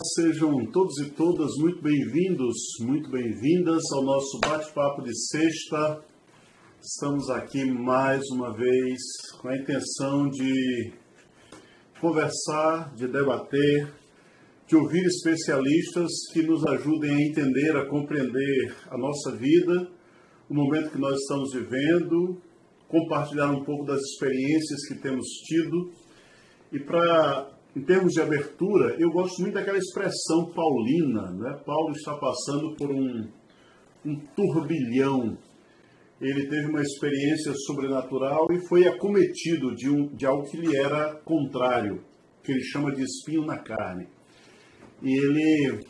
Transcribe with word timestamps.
Sejam 0.00 0.64
todos 0.66 0.96
e 1.00 1.10
todas 1.10 1.50
muito 1.58 1.82
bem-vindos, 1.82 2.56
muito 2.82 3.10
bem-vindas 3.10 3.82
ao 3.92 4.04
nosso 4.04 4.38
bate-papo 4.38 5.02
de 5.02 5.12
sexta. 5.26 6.00
Estamos 6.80 7.28
aqui 7.30 7.64
mais 7.64 8.22
uma 8.30 8.56
vez 8.56 8.96
com 9.40 9.48
a 9.48 9.56
intenção 9.56 10.30
de 10.30 10.92
conversar, 12.00 12.94
de 12.94 13.08
debater, 13.08 13.92
de 14.68 14.76
ouvir 14.76 15.04
especialistas 15.04 16.12
que 16.32 16.42
nos 16.44 16.64
ajudem 16.64 17.16
a 17.16 17.20
entender, 17.20 17.76
a 17.76 17.88
compreender 17.88 18.76
a 18.88 18.96
nossa 18.96 19.34
vida, 19.34 19.90
o 20.48 20.54
momento 20.54 20.92
que 20.92 20.98
nós 20.98 21.16
estamos 21.16 21.52
vivendo, 21.54 22.40
compartilhar 22.86 23.50
um 23.50 23.64
pouco 23.64 23.84
das 23.84 24.00
experiências 24.00 24.86
que 24.86 24.94
temos 24.94 25.26
tido 25.44 25.90
e 26.70 26.78
para 26.78 27.57
em 27.76 27.82
termos 27.82 28.12
de 28.12 28.20
abertura, 28.20 28.96
eu 28.98 29.10
gosto 29.10 29.40
muito 29.40 29.54
daquela 29.54 29.78
expressão 29.78 30.50
paulina. 30.54 31.30
Né? 31.32 31.60
Paulo 31.64 31.92
está 31.92 32.16
passando 32.16 32.74
por 32.76 32.90
um, 32.90 33.28
um 34.04 34.16
turbilhão. 34.34 35.36
Ele 36.20 36.48
teve 36.48 36.66
uma 36.66 36.82
experiência 36.82 37.52
sobrenatural 37.66 38.46
e 38.50 38.66
foi 38.66 38.88
acometido 38.88 39.74
de, 39.76 39.88
um, 39.88 40.08
de 40.08 40.26
algo 40.26 40.50
que 40.50 40.56
lhe 40.56 40.76
era 40.76 41.14
contrário, 41.24 42.02
que 42.42 42.50
ele 42.50 42.62
chama 42.64 42.92
de 42.92 43.02
espinho 43.02 43.44
na 43.44 43.58
carne. 43.58 44.08
E 45.00 45.16
ele, 45.16 45.80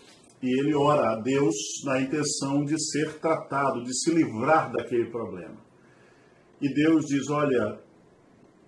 e 0.42 0.60
ele 0.60 0.74
ora 0.74 1.12
a 1.12 1.20
Deus 1.20 1.54
na 1.84 2.00
intenção 2.00 2.62
de 2.64 2.78
ser 2.90 3.18
tratado, 3.20 3.82
de 3.82 3.98
se 3.98 4.10
livrar 4.10 4.70
daquele 4.70 5.06
problema. 5.06 5.56
E 6.60 6.74
Deus 6.74 7.06
diz: 7.06 7.30
Olha, 7.30 7.80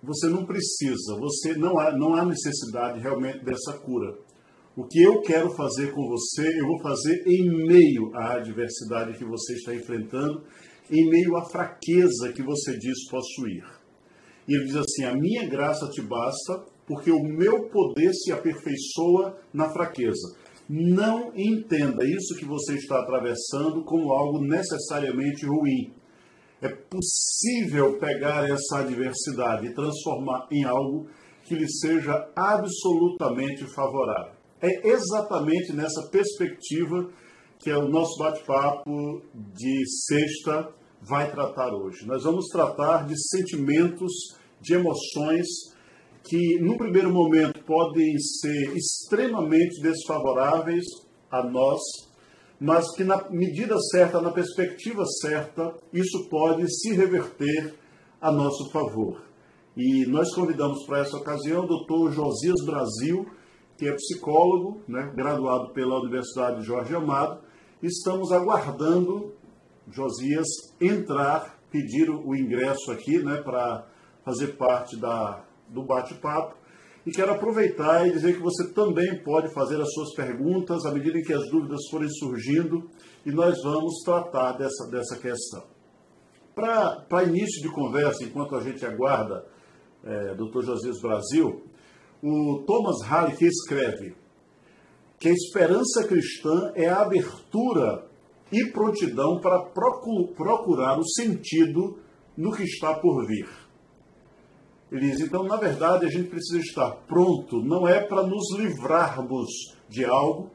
você 0.03 0.27
não 0.27 0.45
precisa, 0.45 1.15
você 1.19 1.53
não 1.55 1.77
há, 1.79 1.95
não 1.95 2.15
há 2.15 2.25
necessidade 2.25 2.99
realmente 2.99 3.43
dessa 3.43 3.73
cura. 3.79 4.17
O 4.75 4.85
que 4.85 5.01
eu 5.01 5.21
quero 5.21 5.51
fazer 5.51 5.91
com 5.91 6.07
você, 6.07 6.47
eu 6.59 6.65
vou 6.65 6.81
fazer 6.81 7.23
em 7.27 7.67
meio 7.67 8.09
à 8.15 8.35
adversidade 8.35 9.17
que 9.17 9.25
você 9.25 9.53
está 9.53 9.75
enfrentando, 9.75 10.43
em 10.89 11.09
meio 11.09 11.35
à 11.35 11.45
fraqueza 11.45 12.31
que 12.33 12.41
você 12.41 12.77
diz 12.77 13.07
possuir. 13.09 13.63
E 14.47 14.55
ele 14.55 14.65
diz 14.65 14.75
assim: 14.75 15.03
A 15.03 15.13
minha 15.13 15.47
graça 15.47 15.87
te 15.89 16.01
basta, 16.01 16.65
porque 16.87 17.11
o 17.11 17.23
meu 17.23 17.69
poder 17.69 18.13
se 18.13 18.31
aperfeiçoa 18.31 19.37
na 19.53 19.69
fraqueza. 19.69 20.35
Não 20.69 21.33
entenda 21.35 22.05
isso 22.05 22.35
que 22.37 22.45
você 22.45 22.75
está 22.75 23.01
atravessando 23.01 23.83
como 23.83 24.13
algo 24.13 24.41
necessariamente 24.41 25.45
ruim. 25.45 25.93
É 26.61 26.69
possível 26.69 27.97
pegar 27.99 28.47
essa 28.49 28.79
adversidade 28.79 29.65
e 29.65 29.73
transformar 29.73 30.47
em 30.51 30.63
algo 30.63 31.07
que 31.43 31.55
lhe 31.55 31.67
seja 31.67 32.29
absolutamente 32.35 33.65
favorável. 33.73 34.33
É 34.61 34.87
exatamente 34.87 35.73
nessa 35.73 36.07
perspectiva 36.11 37.09
que 37.59 37.69
é 37.69 37.77
o 37.77 37.87
nosso 37.87 38.17
bate-papo 38.17 39.21
de 39.33 39.83
sexta 40.05 40.69
vai 41.01 41.31
tratar 41.31 41.73
hoje. 41.73 42.05
Nós 42.05 42.23
vamos 42.23 42.47
tratar 42.47 43.05
de 43.07 43.15
sentimentos, 43.29 44.11
de 44.59 44.73
emoções 44.73 45.47
que, 46.23 46.59
no 46.59 46.77
primeiro 46.77 47.11
momento, 47.11 47.63
podem 47.63 48.17
ser 48.19 48.75
extremamente 48.75 49.81
desfavoráveis 49.81 50.83
a 51.29 51.43
nós 51.43 51.79
mas 52.61 52.95
que 52.95 53.03
na 53.03 53.27
medida 53.31 53.75
certa, 53.89 54.21
na 54.21 54.29
perspectiva 54.29 55.03
certa, 55.19 55.73
isso 55.91 56.29
pode 56.29 56.71
se 56.71 56.93
reverter 56.93 57.73
a 58.21 58.31
nosso 58.31 58.69
favor. 58.69 59.19
E 59.75 60.05
nós 60.05 60.31
convidamos 60.35 60.85
para 60.85 60.99
essa 60.99 61.17
ocasião 61.17 61.63
o 61.63 61.67
doutor 61.67 62.11
Josias 62.11 62.63
Brasil, 62.63 63.25
que 63.75 63.87
é 63.87 63.95
psicólogo, 63.95 64.79
né, 64.87 65.11
graduado 65.15 65.73
pela 65.73 65.99
Universidade 65.99 66.61
Jorge 66.61 66.93
Amado. 66.93 67.41
Estamos 67.81 68.31
aguardando 68.31 69.33
Josias 69.89 70.45
entrar, 70.79 71.57
pedir 71.71 72.11
o 72.11 72.35
ingresso 72.35 72.91
aqui 72.91 73.23
né, 73.23 73.37
para 73.37 73.87
fazer 74.23 74.55
parte 74.55 74.95
da, 74.97 75.43
do 75.67 75.81
bate-papo. 75.81 76.55
E 77.05 77.11
quero 77.11 77.31
aproveitar 77.31 78.07
e 78.07 78.11
dizer 78.11 78.35
que 78.35 78.41
você 78.41 78.71
também 78.73 79.23
pode 79.23 79.51
fazer 79.53 79.81
as 79.81 79.91
suas 79.91 80.13
perguntas 80.13 80.85
à 80.85 80.91
medida 80.91 81.17
em 81.17 81.23
que 81.23 81.33
as 81.33 81.49
dúvidas 81.49 81.81
forem 81.89 82.09
surgindo 82.09 82.87
e 83.25 83.31
nós 83.31 83.57
vamos 83.63 84.03
tratar 84.05 84.53
dessa, 84.53 84.87
dessa 84.91 85.17
questão. 85.17 85.63
Para 86.53 87.23
início 87.23 87.61
de 87.63 87.73
conversa, 87.73 88.23
enquanto 88.23 88.55
a 88.55 88.61
gente 88.61 88.85
aguarda 88.85 89.45
é, 90.03 90.35
Dr. 90.35 90.61
Josias 90.63 91.01
Brasil, 91.01 91.63
o 92.21 92.63
Thomas 92.67 93.01
Harley 93.09 93.35
escreve 93.41 94.15
que 95.19 95.29
a 95.29 95.33
esperança 95.33 96.07
cristã 96.07 96.71
é 96.75 96.87
a 96.87 97.01
abertura 97.01 98.07
e 98.51 98.71
prontidão 98.71 99.39
para 99.39 99.59
procurar 99.69 100.99
o 100.99 101.07
sentido 101.07 101.97
no 102.37 102.51
que 102.51 102.63
está 102.63 102.93
por 102.95 103.25
vir. 103.25 103.47
Ele 104.91 105.09
diz, 105.09 105.21
então, 105.21 105.43
na 105.43 105.55
verdade, 105.55 106.05
a 106.05 106.09
gente 106.09 106.29
precisa 106.29 106.59
estar 106.59 106.91
pronto, 107.07 107.63
não 107.63 107.87
é 107.87 108.01
para 108.01 108.23
nos 108.23 108.43
livrarmos 108.57 109.47
de 109.87 110.03
algo 110.03 110.51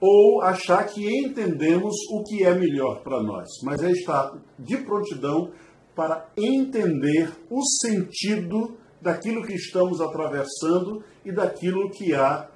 ou 0.00 0.40
achar 0.42 0.86
que 0.86 1.06
entendemos 1.06 1.94
o 2.10 2.22
que 2.22 2.44
é 2.44 2.54
melhor 2.54 3.02
para 3.02 3.22
nós, 3.22 3.48
mas 3.64 3.82
é 3.82 3.90
estar 3.90 4.32
de 4.58 4.78
prontidão 4.78 5.50
para 5.94 6.26
entender 6.36 7.30
o 7.50 7.60
sentido 7.82 8.78
daquilo 9.02 9.42
que 9.42 9.54
estamos 9.54 10.00
atravessando 10.00 11.04
e 11.24 11.32
daquilo 11.32 11.90
que 11.90 12.14
há 12.14 12.48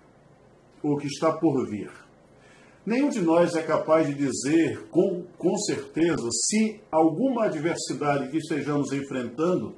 ou 0.82 0.96
que 0.96 1.06
está 1.06 1.32
por 1.32 1.68
vir. 1.68 1.90
Nenhum 2.86 3.08
de 3.08 3.20
nós 3.20 3.54
é 3.54 3.62
capaz 3.62 4.06
de 4.06 4.14
dizer 4.14 4.88
com, 4.90 5.24
com 5.38 5.56
certeza 5.58 6.28
se 6.30 6.80
alguma 6.90 7.46
adversidade 7.46 8.30
que 8.30 8.36
estejamos 8.36 8.92
enfrentando 8.92 9.74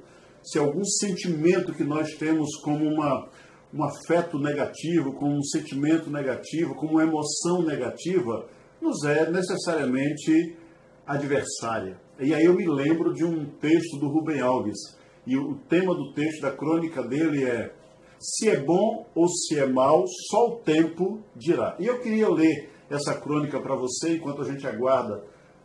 se 0.47 0.57
algum 0.57 0.83
sentimento 0.85 1.73
que 1.73 1.83
nós 1.83 2.13
temos 2.13 2.55
como 2.63 2.85
uma, 2.85 3.27
um 3.73 3.83
afeto 3.83 4.39
negativo, 4.39 5.13
como 5.13 5.35
um 5.35 5.43
sentimento 5.43 6.09
negativo, 6.09 6.73
como 6.73 6.93
uma 6.93 7.03
emoção 7.03 7.63
negativa, 7.63 8.47
nos 8.81 9.03
é 9.03 9.29
necessariamente 9.29 10.55
adversária. 11.05 11.99
E 12.17 12.33
aí 12.33 12.45
eu 12.45 12.53
me 12.53 12.65
lembro 12.65 13.13
de 13.13 13.25
um 13.25 13.45
texto 13.59 13.99
do 13.99 14.07
Rubem 14.07 14.39
Alves, 14.39 14.77
e 15.25 15.35
o 15.37 15.55
tema 15.67 15.93
do 15.93 16.13
texto 16.13 16.41
da 16.41 16.51
crônica 16.51 17.03
dele 17.03 17.43
é 17.43 17.73
Se 18.17 18.49
é 18.49 18.57
bom 18.57 19.05
ou 19.13 19.27
se 19.27 19.59
é 19.59 19.65
mal, 19.65 20.05
só 20.31 20.47
o 20.47 20.55
tempo 20.59 21.21
dirá. 21.35 21.75
E 21.77 21.85
eu 21.85 21.99
queria 21.99 22.29
ler 22.29 22.71
essa 22.89 23.13
crônica 23.19 23.61
para 23.61 23.75
você 23.75 24.15
enquanto 24.15 24.41
a 24.43 24.45
gente 24.45 24.65
aguarda 24.65 25.23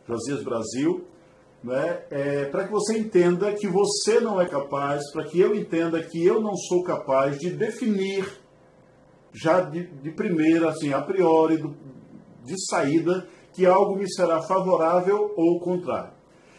Josias 0.08 0.42
Brasil 0.42 1.06
né, 1.62 2.04
é, 2.10 2.44
para 2.46 2.64
que 2.64 2.72
você 2.72 2.98
entenda 2.98 3.52
que 3.52 3.68
você 3.68 4.20
não 4.20 4.40
é 4.40 4.48
capaz, 4.48 5.10
para 5.12 5.24
que 5.24 5.38
eu 5.38 5.54
entenda 5.54 6.02
que 6.02 6.24
eu 6.24 6.40
não 6.40 6.56
sou 6.56 6.82
capaz 6.82 7.38
de 7.38 7.50
definir 7.50 8.42
já 9.32 9.60
de, 9.62 9.86
de 9.86 10.10
primeira, 10.10 10.70
assim, 10.70 10.92
a 10.92 11.00
priori, 11.00 11.56
do, 11.56 11.74
de 12.44 12.54
saída, 12.66 13.26
que 13.52 13.64
algo 13.64 13.96
me 13.96 14.10
será 14.12 14.42
favorável 14.42 15.32
ou 15.36 15.60
contrário. 15.60 16.12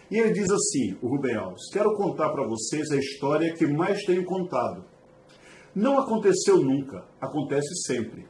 E 0.10 0.18
ele 0.18 0.32
diz 0.32 0.50
assim, 0.50 0.98
o 1.02 1.08
Rubem 1.08 1.36
Alves, 1.36 1.70
quero 1.72 1.96
contar 1.96 2.30
para 2.30 2.48
vocês 2.48 2.92
a 2.92 2.98
história 2.98 3.54
que 3.54 3.66
mais 3.66 4.04
tenho 4.06 4.24
contado. 4.26 4.86
Não 5.76 5.98
aconteceu 5.98 6.58
nunca, 6.58 7.04
acontece 7.20 7.74
sempre. 7.88 8.28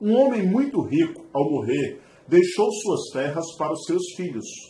Um 0.00 0.16
homem 0.16 0.44
muito 0.44 0.80
rico, 0.82 1.26
ao 1.32 1.48
morrer, 1.48 2.00
deixou 2.26 2.70
suas 2.72 3.10
terras 3.12 3.44
para 3.56 3.72
os 3.72 3.84
seus 3.84 4.02
filhos. 4.16 4.69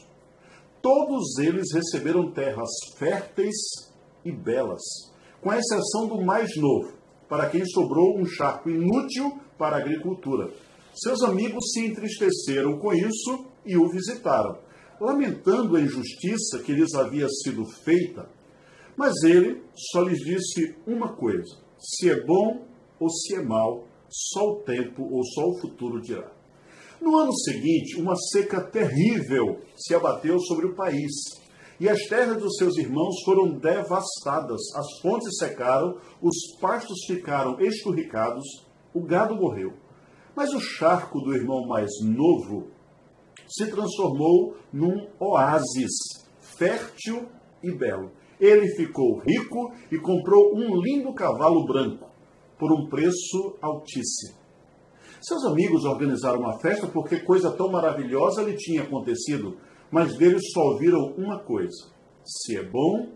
Todos 0.82 1.38
eles 1.38 1.72
receberam 1.74 2.32
terras 2.32 2.70
férteis 2.96 3.56
e 4.24 4.32
belas, 4.32 4.80
com 5.42 5.52
exceção 5.52 6.06
do 6.06 6.22
mais 6.22 6.56
novo, 6.56 6.94
para 7.28 7.50
quem 7.50 7.64
sobrou 7.66 8.18
um 8.18 8.24
charco 8.24 8.70
inútil 8.70 9.38
para 9.58 9.76
a 9.76 9.80
agricultura. 9.80 10.50
Seus 10.94 11.22
amigos 11.22 11.70
se 11.72 11.86
entristeceram 11.86 12.78
com 12.78 12.92
isso 12.94 13.46
e 13.64 13.76
o 13.76 13.88
visitaram, 13.90 14.58
lamentando 15.00 15.76
a 15.76 15.80
injustiça 15.80 16.60
que 16.64 16.72
lhes 16.72 16.94
havia 16.94 17.28
sido 17.28 17.64
feita. 17.84 18.28
Mas 18.96 19.22
ele 19.22 19.62
só 19.74 20.02
lhes 20.02 20.18
disse 20.18 20.76
uma 20.86 21.14
coisa: 21.14 21.58
se 21.78 22.10
é 22.10 22.24
bom 22.24 22.66
ou 22.98 23.08
se 23.08 23.36
é 23.36 23.42
mal, 23.42 23.86
só 24.08 24.52
o 24.52 24.56
tempo 24.62 25.02
ou 25.02 25.22
só 25.24 25.46
o 25.46 25.58
futuro 25.60 26.00
dirá. 26.00 26.39
No 27.00 27.16
ano 27.16 27.32
seguinte, 27.32 27.98
uma 27.98 28.14
seca 28.14 28.60
terrível 28.60 29.60
se 29.74 29.94
abateu 29.94 30.38
sobre 30.40 30.66
o 30.66 30.74
país. 30.74 31.10
E 31.80 31.88
as 31.88 31.98
terras 32.08 32.36
dos 32.36 32.56
seus 32.56 32.76
irmãos 32.76 33.22
foram 33.24 33.58
devastadas, 33.58 34.60
as 34.76 35.00
fontes 35.00 35.38
secaram, 35.38 35.96
os 36.20 36.36
pastos 36.60 36.98
ficaram 37.06 37.58
esturricados, 37.58 38.44
o 38.92 39.00
gado 39.00 39.34
morreu. 39.34 39.72
Mas 40.36 40.52
o 40.52 40.60
charco 40.60 41.20
do 41.20 41.34
irmão 41.34 41.66
mais 41.66 41.90
novo 42.02 42.68
se 43.48 43.70
transformou 43.70 44.56
num 44.70 45.08
oásis, 45.18 45.90
fértil 46.38 47.26
e 47.62 47.72
belo. 47.72 48.12
Ele 48.38 48.68
ficou 48.76 49.20
rico 49.20 49.72
e 49.90 49.96
comprou 49.98 50.54
um 50.54 50.76
lindo 50.82 51.14
cavalo 51.14 51.64
branco 51.64 52.10
por 52.58 52.70
um 52.72 52.90
preço 52.90 53.56
altíssimo. 53.62 54.39
Seus 55.20 55.44
amigos 55.44 55.84
organizaram 55.84 56.40
uma 56.40 56.58
festa 56.60 56.86
porque 56.86 57.20
coisa 57.20 57.50
tão 57.50 57.70
maravilhosa 57.70 58.42
lhe 58.42 58.56
tinha 58.56 58.82
acontecido, 58.82 59.58
mas 59.90 60.16
deles 60.16 60.42
só 60.52 60.60
ouviram 60.72 61.12
uma 61.16 61.38
coisa: 61.38 61.88
se 62.24 62.56
é 62.56 62.62
bom 62.62 63.08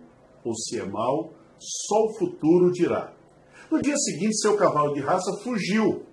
ou 0.45 0.55
se 0.55 0.79
é 0.79 0.85
mal, 0.85 1.33
só 1.59 2.05
o 2.05 2.19
futuro 2.19 2.71
dirá. 2.73 3.15
No 3.71 3.81
dia 3.81 3.97
seguinte, 3.97 4.37
seu 4.37 4.57
cavalo 4.57 4.93
de 4.93 5.01
raça 5.01 5.33
fugiu. 5.43 6.05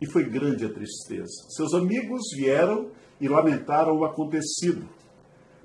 E 0.00 0.06
foi 0.06 0.28
grande 0.28 0.66
a 0.66 0.72
tristeza. 0.72 1.32
Seus 1.48 1.72
amigos 1.72 2.22
vieram 2.36 2.90
e 3.20 3.28
lamentaram 3.28 3.96
o 3.96 4.04
acontecido. 4.04 4.86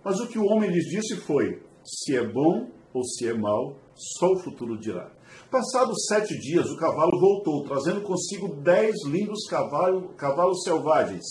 Mas 0.03 0.19
o 0.21 0.27
que 0.27 0.39
o 0.39 0.45
homem 0.45 0.69
lhes 0.69 0.85
disse 0.85 1.17
foi: 1.17 1.61
se 1.83 2.15
é 2.15 2.25
bom 2.25 2.69
ou 2.93 3.03
se 3.03 3.27
é 3.27 3.33
mal, 3.33 3.75
só 3.95 4.31
o 4.31 4.39
futuro 4.39 4.79
dirá. 4.79 5.11
Passados 5.49 5.95
sete 6.09 6.37
dias, 6.39 6.69
o 6.69 6.75
cavalo 6.75 7.17
voltou, 7.21 7.63
trazendo 7.63 8.01
consigo 8.01 8.53
dez 8.55 8.93
lindos 9.05 9.47
cavalo, 9.49 10.09
cavalos 10.17 10.61
selvagens. 10.63 11.23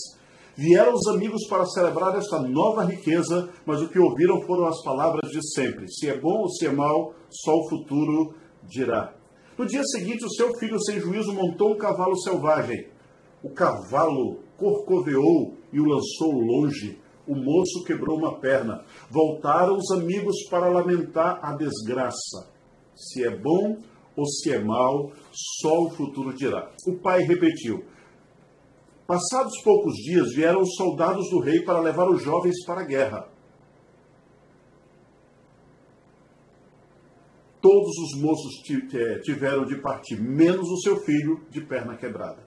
Vieram 0.55 0.95
os 0.95 1.07
amigos 1.09 1.47
para 1.47 1.67
celebrar 1.67 2.17
esta 2.17 2.41
nova 2.41 2.83
riqueza, 2.83 3.47
mas 3.63 3.79
o 3.79 3.87
que 3.87 3.99
ouviram 3.99 4.41
foram 4.41 4.65
as 4.65 4.81
palavras 4.81 5.29
de 5.29 5.39
sempre: 5.53 5.87
se 5.87 6.09
é 6.09 6.19
bom 6.19 6.41
ou 6.41 6.49
se 6.49 6.65
é 6.65 6.71
mal, 6.71 7.13
só 7.29 7.53
o 7.53 7.69
futuro 7.69 8.33
dirá. 8.63 9.13
No 9.55 9.67
dia 9.67 9.83
seguinte, 9.83 10.25
o 10.25 10.33
seu 10.33 10.51
filho 10.57 10.81
sem 10.83 10.99
juízo 10.99 11.31
montou 11.31 11.73
um 11.73 11.77
cavalo 11.77 12.17
selvagem. 12.17 12.87
O 13.43 13.51
cavalo 13.51 14.39
corcoveou 14.57 15.53
e 15.71 15.79
o 15.79 15.85
lançou 15.85 16.31
longe. 16.31 16.99
O 17.27 17.35
moço 17.35 17.83
quebrou 17.85 18.17
uma 18.17 18.39
perna. 18.39 18.83
Voltaram 19.11 19.77
os 19.77 19.91
amigos 19.91 20.35
para 20.49 20.69
lamentar 20.69 21.39
a 21.43 21.55
desgraça. 21.55 22.51
Se 22.95 23.23
é 23.23 23.37
bom 23.37 23.77
ou 24.17 24.25
se 24.25 24.51
é 24.51 24.59
mal, 24.59 25.11
só 25.31 25.83
o 25.83 25.91
futuro 25.91 26.35
dirá. 26.35 26.73
O 26.87 26.97
pai 26.97 27.21
repetiu. 27.21 27.85
Passados 29.05 29.61
poucos 29.63 29.93
dias, 29.93 30.33
vieram 30.33 30.61
os 30.61 30.75
soldados 30.75 31.29
do 31.29 31.39
rei 31.39 31.61
para 31.63 31.79
levar 31.79 32.09
os 32.09 32.23
jovens 32.23 32.65
para 32.65 32.81
a 32.81 32.85
guerra. 32.85 33.29
Todos 37.61 37.95
os 37.97 38.21
moços 38.21 38.53
tiveram 39.23 39.65
de 39.65 39.79
partir, 39.81 40.19
menos 40.19 40.67
o 40.67 40.81
seu 40.81 40.97
filho 41.01 41.45
de 41.49 41.61
perna 41.61 41.95
quebrada. 41.95 42.45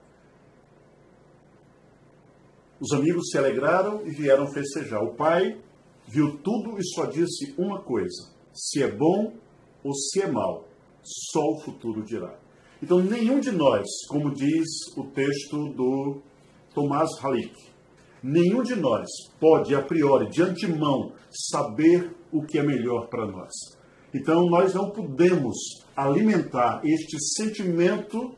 Os 2.81 2.93
amigos 2.93 3.31
se 3.31 3.39
alegraram 3.39 4.07
e 4.07 4.11
vieram 4.11 4.47
festejar. 4.47 5.03
O 5.03 5.15
pai 5.15 5.61
viu 6.09 6.39
tudo 6.39 6.79
e 6.79 6.85
só 6.95 7.05
disse 7.07 7.55
uma 7.59 7.83
coisa: 7.83 8.35
se 8.53 8.83
é 8.83 8.91
bom 8.91 9.35
ou 9.85 9.95
se 9.95 10.23
é 10.23 10.31
mal, 10.31 10.70
só 11.03 11.41
o 11.41 11.61
futuro 11.61 12.05
dirá. 12.05 12.39
Então, 12.83 13.01
nenhum 13.01 13.41
de 13.41 13.51
nós, 13.51 13.87
como 14.09 14.33
diz 14.33 14.67
o 14.97 15.05
texto 15.05 15.69
do 15.75 16.23
Tomás 16.75 17.11
Halik, 17.23 17.55
nenhum 18.23 18.63
de 18.63 18.75
nós 18.77 19.07
pode, 19.39 19.75
a 19.75 19.83
priori, 19.83 20.29
de 20.31 20.43
antemão, 20.43 21.13
saber 21.31 22.17
o 22.33 22.43
que 22.43 22.59
é 22.59 22.63
melhor 22.63 23.09
para 23.09 23.27
nós. 23.27 23.51
Então, 24.15 24.47
nós 24.47 24.75
não 24.75 24.91
podemos 24.91 25.57
alimentar 25.95 26.81
este 26.85 27.19
sentimento 27.37 28.35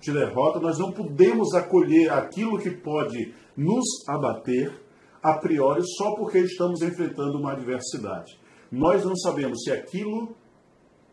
de 0.00 0.12
derrota, 0.12 0.60
nós 0.60 0.78
não 0.78 0.92
podemos 0.92 1.54
acolher 1.54 2.12
aquilo 2.12 2.58
que 2.58 2.70
pode 2.70 3.34
nos 3.56 3.84
abater 4.08 4.84
a 5.22 5.38
priori 5.38 5.80
só 5.96 6.14
porque 6.14 6.38
estamos 6.38 6.82
enfrentando 6.82 7.38
uma 7.38 7.52
adversidade. 7.52 8.38
Nós 8.70 9.04
não 9.04 9.16
sabemos 9.16 9.62
se 9.62 9.72
aquilo 9.72 10.36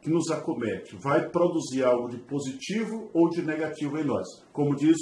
que 0.03 0.09
nos 0.09 0.29
acomete 0.29 0.95
vai 0.97 1.29
produzir 1.29 1.83
algo 1.83 2.09
de 2.09 2.17
positivo 2.17 3.09
ou 3.13 3.29
de 3.29 3.41
negativo 3.41 3.97
em 3.97 4.03
nós. 4.03 4.27
Como 4.51 4.75
diz 4.75 4.97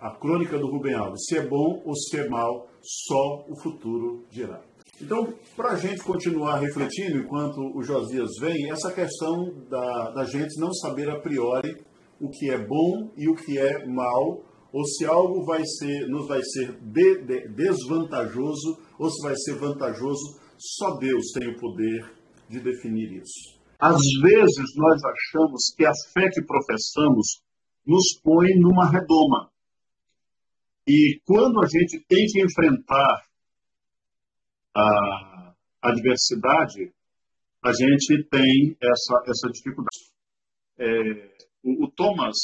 a 0.00 0.10
crônica 0.10 0.56
do 0.56 0.70
Rubem 0.70 0.94
Alves, 0.94 1.24
se 1.26 1.36
é 1.36 1.46
bom 1.46 1.82
ou 1.84 1.94
se 1.94 2.16
é 2.16 2.28
mal, 2.28 2.68
só 2.80 3.44
o 3.48 3.60
futuro 3.60 4.24
dirá. 4.30 4.62
Então, 5.00 5.32
para 5.56 5.72
a 5.72 5.76
gente 5.76 6.02
continuar 6.02 6.58
refletindo 6.58 7.18
enquanto 7.18 7.58
o 7.74 7.82
Josias 7.82 8.30
vem, 8.40 8.70
essa 8.70 8.92
questão 8.92 9.52
da, 9.68 10.10
da 10.10 10.24
gente 10.24 10.58
não 10.58 10.72
saber 10.74 11.08
a 11.08 11.18
priori 11.18 11.76
o 12.20 12.28
que 12.28 12.50
é 12.50 12.58
bom 12.58 13.10
e 13.16 13.28
o 13.28 13.34
que 13.34 13.58
é 13.58 13.86
mal, 13.86 14.42
ou 14.72 14.84
se 14.84 15.04
algo 15.04 15.44
vai 15.44 15.62
ser, 15.64 16.06
nos 16.06 16.28
vai 16.28 16.40
ser 16.42 16.78
de, 16.82 17.22
de, 17.24 17.48
desvantajoso 17.48 18.78
ou 18.98 19.10
se 19.10 19.22
vai 19.22 19.34
ser 19.36 19.54
vantajoso, 19.54 20.38
só 20.58 20.96
Deus 20.98 21.24
tem 21.32 21.48
o 21.48 21.58
poder 21.58 22.12
de 22.48 22.60
definir 22.60 23.10
isso. 23.12 23.59
Às 23.80 23.98
vezes 24.22 24.76
nós 24.76 25.00
achamos 25.04 25.74
que 25.74 25.86
a 25.86 25.92
fé 26.12 26.28
que 26.30 26.44
professamos 26.44 27.42
nos 27.86 28.20
põe 28.22 28.48
numa 28.58 28.90
redoma. 28.90 29.50
E 30.86 31.20
quando 31.24 31.62
a 31.62 31.66
gente 31.66 32.04
tem 32.06 32.26
que 32.26 32.42
enfrentar 32.42 33.24
a 34.76 35.54
adversidade, 35.82 36.92
a 37.62 37.72
gente 37.72 38.28
tem 38.28 38.76
essa, 38.82 39.22
essa 39.26 39.50
dificuldade. 39.50 40.10
É, 40.78 41.36
o, 41.62 41.84
o 41.84 41.90
Thomas 41.90 42.36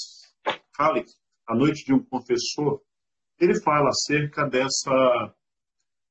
Halleck, 0.79 1.07
A 1.49 1.55
Noite 1.55 1.85
de 1.85 1.95
um 1.95 2.03
Confessor, 2.03 2.81
ele 3.39 3.61
fala 3.63 3.89
acerca 3.89 4.49
dessa, 4.49 5.35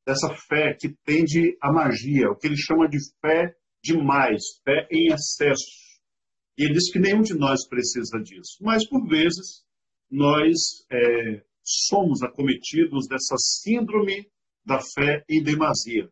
dessa 0.05 0.29
fé 0.47 0.75
que 0.79 0.89
tende 1.03 1.57
à 1.61 1.71
magia, 1.71 2.29
o 2.29 2.35
que 2.35 2.47
ele 2.47 2.57
chama 2.57 2.87
de 2.87 2.97
fé 3.21 3.55
demais, 3.85 4.41
fé 4.63 4.87
em 4.91 5.13
excesso. 5.13 5.63
E 6.57 6.65
ele 6.65 6.73
diz 6.73 6.91
que 6.91 6.99
nenhum 6.99 7.21
de 7.21 7.35
nós 7.35 7.67
precisa 7.67 8.17
disso. 8.19 8.57
Mas, 8.61 8.87
por 8.87 9.05
vezes, 9.07 9.63
nós 10.09 10.57
é, 10.91 11.43
somos 11.63 12.23
acometidos 12.23 13.07
dessa 13.07 13.35
síndrome 13.37 14.27
da 14.65 14.79
fé 14.79 15.23
em 15.29 15.43
demasia. 15.43 16.09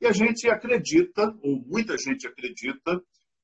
E 0.00 0.06
a 0.06 0.12
gente 0.12 0.48
acredita, 0.48 1.34
ou 1.42 1.64
muita 1.66 1.96
gente 1.96 2.26
acredita, 2.26 3.00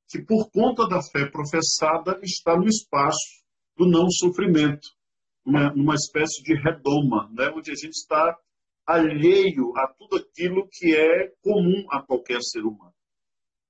que 0.08 0.20
por 0.22 0.50
conta 0.50 0.88
da 0.88 1.00
fé 1.00 1.30
professada 1.30 2.18
está 2.22 2.56
no 2.56 2.66
espaço 2.66 3.44
do 3.76 3.88
não 3.88 4.10
sofrimento, 4.10 4.88
uma, 5.44 5.72
numa 5.72 5.94
espécie 5.94 6.42
de 6.42 6.54
redoma, 6.54 7.30
né, 7.32 7.52
onde 7.54 7.70
a 7.70 7.74
gente 7.74 7.92
está 7.92 8.36
alheio 8.84 9.72
a 9.76 9.86
tudo 9.94 10.16
aquilo 10.16 10.68
que 10.72 10.94
é 10.94 11.28
comum 11.40 11.86
a 11.90 12.02
qualquer 12.02 12.40
ser 12.42 12.60
humano. 12.60 12.89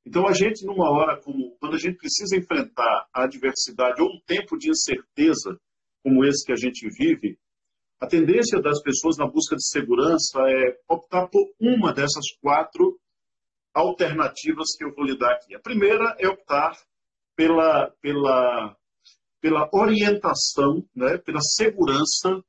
Então 0.06 0.26
a 0.26 0.32
gente 0.32 0.64
numa 0.64 0.90
hora 0.90 1.20
como 1.20 1.56
quando 1.58 1.74
a 1.74 1.78
gente 1.78 1.96
precisa 1.96 2.36
enfrentar 2.36 3.08
a 3.12 3.24
adversidade 3.24 4.00
ou 4.00 4.08
um 4.08 4.20
tempo 4.26 4.56
de 4.56 4.70
incerteza 4.70 5.58
como 6.02 6.24
esse 6.24 6.44
que 6.44 6.52
a 6.52 6.56
gente 6.56 6.88
vive, 6.98 7.38
a 8.00 8.06
tendência 8.06 8.60
das 8.62 8.80
pessoas 8.82 9.18
na 9.18 9.26
busca 9.26 9.54
de 9.54 9.68
segurança 9.68 10.40
é 10.48 10.78
optar 10.88 11.28
por 11.28 11.46
uma 11.60 11.92
dessas 11.92 12.24
quatro 12.40 12.98
alternativas 13.74 14.68
que 14.76 14.84
eu 14.84 14.94
vou 14.94 15.04
lhe 15.04 15.18
dar 15.18 15.32
aqui. 15.32 15.54
A 15.54 15.60
primeira 15.60 16.16
é 16.18 16.26
optar 16.26 16.72
pela, 17.36 17.90
pela, 18.00 18.76
pela 19.40 19.68
orientação, 19.72 20.82
né, 20.94 21.18
pela 21.18 21.40
segurança 21.40 22.42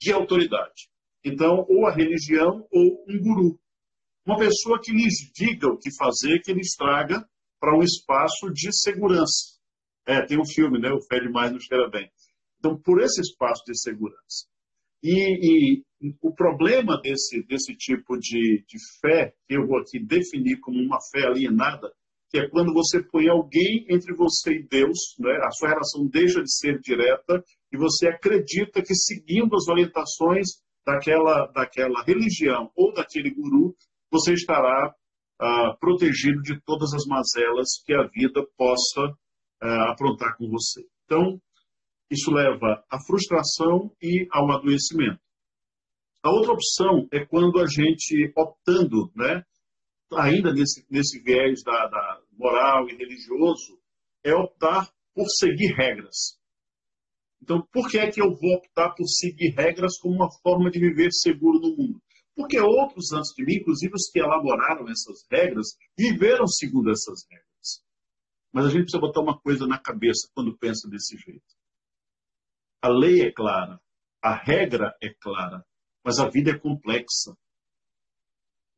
de 0.00 0.12
autoridade. 0.12 0.88
Então, 1.24 1.66
ou 1.68 1.86
a 1.86 1.92
religião 1.92 2.66
ou 2.70 3.04
um 3.08 3.18
guru. 3.20 3.58
Uma 4.26 4.38
pessoa 4.38 4.80
que 4.82 4.92
lhes 4.92 5.30
diga 5.34 5.68
o 5.68 5.78
que 5.78 5.90
fazer, 5.96 6.40
que 6.42 6.52
lhes 6.52 6.74
traga 6.76 7.22
para 7.60 7.76
um 7.76 7.82
espaço 7.82 8.50
de 8.52 8.70
segurança. 8.72 9.54
É, 10.06 10.24
tem 10.24 10.38
um 10.38 10.46
filme, 10.46 10.78
né? 10.78 10.90
O 10.90 11.02
Fé 11.08 11.20
Demais 11.20 11.52
não 11.52 11.60
cheira 11.60 11.88
bem. 11.90 12.10
Então, 12.58 12.80
por 12.80 13.00
esse 13.02 13.20
espaço 13.20 13.62
de 13.66 13.78
segurança. 13.78 14.46
E, 15.02 15.76
e, 15.76 15.84
o 16.22 16.34
problema 16.34 16.98
desse, 17.02 17.42
desse 17.46 17.74
tipo 17.76 18.16
de, 18.18 18.64
de 18.66 18.78
fé, 19.00 19.34
que 19.46 19.54
eu 19.54 19.66
vou 19.66 19.78
aqui 19.78 19.98
definir 20.02 20.58
como 20.60 20.78
uma 20.78 20.98
fé 21.12 21.26
alienada, 21.26 21.92
que 22.30 22.38
é 22.38 22.48
quando 22.48 22.72
você 22.72 23.02
põe 23.02 23.28
alguém 23.28 23.86
entre 23.90 24.14
você 24.14 24.54
e 24.54 24.66
Deus, 24.66 24.98
né? 25.18 25.30
a 25.42 25.50
sua 25.50 25.68
relação 25.68 26.06
deixa 26.08 26.42
de 26.42 26.50
ser 26.50 26.80
direta 26.80 27.42
e 27.70 27.76
você 27.76 28.08
acredita 28.08 28.82
que 28.82 28.94
seguindo 28.94 29.54
as 29.54 29.68
orientações 29.68 30.46
daquela, 30.86 31.46
daquela 31.48 32.02
religião 32.02 32.70
ou 32.74 32.92
daquele 32.92 33.30
guru, 33.30 33.76
você 34.14 34.32
estará 34.32 34.94
ah, 35.40 35.76
protegido 35.80 36.40
de 36.42 36.60
todas 36.64 36.94
as 36.94 37.04
mazelas 37.06 37.82
que 37.84 37.92
a 37.92 38.06
vida 38.06 38.46
possa 38.56 39.02
ah, 39.60 39.90
aprontar 39.90 40.36
com 40.36 40.48
você. 40.48 40.86
Então, 41.04 41.40
isso 42.08 42.30
leva 42.30 42.84
à 42.88 42.98
frustração 43.04 43.90
e 44.00 44.28
ao 44.30 44.52
adoecimento. 44.52 45.18
A 46.22 46.30
outra 46.30 46.52
opção 46.52 47.08
é 47.12 47.26
quando 47.26 47.58
a 47.58 47.66
gente, 47.66 48.32
optando, 48.36 49.10
né, 49.16 49.42
ainda 50.12 50.52
nesse, 50.52 50.86
nesse 50.88 51.20
viés 51.20 51.62
da, 51.64 51.88
da 51.88 52.20
moral 52.38 52.88
e 52.88 52.94
religioso, 52.94 53.80
é 54.22 54.32
optar 54.32 54.88
por 55.12 55.26
seguir 55.28 55.74
regras. 55.74 56.38
Então, 57.42 57.66
por 57.72 57.90
que 57.90 57.98
é 57.98 58.10
que 58.10 58.22
eu 58.22 58.30
vou 58.30 58.54
optar 58.54 58.94
por 58.94 59.06
seguir 59.06 59.54
regras 59.56 59.98
como 59.98 60.14
uma 60.14 60.30
forma 60.40 60.70
de 60.70 60.78
viver 60.78 61.10
seguro 61.12 61.58
no 61.58 61.76
mundo? 61.76 62.00
Porque 62.36 62.58
outros 62.58 63.12
antes 63.12 63.32
de 63.36 63.44
mim, 63.44 63.60
inclusive 63.60 63.94
os 63.94 64.10
que 64.10 64.18
elaboraram 64.18 64.88
essas 64.88 65.24
regras, 65.30 65.68
viveram 65.96 66.46
segundo 66.46 66.90
essas 66.90 67.24
regras. 67.30 67.84
Mas 68.52 68.66
a 68.66 68.68
gente 68.68 68.82
precisa 68.82 69.00
botar 69.00 69.20
uma 69.20 69.38
coisa 69.38 69.66
na 69.66 69.78
cabeça 69.78 70.28
quando 70.34 70.56
pensa 70.58 70.88
desse 70.88 71.16
jeito. 71.16 71.44
A 72.82 72.88
lei 72.88 73.22
é 73.22 73.32
clara, 73.32 73.80
a 74.22 74.34
regra 74.34 74.94
é 75.02 75.12
clara, 75.20 75.64
mas 76.04 76.18
a 76.18 76.28
vida 76.28 76.50
é 76.50 76.58
complexa. 76.58 77.36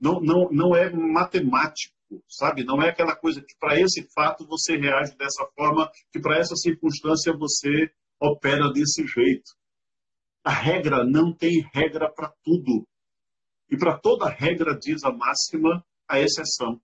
Não, 0.01 0.21
não, 0.21 0.49
não 0.51 0.77
é 0.77 0.91
matemático, 0.91 1.95
sabe? 2.29 2.65
Não 2.65 2.81
é 2.83 2.91
aquela 2.91 3.17
coisa 3.17 3.41
que 3.41 3.57
para 3.59 3.81
esse 3.81 4.07
fato 4.15 4.47
você 4.47 4.77
reage 4.77 5.17
dessa 5.17 5.47
forma, 5.55 5.91
que 6.13 6.21
para 6.21 6.39
essa 6.39 6.55
circunstância 6.55 7.33
você 7.37 7.91
opera 8.21 8.71
desse 8.73 9.07
jeito. 9.07 9.51
A 10.45 10.53
regra 10.53 11.05
não 11.05 11.35
tem 11.35 11.69
regra 11.75 12.13
para 12.13 12.33
tudo. 12.45 12.87
E 13.71 13.77
para 13.77 13.99
toda 13.99 14.29
regra, 14.29 14.79
diz 14.79 15.03
a 15.05 15.13
máxima, 15.13 15.85
a 16.09 16.21
exceção. 16.21 16.81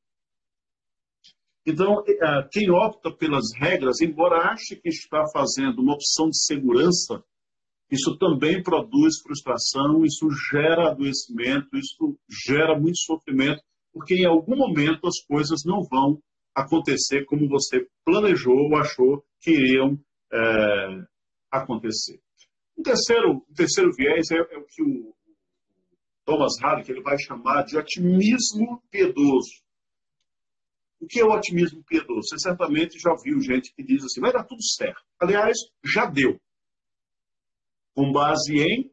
Então, 1.65 2.03
eh, 2.07 2.49
quem 2.51 2.71
opta 2.71 3.11
pelas 3.15 3.45
regras, 3.57 4.01
embora 4.01 4.53
ache 4.53 4.75
que 4.77 4.89
está 4.89 5.23
fazendo 5.33 5.81
uma 5.81 5.95
opção 5.95 6.29
de 6.29 6.43
segurança, 6.45 7.23
isso 7.89 8.17
também 8.19 8.63
produz 8.63 9.21
frustração, 9.23 10.05
isso 10.05 10.29
gera 10.51 10.91
adoecimento, 10.91 11.69
isso 11.77 12.19
gera 12.47 12.77
muito 12.79 12.99
sofrimento, 12.99 13.63
porque 13.93 14.15
em 14.15 14.25
algum 14.25 14.57
momento 14.57 15.07
as 15.07 15.23
coisas 15.25 15.61
não 15.65 15.83
vão 15.89 16.19
acontecer 16.55 17.25
como 17.27 17.49
você 17.49 17.87
planejou 18.05 18.57
ou 18.57 18.77
achou 18.77 19.23
que 19.41 19.51
iriam 19.51 19.99
é, 20.33 21.05
acontecer. 21.51 22.19
O 22.77 22.83
terceiro, 22.83 23.45
o 23.49 23.55
terceiro 23.55 23.93
viés 23.93 24.31
é, 24.31 24.37
é 24.37 24.59
o 24.59 24.65
que 24.65 24.83
o 24.83 25.15
Thomas 26.25 26.53
Hardy 26.63 26.91
ele 26.91 27.03
vai 27.03 27.19
chamar 27.19 27.63
de 27.65 27.77
otimismo 27.77 28.83
piedoso. 28.91 29.63
O 31.01 31.07
que 31.07 31.21
é 31.21 31.25
o 31.25 31.33
otimismo 31.33 31.83
piedoso? 31.85 32.29
Você 32.29 32.39
certamente 32.39 32.99
já 32.99 33.11
viu 33.25 33.41
gente 33.41 33.75
que 33.75 33.83
diz 33.83 34.05
assim, 34.05 34.21
vai 34.21 34.33
dar 34.33 34.45
tudo 34.45 34.63
certo. 34.63 35.03
Aliás, 35.21 35.57
já 35.85 36.07
deu 36.07 36.41
com 37.95 38.13
base 38.13 38.55
em. 38.55 38.91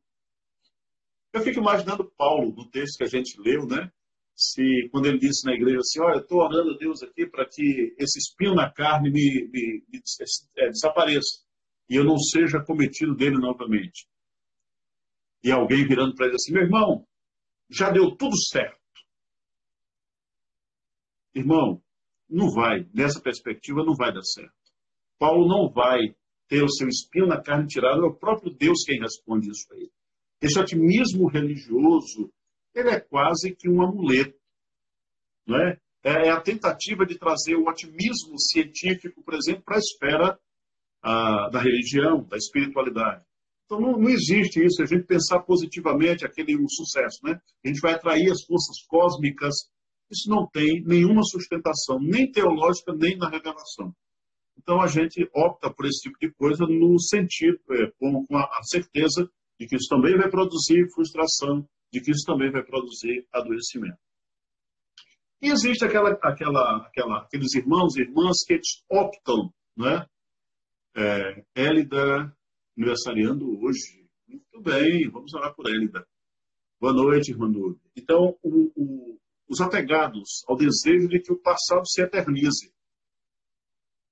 Eu 1.34 1.42
fico 1.42 1.60
imaginando 1.60 2.12
Paulo, 2.18 2.54
no 2.56 2.70
texto 2.70 2.98
que 2.98 3.04
a 3.04 3.08
gente 3.08 3.40
leu, 3.40 3.66
né? 3.68 3.92
Se, 4.36 4.64
quando 4.92 5.06
ele 5.06 5.20
disse 5.20 5.46
na 5.46 5.54
igreja 5.54 5.80
assim: 5.80 6.00
Olha, 6.02 6.20
estou 6.20 6.40
orando 6.40 6.72
a 6.72 6.78
Deus 6.78 7.04
aqui 7.04 7.28
para 7.28 7.46
que 7.48 7.94
esse 8.00 8.20
espinho 8.20 8.56
na 8.56 8.72
carne 8.72 9.12
me, 9.12 9.50
me, 9.52 9.84
me 9.88 10.02
é, 10.58 10.70
desapareça 10.70 11.44
e 11.90 11.96
eu 11.96 12.04
não 12.04 12.18
seja 12.18 12.64
cometido 12.64 13.16
dele 13.16 13.38
novamente. 13.38 14.08
E 15.44 15.52
alguém 15.52 15.86
virando 15.86 16.16
para 16.16 16.28
ele 16.28 16.36
assim: 16.36 16.54
Meu 16.54 16.64
irmão, 16.64 17.06
já 17.70 17.90
deu 17.90 18.16
tudo 18.16 18.36
certo. 18.38 18.80
Irmão, 21.34 21.82
não 22.30 22.50
vai, 22.52 22.88
nessa 22.94 23.22
perspectiva, 23.22 23.84
não 23.84 23.96
vai 23.96 24.14
dar 24.14 24.24
certo. 24.24 24.54
Paulo 25.18 25.48
não 25.48 25.72
vai 25.72 26.16
ter 26.48 26.64
o 26.64 26.70
seu 26.70 26.88
espinho 26.88 27.28
na 27.28 27.42
carne 27.42 27.68
tirado, 27.68 28.04
é 28.04 28.08
o 28.08 28.16
próprio 28.16 28.52
Deus 28.52 28.84
quem 28.86 29.00
responde 29.00 29.50
isso 29.50 29.72
a 29.72 29.78
ele. 29.78 29.92
Esse 30.42 30.60
otimismo 30.60 31.28
religioso, 31.28 32.32
ele 32.74 32.90
é 32.90 33.00
quase 33.00 33.56
que 33.56 33.70
um 33.70 33.82
amuleto, 33.82 34.40
não 35.46 35.58
é? 35.58 35.80
É, 36.04 36.28
é 36.28 36.30
a 36.30 36.42
tentativa 36.42 37.06
de 37.06 37.18
trazer 37.18 37.56
o 37.56 37.68
otimismo 37.68 38.40
científico, 38.40 39.22
por 39.22 39.34
exemplo, 39.34 39.64
para 39.64 39.76
a 39.76 39.80
esfera 39.80 40.40
a, 41.02 41.50
da 41.50 41.60
religião, 41.60 42.24
da 42.24 42.38
espiritualidade. 42.38 43.26
Então 43.70 43.80
não, 43.80 44.00
não, 44.00 44.10
existe 44.10 44.66
isso, 44.66 44.82
a 44.82 44.86
gente 44.88 45.06
pensar 45.06 45.42
positivamente 45.42 46.26
aquele 46.26 46.58
um 46.58 46.68
sucesso, 46.68 47.20
né? 47.24 47.40
A 47.64 47.68
gente 47.68 47.80
vai 47.80 47.94
atrair 47.94 48.32
as 48.32 48.44
forças 48.44 48.84
cósmicas. 48.88 49.54
Isso 50.10 50.28
não 50.28 50.48
tem 50.50 50.84
nenhuma 50.86 51.22
sustentação, 51.24 52.00
nem 52.02 52.32
teológica, 52.32 52.92
nem 52.96 53.16
na 53.16 53.30
revelação. 53.30 53.94
Então 54.58 54.82
a 54.82 54.88
gente 54.88 55.24
opta 55.36 55.72
por 55.72 55.86
esse 55.86 56.00
tipo 56.02 56.18
de 56.20 56.34
coisa 56.34 56.66
no 56.66 57.00
sentido, 57.00 57.60
é, 57.70 57.92
com, 58.00 58.26
com 58.26 58.38
a, 58.38 58.64
certeza 58.64 59.30
de 59.60 59.68
que 59.68 59.76
isso 59.76 59.88
também 59.88 60.18
vai 60.18 60.32
produzir 60.32 60.90
frustração, 60.92 61.64
de 61.94 62.02
que 62.02 62.10
isso 62.10 62.24
também 62.26 62.52
vai 62.52 62.64
produzir 62.64 63.28
adoecimento. 63.32 64.00
E 65.44 65.52
existe 65.52 65.86
aquela, 65.86 66.10
aquela, 66.24 66.88
aquela, 66.88 67.20
aqueles 67.20 67.54
irmãos 67.54 67.96
e 67.96 68.02
irmãs 68.02 68.38
que 68.48 68.60
optam, 68.90 69.54
né? 69.78 70.08
É, 70.96 71.44
aniversariando 72.80 73.46
hoje. 73.62 74.08
Muito 74.26 74.62
bem, 74.62 75.10
vamos 75.12 75.34
orar 75.34 75.54
por 75.54 75.68
Élida. 75.68 76.08
Boa 76.80 76.94
noite, 76.94 77.32
irmã 77.32 77.50
Nube. 77.50 77.78
Então, 77.96 78.38
o, 78.42 78.72
o, 78.74 79.20
os 79.50 79.60
apegados 79.60 80.44
ao 80.48 80.56
desejo 80.56 81.10
de 81.10 81.20
que 81.20 81.34
o 81.34 81.42
passado 81.42 81.86
se 81.86 82.02
eternize, 82.02 82.74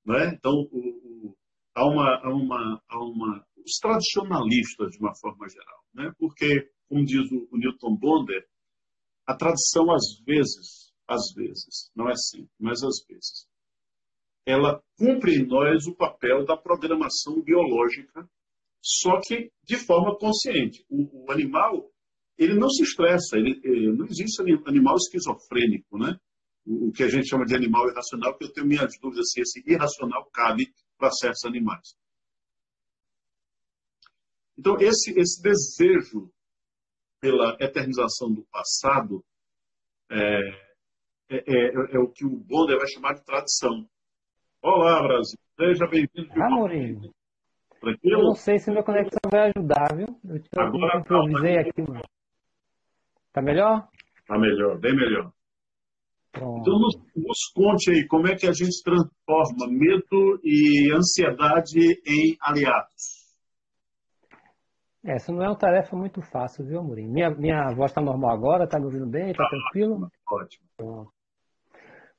né? 0.05 0.33
Então, 0.35 0.51
o, 0.51 1.33
há, 1.73 1.85
uma, 1.85 2.15
há, 2.21 2.29
uma, 2.29 2.83
há 2.89 2.99
uma. 2.99 3.47
Os 3.55 3.79
tradicionalistas, 3.81 4.91
de 4.91 4.99
uma 4.99 5.15
forma 5.15 5.47
geral, 5.47 5.83
né? 5.93 6.11
porque, 6.17 6.69
como 6.89 7.05
diz 7.05 7.31
o, 7.31 7.47
o 7.51 7.57
Newton 7.57 7.95
Bonder, 7.97 8.45
a 9.25 9.35
tradição, 9.35 9.93
às 9.93 10.21
vezes, 10.25 10.93
às 11.07 11.21
vezes, 11.35 11.89
não 11.95 12.09
é 12.09 12.15
sempre, 12.15 12.51
mas 12.59 12.81
às 12.83 13.05
vezes, 13.07 13.47
ela 14.45 14.81
cumpre 14.97 15.35
em 15.35 15.45
nós 15.45 15.85
o 15.85 15.95
papel 15.95 16.45
da 16.45 16.55
programação 16.55 17.41
biológica, 17.41 18.29
só 18.87 19.19
que 19.21 19.51
de 19.63 19.75
forma 19.75 20.17
consciente. 20.17 20.85
O, 20.89 21.25
o 21.25 21.31
animal, 21.31 21.91
ele 22.37 22.53
não 22.53 22.69
se 22.69 22.83
estressa, 22.83 23.37
ele, 23.37 23.59
ele, 23.63 23.91
não 23.91 24.05
existe 24.05 24.41
animal 24.65 24.95
esquizofrênico, 24.95 25.97
né? 25.97 26.17
o 26.65 26.91
que 26.91 27.03
a 27.03 27.09
gente 27.09 27.29
chama 27.29 27.45
de 27.45 27.55
animal 27.55 27.89
irracional, 27.89 28.31
porque 28.31 28.45
eu 28.45 28.53
tenho 28.53 28.67
minhas 28.67 28.97
dúvidas 28.99 29.25
se 29.31 29.41
esse 29.41 29.63
irracional 29.65 30.29
cabe 30.33 30.73
para 30.97 31.11
certos 31.11 31.45
animais. 31.45 31.95
Então, 34.57 34.77
esse, 34.79 35.17
esse 35.17 35.41
desejo 35.41 36.29
pela 37.21 37.57
eternização 37.59 38.33
do 38.33 38.45
passado 38.51 39.23
é, 40.09 40.39
é, 41.29 41.37
é, 41.37 41.95
é 41.95 41.99
o 41.99 42.09
que 42.09 42.25
o 42.25 42.37
Bonder 42.37 42.77
vai 42.77 42.87
chamar 42.87 43.13
de 43.13 43.23
tradição. 43.23 43.87
Olá, 44.61 45.01
Brasil. 45.01 45.37
Seja 45.55 45.87
bem-vindo. 45.87 46.31
Ah, 46.33 46.49
Mourinho. 46.49 47.13
Eu 48.03 48.23
não 48.23 48.35
sei 48.35 48.57
se 48.57 48.71
minha 48.71 48.83
conexão 48.83 49.19
vai 49.31 49.51
ajudar, 49.51 49.95
viu? 49.95 50.07
Eu 50.27 50.41
te 50.41 50.49
Agora, 50.57 50.99
improvisei 50.99 51.55
tá. 51.55 51.61
aqui, 51.61 51.81
mano. 51.81 52.03
Tá 53.31 53.41
melhor? 53.41 53.87
Tá 54.27 54.37
melhor, 54.37 54.79
bem 54.79 54.95
melhor. 54.95 55.31
Então, 56.35 56.61
nos, 56.63 56.95
nos, 57.15 57.51
conte 57.55 57.91
aí 57.91 58.07
como 58.07 58.27
é 58.27 58.35
que 58.35 58.47
a 58.47 58.53
gente 58.53 58.83
transforma 58.83 59.67
medo 59.69 60.39
e 60.43 60.93
ansiedade 60.95 61.79
em 62.05 62.37
aliados. 62.41 63.17
Essa 65.03 65.31
não 65.31 65.43
é 65.43 65.47
uma 65.47 65.57
tarefa 65.57 65.95
muito 65.95 66.21
fácil, 66.21 66.65
viu, 66.65 66.79
Amorim? 66.79 67.07
Minha, 67.07 67.29
minha 67.31 67.73
voz 67.73 67.91
está 67.91 68.01
normal 68.01 68.31
agora? 68.31 68.65
Está 68.65 68.77
me 68.77 68.85
ouvindo 68.85 69.07
bem? 69.07 69.31
Está 69.31 69.43
tá, 69.43 69.49
tranquilo? 69.49 70.09
Ótimo. 70.29 70.65
Bom. 70.77 71.16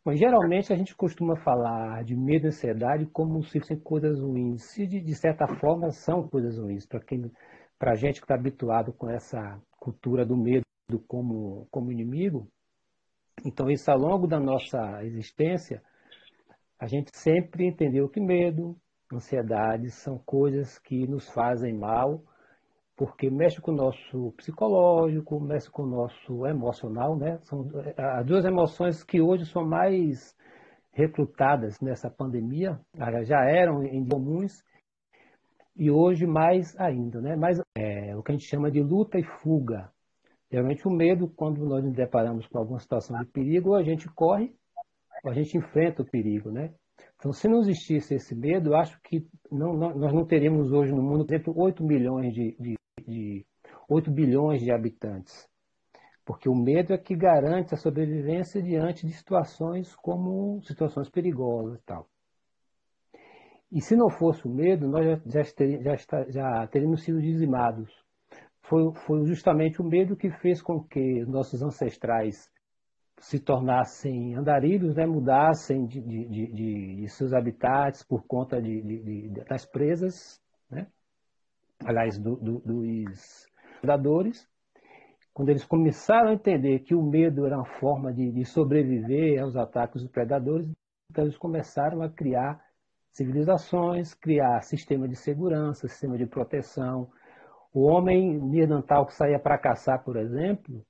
Bom, 0.09 0.15
geralmente 0.17 0.73
a 0.73 0.77
gente 0.77 0.97
costuma 0.97 1.37
falar 1.37 2.03
de 2.03 2.17
medo 2.17 2.47
e 2.47 2.49
ansiedade 2.49 3.05
como 3.13 3.43
se 3.43 3.61
fossem 3.61 3.79
coisas 3.79 4.19
ruins. 4.19 4.63
Se 4.63 4.87
de, 4.87 5.03
de 5.03 5.15
certa 5.15 5.47
forma 5.47 5.91
são 5.91 6.27
coisas 6.27 6.57
ruins. 6.57 6.87
Para 6.87 7.01
quem, 7.01 7.31
para 7.79 7.93
a 7.93 7.95
gente 7.95 8.19
que 8.19 8.25
está 8.25 8.35
habituado 8.35 8.91
com 8.91 9.11
essa 9.11 9.61
cultura 9.79 10.25
do 10.25 10.35
medo 10.35 10.65
como, 11.07 11.69
como 11.71 11.93
inimigo, 11.93 12.49
então, 13.45 13.71
isso 13.71 13.91
ao 13.91 13.99
longo 13.99 14.27
da 14.27 14.41
nossa 14.41 15.05
existência, 15.05 15.83
a 16.81 16.87
gente 16.87 17.11
sempre 17.15 17.67
entendeu 17.67 18.09
que 18.09 18.19
medo, 18.19 18.79
ansiedade 19.13 19.91
são 19.91 20.17
coisas 20.17 20.79
que 20.79 21.07
nos 21.07 21.29
fazem 21.29 21.75
mal, 21.77 22.23
porque 22.99 23.31
mexe 23.31 23.61
com 23.61 23.71
o 23.71 23.77
nosso 23.77 24.33
psicológico, 24.37 25.39
mexe 25.39 25.71
com 25.71 25.85
o 25.85 25.87
nosso 25.87 26.45
emocional, 26.45 27.17
né? 27.17 27.39
São 27.43 27.71
eh, 27.77 27.95
as 27.97 28.27
duas 28.27 28.45
emoções 28.45 29.05
que 29.05 29.21
hoje 29.21 29.47
são 29.47 29.65
mais 29.65 30.37
recrutadas 30.91 31.81
nessa 31.81 32.11
pandemia, 32.11 32.81
já 33.23 33.45
eram 33.45 33.85
em 33.85 34.05
comuns 34.05 34.65
e 35.77 35.93
hoje 35.93 36.27
mais 36.27 36.77
ainda, 36.77 37.21
né? 37.21 37.37
Mais 37.37 37.61
é, 37.77 38.17
o 38.17 38.23
que 38.23 38.33
a 38.33 38.35
gente 38.35 38.49
chama 38.49 38.69
de 38.69 38.83
luta 38.83 39.17
e 39.17 39.23
fuga. 39.23 39.93
Geralmente 40.51 40.89
o 40.89 40.91
medo, 40.91 41.29
quando 41.29 41.65
nós 41.65 41.85
nos 41.85 41.95
deparamos 41.95 42.49
com 42.49 42.59
alguma 42.59 42.81
situação 42.81 43.17
de 43.21 43.27
perigo, 43.27 43.77
a 43.77 43.83
gente 43.85 44.09
corre, 44.09 44.53
a 45.25 45.33
gente 45.33 45.57
enfrenta 45.57 46.03
o 46.03 46.11
perigo, 46.11 46.51
né? 46.51 46.75
Então, 47.17 47.33
se 47.33 47.47
não 47.47 47.61
existisse 47.61 48.15
esse 48.15 48.35
medo, 48.35 48.71
eu 48.71 48.77
acho 48.77 49.01
que 49.03 49.25
não, 49.53 49.73
não, 49.75 49.95
nós 49.95 50.13
não 50.13 50.25
teríamos 50.25 50.73
hoje 50.73 50.93
no 50.93 51.03
mundo, 51.03 51.25
por 51.25 51.35
exemplo, 51.35 51.55
8 51.57 51.85
milhões 51.85 52.35
de, 52.35 52.57
de, 52.59 52.79
de 53.09 53.47
8 53.89 54.11
bilhões 54.11 54.61
de 54.61 54.71
habitantes. 54.71 55.49
Porque 56.25 56.49
o 56.49 56.55
medo 56.55 56.93
é 56.93 56.99
que 56.99 57.17
garante 57.17 57.75
a 57.75 57.79
sobrevivência 57.79 58.63
diante 58.63 59.07
de 59.07 59.13
situações 59.13 59.95
como 59.97 60.63
situações 60.63 61.09
perigosas 61.09 61.79
e 61.79 61.83
tal. 61.85 62.07
E 63.73 63.81
se 63.81 63.97
não 63.97 64.11
fosse 64.11 64.47
o 64.47 64.51
medo, 64.51 64.89
nós 64.89 65.23
já, 65.27 65.43
já, 65.43 66.31
já, 66.31 66.67
teríamos 66.67 67.03
sido 67.03 67.21
dizimados 67.21 67.91
foi, 68.69 68.93
foi 69.07 69.25
justamente 69.27 69.81
o 69.81 69.85
medo 69.85 70.17
que 70.17 70.31
fez 70.31 70.61
com 70.61 70.83
que 70.83 71.25
nossos 71.25 71.63
ancestrais 71.63 72.51
se 73.19 73.41
tornassem 73.41 74.37
andarilhos, 74.37 74.95
né, 74.95 75.07
mudassem 75.07 75.87
de, 75.87 76.01
de, 76.01 76.29
de, 76.29 76.97
de, 76.97 77.09
seus 77.09 77.33
habitats 77.33 78.05
por 78.05 78.25
conta 78.27 78.61
das 79.49 79.67
presas. 79.67 80.41
Né? 80.71 80.87
Aliás, 81.85 82.19
do, 82.19 82.37
do, 82.37 82.59
dos 82.61 83.47
predadores, 83.81 84.49
quando 85.33 85.51
eles 85.51 85.65
começaram 85.65 86.31
a 86.31 86.35
entender 86.35 86.81
que 86.81 86.95
o 86.95 87.03
medo 87.03 87.47
era 87.47 87.57
uma 87.57 87.65
forma 87.65 88.13
de, 88.13 88.33
de 88.33 88.45
sobreviver 88.45 89.41
aos 89.41 89.57
ataques 89.57 90.03
dos 90.03 90.11
predadores, 90.11 90.69
então 91.11 91.25
eles 91.25 91.39
começaram 91.39 92.03
a 92.03 92.09
criar 92.09 92.61
civilizações, 93.13 94.15
criar 94.15 94.61
sistema 94.63 95.09
de 95.09 95.17
segurança, 95.17 95.89
sistema 95.89 96.19
de 96.19 96.27
proteção. 96.27 97.09
O 97.73 97.87
homem 97.87 98.39
neandertal 98.39 99.07
que 99.07 99.15
saía 99.15 99.39
para 99.39 99.59
caçar, 99.59 100.03
por 100.03 100.17
exemplo, 100.17 100.85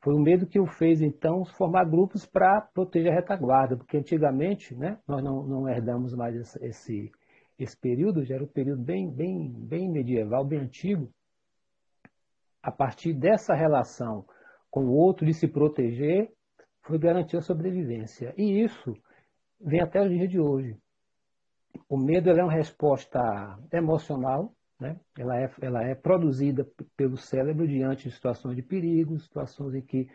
foi 0.00 0.14
o 0.14 0.20
medo 0.20 0.46
que 0.46 0.60
o 0.60 0.66
fez, 0.66 1.00
então, 1.00 1.44
formar 1.44 1.84
grupos 1.84 2.24
para 2.24 2.60
proteger 2.60 3.12
a 3.12 3.14
retaguarda, 3.14 3.76
porque 3.76 3.96
antigamente 3.96 4.74
né, 4.74 4.98
nós 5.06 5.22
não, 5.22 5.42
não 5.42 5.68
herdamos 5.68 6.14
mais 6.14 6.56
esse, 6.60 7.10
esse 7.58 7.76
período, 7.76 8.24
já 8.24 8.34
era 8.34 8.44
um 8.44 8.48
período 8.48 8.82
bem, 8.82 9.10
bem, 9.10 9.50
bem 9.50 9.90
medieval, 9.90 10.44
bem 10.44 10.60
antigo. 10.60 11.10
A 12.62 12.70
partir 12.70 13.12
dessa 13.12 13.54
relação 13.54 14.26
com 14.70 14.86
o 14.86 14.92
outro 14.92 15.24
de 15.24 15.32
se 15.32 15.48
proteger, 15.48 16.32
foi 16.82 16.98
garantir 16.98 17.36
a 17.36 17.42
sobrevivência. 17.42 18.34
E 18.36 18.62
isso 18.62 18.94
vem 19.60 19.80
até 19.80 20.00
o 20.00 20.08
dia 20.08 20.28
de 20.28 20.38
hoje. 20.38 20.76
O 21.88 21.96
medo 21.96 22.30
é 22.30 22.42
uma 22.42 22.52
resposta 22.52 23.58
emocional 23.72 24.56
né? 24.78 25.00
Ela, 25.18 25.40
é, 25.40 25.50
ela 25.60 25.82
é 25.82 25.94
produzida 25.94 26.66
pelo 26.96 27.16
cérebro 27.16 27.66
diante 27.66 28.08
de 28.08 28.14
situações 28.14 28.56
de 28.56 28.62
perigo, 28.62 29.18
situações 29.18 29.74
em 29.74 29.82
que 29.82 30.08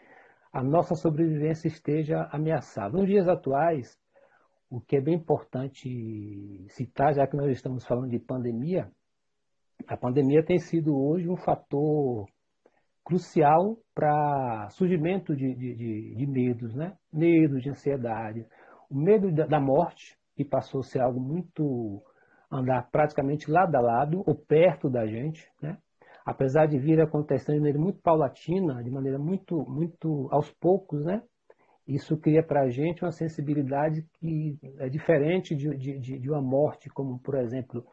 a 0.53 0.63
nossa 0.63 0.95
sobrevivência 0.95 1.67
esteja 1.67 2.29
ameaçada. 2.31 2.97
Nos 2.97 3.07
dias 3.07 3.27
atuais, 3.27 3.97
o 4.71 4.79
que 4.79 4.95
é 4.95 5.01
bem 5.01 5.15
importante 5.15 6.65
citar, 6.69 7.13
já 7.13 7.27
que 7.27 7.35
nós 7.35 7.51
estamos 7.51 7.85
falando 7.85 8.09
de 8.09 8.17
pandemia, 8.17 8.89
a 9.85 9.97
pandemia 9.97 10.45
tem 10.45 10.59
sido 10.59 10.97
hoje 10.97 11.27
um 11.27 11.35
fator 11.35 12.25
crucial 13.03 13.77
para 13.93 14.69
surgimento 14.69 15.35
de, 15.35 15.53
de, 15.53 16.15
de, 16.15 16.25
medos, 16.25 16.73
né? 16.73 16.95
Medos, 17.11 17.61
de 17.61 17.69
ansiedade. 17.69 18.47
O 18.89 18.95
medo 18.95 19.29
da 19.31 19.59
morte, 19.59 20.17
que 20.35 20.45
passou 20.45 20.79
a 20.79 20.83
ser 20.83 21.01
algo 21.01 21.19
muito 21.19 22.01
andar 22.49 22.89
praticamente 22.91 23.51
lado 23.51 23.75
a 23.75 23.81
lado 23.81 24.23
ou 24.25 24.35
perto 24.35 24.89
da 24.89 25.05
gente, 25.05 25.45
né? 25.61 25.77
apesar 26.25 26.65
de 26.67 26.77
vir 26.77 27.01
acontecendo 27.01 27.55
de 27.55 27.59
maneira 27.59 27.79
muito 27.79 27.99
paulatina, 27.99 28.81
de 28.81 28.89
maneira 28.89 29.19
muito, 29.19 29.65
muito 29.69 30.29
aos 30.31 30.49
poucos, 30.51 31.03
né? 31.03 31.21
Isso 31.87 32.17
cria 32.17 32.43
para 32.43 32.61
a 32.61 32.69
gente 32.69 33.03
uma 33.03 33.11
sensibilidade 33.11 34.05
que 34.13 34.57
é 34.77 34.87
diferente 34.87 35.55
de, 35.55 35.75
de, 35.75 36.19
de, 36.19 36.29
uma 36.29 36.41
morte, 36.41 36.89
como, 36.89 37.19
por 37.19 37.35
exemplo, 37.35 37.85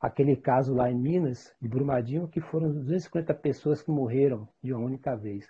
aquele 0.00 0.36
caso 0.36 0.74
lá 0.74 0.90
em 0.90 0.98
Minas, 0.98 1.54
de 1.60 1.68
Brumadinho, 1.68 2.28
que 2.28 2.40
foram 2.40 2.72
250 2.72 3.32
pessoas 3.34 3.82
que 3.82 3.90
morreram 3.90 4.48
de 4.62 4.72
uma 4.72 4.84
única 4.84 5.16
vez. 5.16 5.46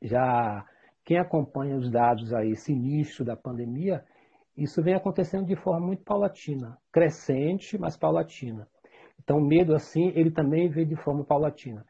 Já 0.00 0.66
quem 1.04 1.18
acompanha 1.18 1.76
os 1.76 1.90
dados 1.90 2.32
aí 2.32 2.56
sinistros 2.56 3.26
da 3.26 3.36
pandemia 3.36 4.04
isso 4.56 4.82
vem 4.82 4.94
acontecendo 4.94 5.46
de 5.46 5.56
forma 5.56 5.86
muito 5.86 6.04
paulatina, 6.04 6.78
crescente, 6.90 7.78
mas 7.78 7.96
paulatina. 7.96 8.68
Então, 9.18 9.38
o 9.38 9.44
medo, 9.44 9.74
assim, 9.74 10.08
ele 10.14 10.30
também 10.30 10.68
vem 10.68 10.86
de 10.86 10.96
forma 10.96 11.24
paulatina. 11.24 11.86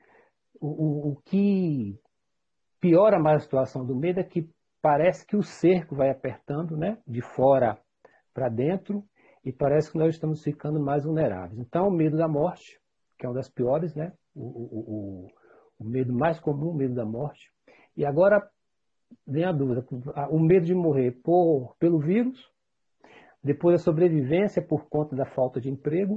O, 0.61 0.69
o, 0.69 1.13
o 1.13 1.17
que 1.25 1.99
piora 2.81 3.19
mais 3.19 3.39
a 3.39 3.45
situação 3.45 3.85
do 3.85 3.97
medo 3.97 4.21
é 4.21 4.25
que 4.25 4.49
parece 4.83 5.25
que 5.25 5.37
o 5.37 5.43
cerco 5.43 5.95
vai 5.95 6.11
apertando, 6.11 6.77
né, 6.77 6.99
de 7.07 7.23
fora 7.23 7.79
para 8.35 8.49
dentro, 8.49 9.03
e 9.45 9.53
parece 9.53 9.91
que 9.91 9.99
nós 9.99 10.15
estamos 10.15 10.43
ficando 10.43 10.79
mais 10.79 11.05
vulneráveis. 11.05 11.59
Então, 11.59 11.89
o 11.89 11.91
medo 11.91 12.17
da 12.17 12.29
morte, 12.29 12.81
que 13.19 13.25
é 13.25 13.29
uma 13.29 13.35
das 13.35 13.49
piores, 13.49 13.95
né, 13.95 14.13
o, 14.35 14.43
o, 14.43 15.27
o 15.79 15.85
medo 15.85 16.13
mais 16.13 16.39
comum, 16.41 16.71
o 16.71 16.75
medo 16.75 16.95
da 16.95 17.05
morte. 17.05 17.51
E 17.97 18.05
agora 18.05 18.47
vem 19.27 19.45
a 19.45 19.53
dúvida, 19.53 19.85
o 20.31 20.39
medo 20.39 20.67
de 20.67 20.75
morrer 20.75 21.13
por, 21.23 21.77
pelo 21.79 21.99
vírus 21.99 22.53
depois 23.43 23.75
a 23.75 23.85
sobrevivência 23.85 24.63
por 24.63 24.89
conta 24.89 25.17
da 25.17 25.27
falta 25.27 25.61
de 25.61 25.69
emprego, 25.69 26.15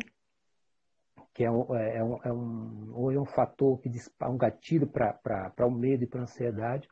que 1.33 1.43
é 1.43 1.49
um, 1.49 1.75
é, 1.75 1.97
é 1.97 2.03
um, 2.03 2.17
é 2.23 2.31
um 2.31 3.11
é 3.11 3.19
um 3.19 3.25
fator 3.25 3.81
que 3.81 3.89
dispara 3.89 4.31
um 4.31 4.37
gatilho 4.37 4.87
para 4.87 5.65
o 5.65 5.71
medo 5.71 6.03
e 6.03 6.07
para 6.07 6.19
a 6.19 6.23
ansiedade. 6.23 6.87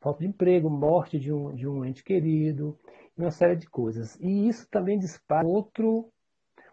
Falta 0.00 0.20
de 0.20 0.26
emprego, 0.26 0.70
morte 0.70 1.18
de 1.18 1.32
um, 1.32 1.54
de 1.54 1.66
um 1.66 1.84
ente 1.84 2.04
querido, 2.04 2.78
uma 3.16 3.30
série 3.30 3.56
de 3.56 3.68
coisas. 3.68 4.16
E 4.20 4.48
isso 4.48 4.68
também 4.70 4.98
dispara 4.98 5.46
outro, 5.46 6.10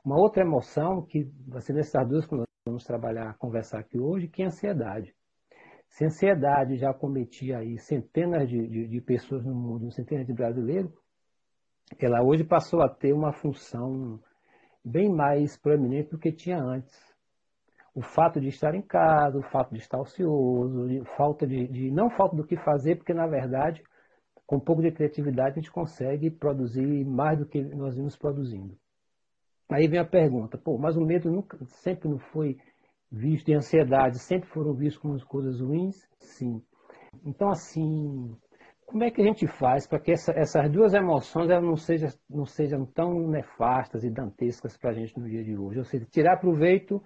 uma 0.03 0.19
outra 0.19 0.43
emoção 0.43 1.01
que 1.01 1.23
vai 1.47 1.61
ser 1.61 1.73
nessas 1.73 2.07
duas 2.07 2.25
que 2.25 2.35
nós 2.35 2.45
vamos 2.67 2.83
trabalhar, 2.83 3.37
conversar 3.37 3.79
aqui 3.79 3.99
hoje, 3.99 4.27
que 4.27 4.41
é 4.41 4.45
a 4.45 4.47
ansiedade. 4.49 5.15
Se 5.89 6.03
a 6.03 6.07
ansiedade 6.07 6.77
já 6.77 6.93
cometia 6.93 7.59
aí 7.59 7.79
centenas 7.79 8.49
de, 8.49 8.67
de, 8.67 8.87
de 8.87 9.01
pessoas 9.01 9.43
no 9.43 9.55
mundo, 9.55 9.91
centenas 9.91 10.27
de 10.27 10.33
brasileiros, 10.33 10.91
ela 11.99 12.23
hoje 12.23 12.43
passou 12.43 12.81
a 12.81 12.89
ter 12.89 13.13
uma 13.13 13.31
função 13.31 14.19
bem 14.83 15.09
mais 15.09 15.57
proeminente 15.57 16.11
do 16.11 16.19
que 16.19 16.31
tinha 16.31 16.61
antes. 16.61 17.14
O 17.95 18.01
fato 18.01 18.41
de 18.41 18.49
estar 18.49 18.75
em 18.75 18.81
casa, 18.81 19.39
o 19.39 19.43
fato 19.43 19.71
de 19.71 19.79
estar 19.79 19.99
ocioso, 19.99 20.87
de 20.87 21.01
falta 21.15 21.47
de, 21.47 21.67
de 21.67 21.89
não 21.89 22.09
falta 22.09 22.35
do 22.35 22.45
que 22.45 22.57
fazer, 22.57 22.97
porque 22.97 23.13
na 23.13 23.25
verdade, 23.25 23.81
com 24.45 24.57
um 24.57 24.59
pouco 24.59 24.81
de 24.81 24.91
criatividade, 24.91 25.51
a 25.51 25.61
gente 25.61 25.71
consegue 25.71 26.29
produzir 26.29 27.05
mais 27.05 27.39
do 27.39 27.45
que 27.45 27.63
nós 27.73 27.95
vimos 27.95 28.17
produzindo. 28.17 28.77
Aí 29.71 29.87
vem 29.87 29.99
a 29.99 30.05
pergunta, 30.05 30.57
pô, 30.57 30.77
mas 30.77 30.95
o 30.95 31.01
medo 31.01 31.31
nunca, 31.31 31.57
sempre 31.65 32.09
não 32.09 32.19
foi 32.19 32.57
visto, 33.11 33.49
e 33.49 33.55
ansiedade 33.55 34.19
sempre 34.19 34.49
foram 34.49 34.73
vistos 34.73 35.01
como 35.01 35.25
coisas 35.25 35.59
ruins? 35.61 35.95
Sim. 36.19 36.61
Então, 37.25 37.49
assim, 37.49 38.35
como 38.85 39.03
é 39.03 39.09
que 39.09 39.21
a 39.21 39.25
gente 39.25 39.47
faz 39.47 39.87
para 39.87 39.99
que 39.99 40.11
essa, 40.11 40.31
essas 40.33 40.69
duas 40.71 40.93
emoções 40.93 41.49
elas 41.49 41.63
não, 41.63 41.75
sejam, 41.75 42.09
não 42.29 42.45
sejam 42.45 42.85
tão 42.85 43.27
nefastas 43.27 44.03
e 44.03 44.11
dantescas 44.11 44.77
para 44.77 44.91
a 44.91 44.93
gente 44.93 45.17
no 45.19 45.27
dia 45.27 45.43
de 45.43 45.57
hoje? 45.57 45.79
Ou 45.79 45.85
seja, 45.85 46.05
tirar 46.05 46.37
proveito 46.37 47.01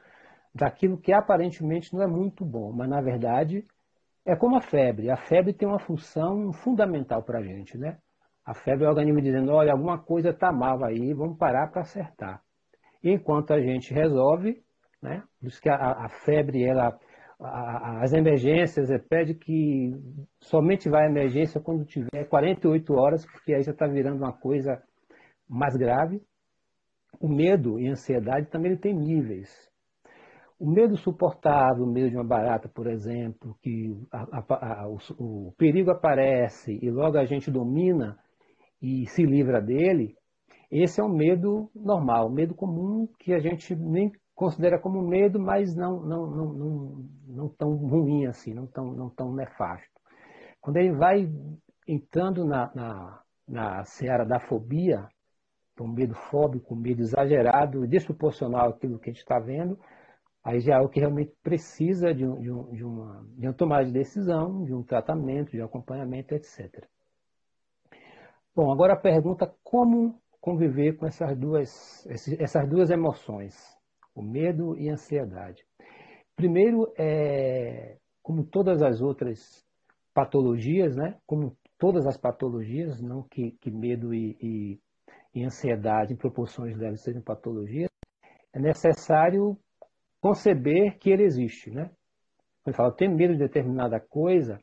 daquilo 0.54 0.98
que 0.98 1.14
aparentemente 1.14 1.94
não 1.94 2.02
é 2.02 2.08
muito 2.08 2.46
bom, 2.46 2.72
mas 2.72 2.90
na 2.90 3.02
verdade 3.02 3.66
é 4.26 4.36
como 4.36 4.58
a 4.58 4.62
febre. 4.62 5.10
A 5.10 5.18
febre 5.18 5.54
tem 5.54 5.68
uma 5.68 5.80
função 5.80 6.52
fundamental 6.52 7.24
para 7.24 7.40
a 7.40 7.44
gente, 7.44 7.78
né? 7.78 7.98
A 8.46 8.54
febre 8.54 8.86
é 8.86 8.88
o 8.88 8.90
organismo 8.90 9.22
dizendo, 9.22 9.52
olha, 9.52 9.72
alguma 9.72 10.00
coisa 10.00 10.30
está 10.30 10.52
mal 10.52 10.84
aí, 10.84 11.14
vamos 11.14 11.38
parar 11.38 11.70
para 11.72 11.82
acertar. 11.82 12.42
E 13.04 13.12
enquanto 13.12 13.54
a 13.54 13.62
gente 13.62 13.94
resolve, 13.94 14.62
né? 15.02 15.24
Por 15.40 15.48
isso 15.48 15.62
que 15.62 15.70
a, 15.70 15.76
a 15.76 16.10
febre, 16.10 16.64
ela 16.64 16.98
as 17.42 18.12
emergências, 18.12 18.92
é, 18.92 18.98
pede 18.98 19.34
que 19.34 19.94
somente 20.42 20.90
vá 20.90 21.04
à 21.04 21.06
emergência 21.06 21.62
quando 21.62 21.86
tiver 21.86 22.26
48 22.28 22.94
horas, 22.94 23.26
porque 23.26 23.54
aí 23.54 23.64
já 23.64 23.72
está 23.72 23.88
virando 23.88 24.18
uma 24.18 24.34
coisa 24.34 24.84
mais 25.48 25.76
grave. 25.78 26.22
O 27.20 27.30
medo 27.30 27.80
e 27.80 27.88
a 27.88 27.92
ansiedade 27.92 28.48
também 28.50 28.72
ele 28.72 28.80
tem 28.80 28.94
níveis. 28.94 29.69
O 30.60 30.70
medo 30.70 30.98
suportável, 30.98 31.86
o 31.86 31.92
medo 31.92 32.10
de 32.10 32.18
uma 32.18 32.24
barata, 32.24 32.68
por 32.68 32.88
exemplo, 32.88 33.56
que 33.62 33.96
a, 34.12 34.40
a, 34.40 34.82
a, 34.82 34.90
o, 34.90 34.98
o 35.18 35.54
perigo 35.58 35.90
aparece 35.90 36.78
e 36.82 36.92
logo 36.92 37.18
a 37.18 37.26
gente 37.26 37.50
domina 37.50 38.20
e 38.82 39.08
se 39.08 39.24
livra 39.24 39.62
dele, 39.62 40.16
esse 40.70 41.02
é 41.02 41.04
um 41.04 41.16
medo 41.16 41.70
normal, 41.74 42.28
um 42.28 42.34
medo 42.34 42.54
comum 42.54 43.08
que 43.20 43.34
a 43.34 43.40
gente 43.40 43.76
nem 43.76 44.12
considera 44.36 44.80
como 44.80 45.02
medo, 45.02 45.40
mas 45.40 45.76
não, 45.76 46.00
não, 46.02 46.28
não, 46.28 46.54
não, 46.54 47.06
não 47.28 47.50
tão 47.50 47.76
ruim 47.76 48.26
assim, 48.26 48.54
não 48.54 48.68
tão, 48.68 48.94
não 48.94 49.10
tão 49.10 49.34
nefasto. 49.34 50.00
Quando 50.62 50.78
ele 50.78 50.94
vai 50.94 51.30
entrando 51.88 52.46
na, 52.46 52.72
na, 52.76 53.22
na 53.48 53.84
seara 53.84 54.26
da 54.26 54.40
fobia, 54.40 55.08
um 55.82 55.88
medo 55.88 56.14
fóbico, 56.14 56.76
um 56.76 56.78
medo 56.78 57.02
exagerado, 57.02 57.88
desproporcional 57.88 58.70
àquilo 58.70 59.00
que 59.00 59.10
a 59.10 59.14
gente 59.14 59.22
está 59.22 59.40
vendo, 59.40 59.80
aí 60.44 60.60
já 60.60 60.76
é 60.76 60.80
o 60.80 60.90
que 60.90 61.00
realmente 61.00 61.34
precisa 61.44 62.14
de, 62.14 62.26
um, 62.26 62.40
de, 62.40 62.52
um, 62.52 62.72
de, 62.72 62.84
uma, 62.84 63.26
de 63.38 63.48
uma 63.48 63.54
tomada 63.54 63.86
de 63.86 63.92
decisão, 63.92 64.64
de 64.64 64.74
um 64.74 64.84
tratamento, 64.84 65.52
de 65.52 65.62
um 65.62 65.66
acompanhamento, 65.66 66.34
etc. 66.34 66.86
Bom, 68.56 68.72
agora 68.72 68.94
a 68.94 69.00
pergunta 69.00 69.54
como 69.64 70.20
conviver 70.42 70.98
com 70.98 71.06
essas 71.06 71.38
duas, 71.38 72.08
essas 72.40 72.68
duas 72.70 72.90
emoções 72.90 73.56
o 74.20 74.22
medo 74.22 74.78
e 74.78 74.90
a 74.90 74.94
ansiedade. 74.94 75.64
Primeiro, 76.36 76.92
é, 76.98 77.98
como 78.22 78.44
todas 78.44 78.82
as 78.82 79.02
outras 79.02 79.66
patologias, 80.14 80.96
né? 80.96 81.18
como 81.26 81.56
todas 81.78 82.06
as 82.06 82.18
patologias, 82.18 83.02
não 83.02 83.24
que, 83.24 83.52
que 83.62 83.72
medo 83.72 84.14
e, 84.14 84.38
e, 84.42 84.80
e 85.34 85.44
ansiedade 85.44 86.14
em 86.14 86.18
proporções 86.18 86.78
leves 86.78 87.02
sejam 87.02 87.22
patologias, 87.22 87.90
é 88.54 88.60
necessário 88.60 89.58
conceber 90.22 90.98
que 90.98 91.10
ele 91.10 91.24
existe. 91.24 91.70
Né? 91.70 91.90
Quando 92.64 92.76
fala, 92.76 92.96
tenho 92.96 93.16
medo 93.16 93.34
de 93.34 93.40
determinada 93.40 94.00
coisa, 94.00 94.60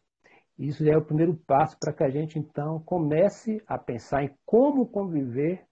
isso 0.59 0.85
já 0.85 0.93
é 0.93 0.97
o 0.97 1.05
primeiro 1.05 1.35
passo 1.47 1.77
para 1.79 1.93
que 1.93 2.05
a 2.05 2.09
gente, 2.09 2.39
então, 2.39 2.81
comece 2.81 3.63
a 3.67 3.79
pensar 3.79 4.23
em 4.25 4.35
como 4.45 4.87
conviver 4.87 5.67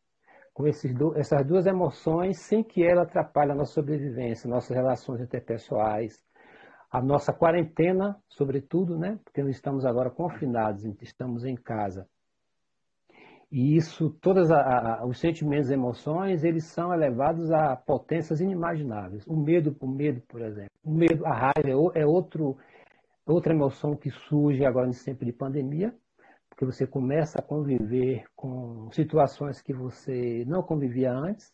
com 0.52 0.64
do, 0.94 1.18
essas 1.18 1.44
duas 1.44 1.66
emoções 1.66 2.38
sem 2.38 2.62
que 2.62 2.84
ela 2.84 3.02
atrapalhe 3.02 3.50
a 3.50 3.54
nossa 3.56 3.72
sobrevivência, 3.72 4.48
nossas 4.48 4.76
relações 4.76 5.20
interpessoais, 5.20 6.22
a 6.90 7.02
nossa 7.02 7.32
quarentena, 7.32 8.16
sobretudo, 8.28 8.96
né? 8.96 9.18
Porque 9.24 9.42
nós 9.42 9.56
estamos 9.56 9.84
agora 9.84 10.10
confinados, 10.10 10.84
estamos 11.02 11.44
em 11.44 11.56
casa. 11.56 12.06
E 13.50 13.76
isso, 13.76 14.10
todos 14.20 14.48
os 15.06 15.18
sentimentos 15.18 15.70
e 15.70 15.74
emoções, 15.74 16.44
eles 16.44 16.64
são 16.64 16.92
elevados 16.92 17.50
a 17.52 17.76
potências 17.76 18.40
inimagináveis. 18.40 19.26
O 19.26 19.36
medo, 19.36 19.76
o 19.80 19.86
medo, 19.86 20.20
por 20.22 20.42
exemplo. 20.42 20.70
O 20.84 20.90
medo, 20.90 21.24
a 21.26 21.32
raiva 21.32 21.68
é, 21.94 22.02
é 22.02 22.06
outro, 22.06 22.56
outra 23.26 23.52
emoção 23.52 23.96
que 23.96 24.10
surge 24.10 24.64
agora 24.64 24.86
nesse 24.86 25.04
tempo 25.04 25.24
de 25.24 25.32
pandemia, 25.32 25.94
porque 26.48 26.64
você 26.64 26.86
começa 26.86 27.38
a 27.38 27.42
conviver 27.42 28.24
com 28.36 28.90
situações 28.92 29.60
que 29.60 29.72
você 29.72 30.44
não 30.46 30.62
convivia 30.62 31.12
antes, 31.12 31.52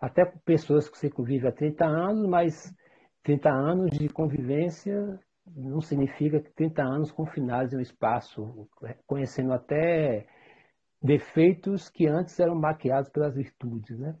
até 0.00 0.24
com 0.24 0.38
pessoas 0.40 0.88
que 0.88 0.98
você 0.98 1.10
convive 1.10 1.46
há 1.46 1.52
30 1.52 1.84
anos, 1.84 2.26
mas 2.26 2.74
30 3.22 3.50
anos 3.50 3.90
de 3.90 4.08
convivência 4.08 5.18
não 5.46 5.80
significa 5.80 6.40
que 6.40 6.50
30 6.52 6.82
anos 6.82 7.12
confinados 7.12 7.72
em 7.72 7.78
um 7.78 7.80
espaço, 7.80 8.68
conhecendo 9.06 9.52
até 9.52 10.26
defeitos 11.04 11.90
que 11.90 12.06
antes 12.06 12.40
eram 12.40 12.54
maquiados 12.54 13.10
pelas 13.10 13.34
virtudes. 13.34 13.98
Né? 13.98 14.16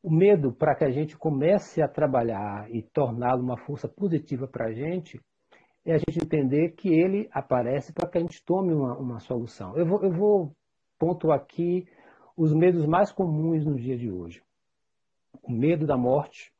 O 0.00 0.08
medo, 0.08 0.52
para 0.52 0.76
que 0.76 0.84
a 0.84 0.90
gente 0.90 1.18
comece 1.18 1.82
a 1.82 1.88
trabalhar 1.88 2.70
e 2.70 2.82
torná-lo 2.82 3.42
uma 3.42 3.58
força 3.58 3.88
positiva 3.88 4.46
para 4.46 4.68
a 4.68 4.72
gente, 4.72 5.20
é 5.84 5.94
a 5.94 5.98
gente 5.98 6.24
entender 6.24 6.70
que 6.76 6.88
ele 6.88 7.28
aparece 7.32 7.92
para 7.92 8.08
que 8.08 8.16
a 8.16 8.20
gente 8.20 8.44
tome 8.44 8.72
uma, 8.72 8.96
uma 8.96 9.18
solução. 9.18 9.76
Eu 9.76 9.84
vou, 9.84 10.02
eu 10.04 10.12
vou 10.12 10.56
pontuar 10.98 11.36
aqui 11.36 11.84
os 12.36 12.54
medos 12.54 12.86
mais 12.86 13.10
comuns 13.10 13.66
no 13.66 13.74
dia 13.74 13.98
de 13.98 14.10
hoje. 14.10 14.40
O 15.42 15.50
medo 15.50 15.84
da 15.84 15.96
morte, 15.96 16.52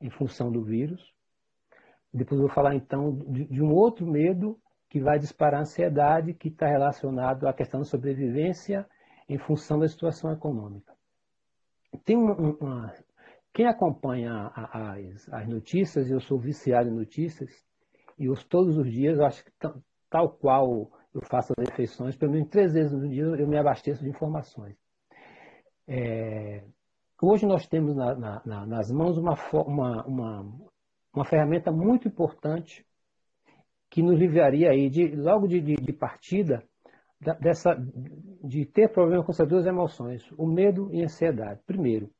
em 0.00 0.10
função 0.10 0.50
do 0.50 0.62
vírus. 0.62 1.12
Depois 2.12 2.40
eu 2.40 2.46
vou 2.46 2.54
falar 2.54 2.76
então 2.76 3.16
de, 3.26 3.46
de 3.46 3.60
um 3.60 3.72
outro 3.72 4.06
medo 4.06 4.58
que 4.94 5.00
vai 5.00 5.18
disparar 5.18 5.58
a 5.58 5.62
ansiedade, 5.62 6.32
que 6.34 6.46
está 6.46 6.68
relacionado 6.68 7.48
à 7.48 7.52
questão 7.52 7.80
da 7.80 7.84
sobrevivência 7.84 8.86
em 9.28 9.36
função 9.36 9.76
da 9.76 9.88
situação 9.88 10.32
econômica. 10.32 10.94
Tem 12.04 12.16
uma, 12.16 12.32
uma 12.32 12.94
quem 13.52 13.66
acompanha 13.66 14.52
as, 14.54 15.28
as, 15.32 15.48
notícias, 15.48 16.08
eu 16.08 16.20
sou 16.20 16.38
viciado 16.38 16.88
em 16.88 16.92
notícias, 16.92 17.50
e 18.16 18.32
todos 18.48 18.78
os 18.78 18.88
dias, 18.88 19.18
eu 19.18 19.26
acho 19.26 19.44
que 19.44 19.50
tal 20.08 20.30
qual 20.30 20.92
eu 21.12 21.20
faço 21.22 21.52
as 21.58 21.68
refeições, 21.68 22.16
pelo 22.16 22.30
menos 22.30 22.48
três 22.48 22.72
vezes 22.72 22.92
no 22.92 23.08
dia 23.08 23.24
eu 23.24 23.48
me 23.48 23.58
abasteço 23.58 24.00
de 24.00 24.08
informações. 24.08 24.76
É, 25.88 26.62
hoje 27.20 27.44
nós 27.46 27.66
temos 27.66 27.96
na, 27.96 28.14
na, 28.14 28.64
nas 28.64 28.92
mãos 28.92 29.18
uma, 29.18 29.34
uma, 29.54 30.06
uma, 30.06 30.52
uma, 31.12 31.24
ferramenta 31.24 31.72
muito 31.72 32.06
importante 32.06 32.86
que 33.94 34.02
nos 34.02 34.18
livraria 34.18 34.72
aí 34.72 34.90
de, 34.90 35.14
logo 35.14 35.46
de, 35.46 35.60
de, 35.60 35.76
de 35.76 35.92
partida 35.92 36.64
dessa, 37.40 37.76
de 38.42 38.66
ter 38.66 38.88
problema 38.88 39.22
com 39.22 39.30
essas 39.30 39.48
duas 39.48 39.66
emoções, 39.66 40.28
o 40.32 40.48
medo 40.48 40.92
e 40.92 41.00
a 41.00 41.04
ansiedade. 41.04 41.60
Primeiro, 41.64 42.10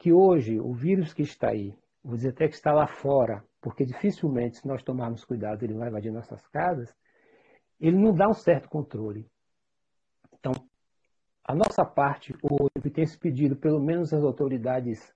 que 0.00 0.12
hoje 0.12 0.58
o 0.58 0.74
vírus 0.74 1.14
que 1.14 1.22
está 1.22 1.50
aí, 1.50 1.72
vou 2.02 2.16
dizer 2.16 2.30
até 2.30 2.48
que 2.48 2.56
está 2.56 2.72
lá 2.72 2.88
fora, 2.88 3.44
porque 3.60 3.84
dificilmente, 3.84 4.58
se 4.58 4.66
nós 4.66 4.82
tomarmos 4.82 5.24
cuidado, 5.24 5.62
ele 5.62 5.74
vai 5.74 5.90
invadir 5.90 6.10
nossas 6.10 6.44
casas, 6.48 6.92
ele 7.78 7.96
não 7.96 8.12
dá 8.12 8.28
um 8.28 8.34
certo 8.34 8.68
controle. 8.68 9.30
Então, 10.40 10.54
a 11.44 11.54
nossa 11.54 11.84
parte 11.84 12.34
hoje 12.42 12.90
tem 12.92 13.06
se 13.06 13.16
pedido, 13.16 13.54
pelo 13.54 13.78
menos 13.78 14.12
as 14.12 14.24
autoridades 14.24 15.14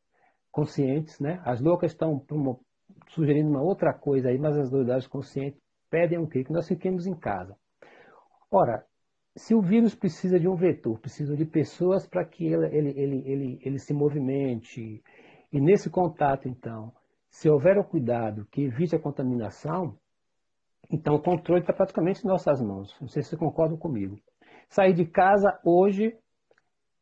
conscientes, 0.53 1.18
né? 1.18 1.42
As 1.44 1.61
loucas 1.61 1.90
estão 1.90 2.24
sugerindo 3.09 3.50
uma 3.50 3.61
outra 3.61 3.92
coisa 3.92 4.29
aí, 4.29 4.38
mas 4.38 4.57
as 4.57 4.66
autoridades 4.66 5.09
conscientes 5.09 5.61
pedem 5.90 6.18
o 6.18 6.26
quê? 6.26 6.44
Que 6.44 6.53
nós 6.53 6.68
fiquemos 6.68 7.07
em 7.07 7.14
casa. 7.14 7.57
Ora, 8.50 8.85
se 9.37 9.55
o 9.55 9.61
vírus 9.61 9.94
precisa 9.94 10.38
de 10.38 10.48
um 10.48 10.55
vetor, 10.55 10.98
precisa 10.98 11.37
de 11.37 11.44
pessoas 11.44 12.07
para 12.07 12.24
que 12.24 12.46
ele, 12.46 12.66
ele, 12.66 12.90
ele, 12.90 13.22
ele, 13.26 13.61
ele 13.62 13.79
se 13.79 13.92
movimente, 13.92 15.03
e 15.53 15.61
nesse 15.61 15.90
contato, 15.90 16.48
então, 16.48 16.92
se 17.29 17.48
houver 17.48 17.79
o 17.79 17.85
cuidado 17.85 18.46
que 18.50 18.62
evite 18.62 18.96
a 18.96 19.00
contaminação, 19.00 19.96
então 20.90 21.14
o 21.14 21.22
controle 21.22 21.61
está 21.61 21.72
praticamente 21.72 22.24
em 22.24 22.29
nossas 22.29 22.61
mãos. 22.61 22.96
Não 23.00 23.09
sei 23.09 23.22
se 23.22 23.31
vocês 23.31 23.38
concordam 23.38 23.76
comigo. 23.76 24.18
Sair 24.68 24.92
de 24.92 25.07
casa 25.07 25.61
hoje 25.64 26.16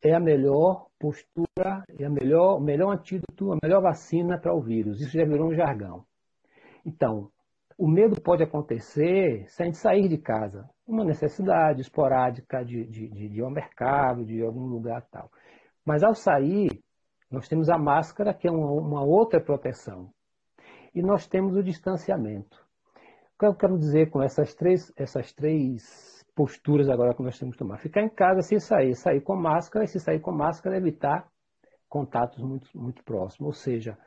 é 0.03 0.13
a 0.13 0.19
melhor 0.19 0.87
postura, 0.99 1.83
é 1.97 2.05
a 2.05 2.09
melhor, 2.09 2.57
o 2.57 2.61
melhor 2.61 2.91
antídoto, 2.93 3.51
a 3.53 3.57
melhor 3.61 3.81
vacina 3.81 4.39
para 4.39 4.53
o 4.53 4.61
vírus. 4.61 5.01
Isso 5.01 5.17
já 5.17 5.25
virou 5.25 5.49
um 5.49 5.55
jargão. 5.55 6.05
Então, 6.85 7.31
o 7.79 7.87
medo 7.87 8.19
pode 8.19 8.43
acontecer 8.43 9.47
se 9.47 9.63
gente 9.63 9.77
sair 9.77 10.09
de 10.09 10.17
casa 10.17 10.69
uma 10.85 11.05
necessidade 11.05 11.79
esporádica 11.79 12.61
de, 12.65 12.85
de, 12.85 13.07
de, 13.07 13.29
de 13.29 13.37
ir 13.37 13.41
ao 13.41 13.49
mercado, 13.49 14.25
de 14.25 14.43
algum 14.43 14.65
lugar 14.65 15.01
tal. 15.09 15.31
Mas 15.85 16.03
ao 16.03 16.13
sair, 16.13 16.83
nós 17.31 17.47
temos 17.47 17.69
a 17.69 17.77
máscara, 17.77 18.33
que 18.33 18.49
é 18.49 18.51
uma, 18.51 18.69
uma 18.69 19.01
outra 19.01 19.39
proteção. 19.39 20.11
E 20.93 21.01
nós 21.01 21.25
temos 21.25 21.55
o 21.55 21.63
distanciamento. 21.63 22.57
O 23.35 23.39
que 23.39 23.45
eu 23.45 23.55
quero 23.55 23.77
dizer 23.77 24.09
com 24.09 24.21
essas 24.21 24.53
três, 24.53 24.91
essas 24.97 25.31
três 25.31 26.25
posturas 26.35 26.89
agora 26.89 27.13
que 27.13 27.23
nós 27.23 27.39
temos 27.39 27.55
que 27.55 27.59
tomar? 27.59 27.77
Ficar 27.77 28.01
em 28.01 28.09
casa 28.09 28.41
sem 28.41 28.59
sair, 28.59 28.93
sair 28.93 29.21
com 29.21 29.37
máscara, 29.37 29.85
e 29.85 29.87
se 29.87 30.01
sair 30.01 30.19
com 30.19 30.33
máscara, 30.33 30.75
evitar 30.75 31.29
contatos 31.87 32.43
muito, 32.43 32.67
muito 32.77 33.01
próximos. 33.05 33.47
Ou 33.47 33.53
seja, 33.53 33.97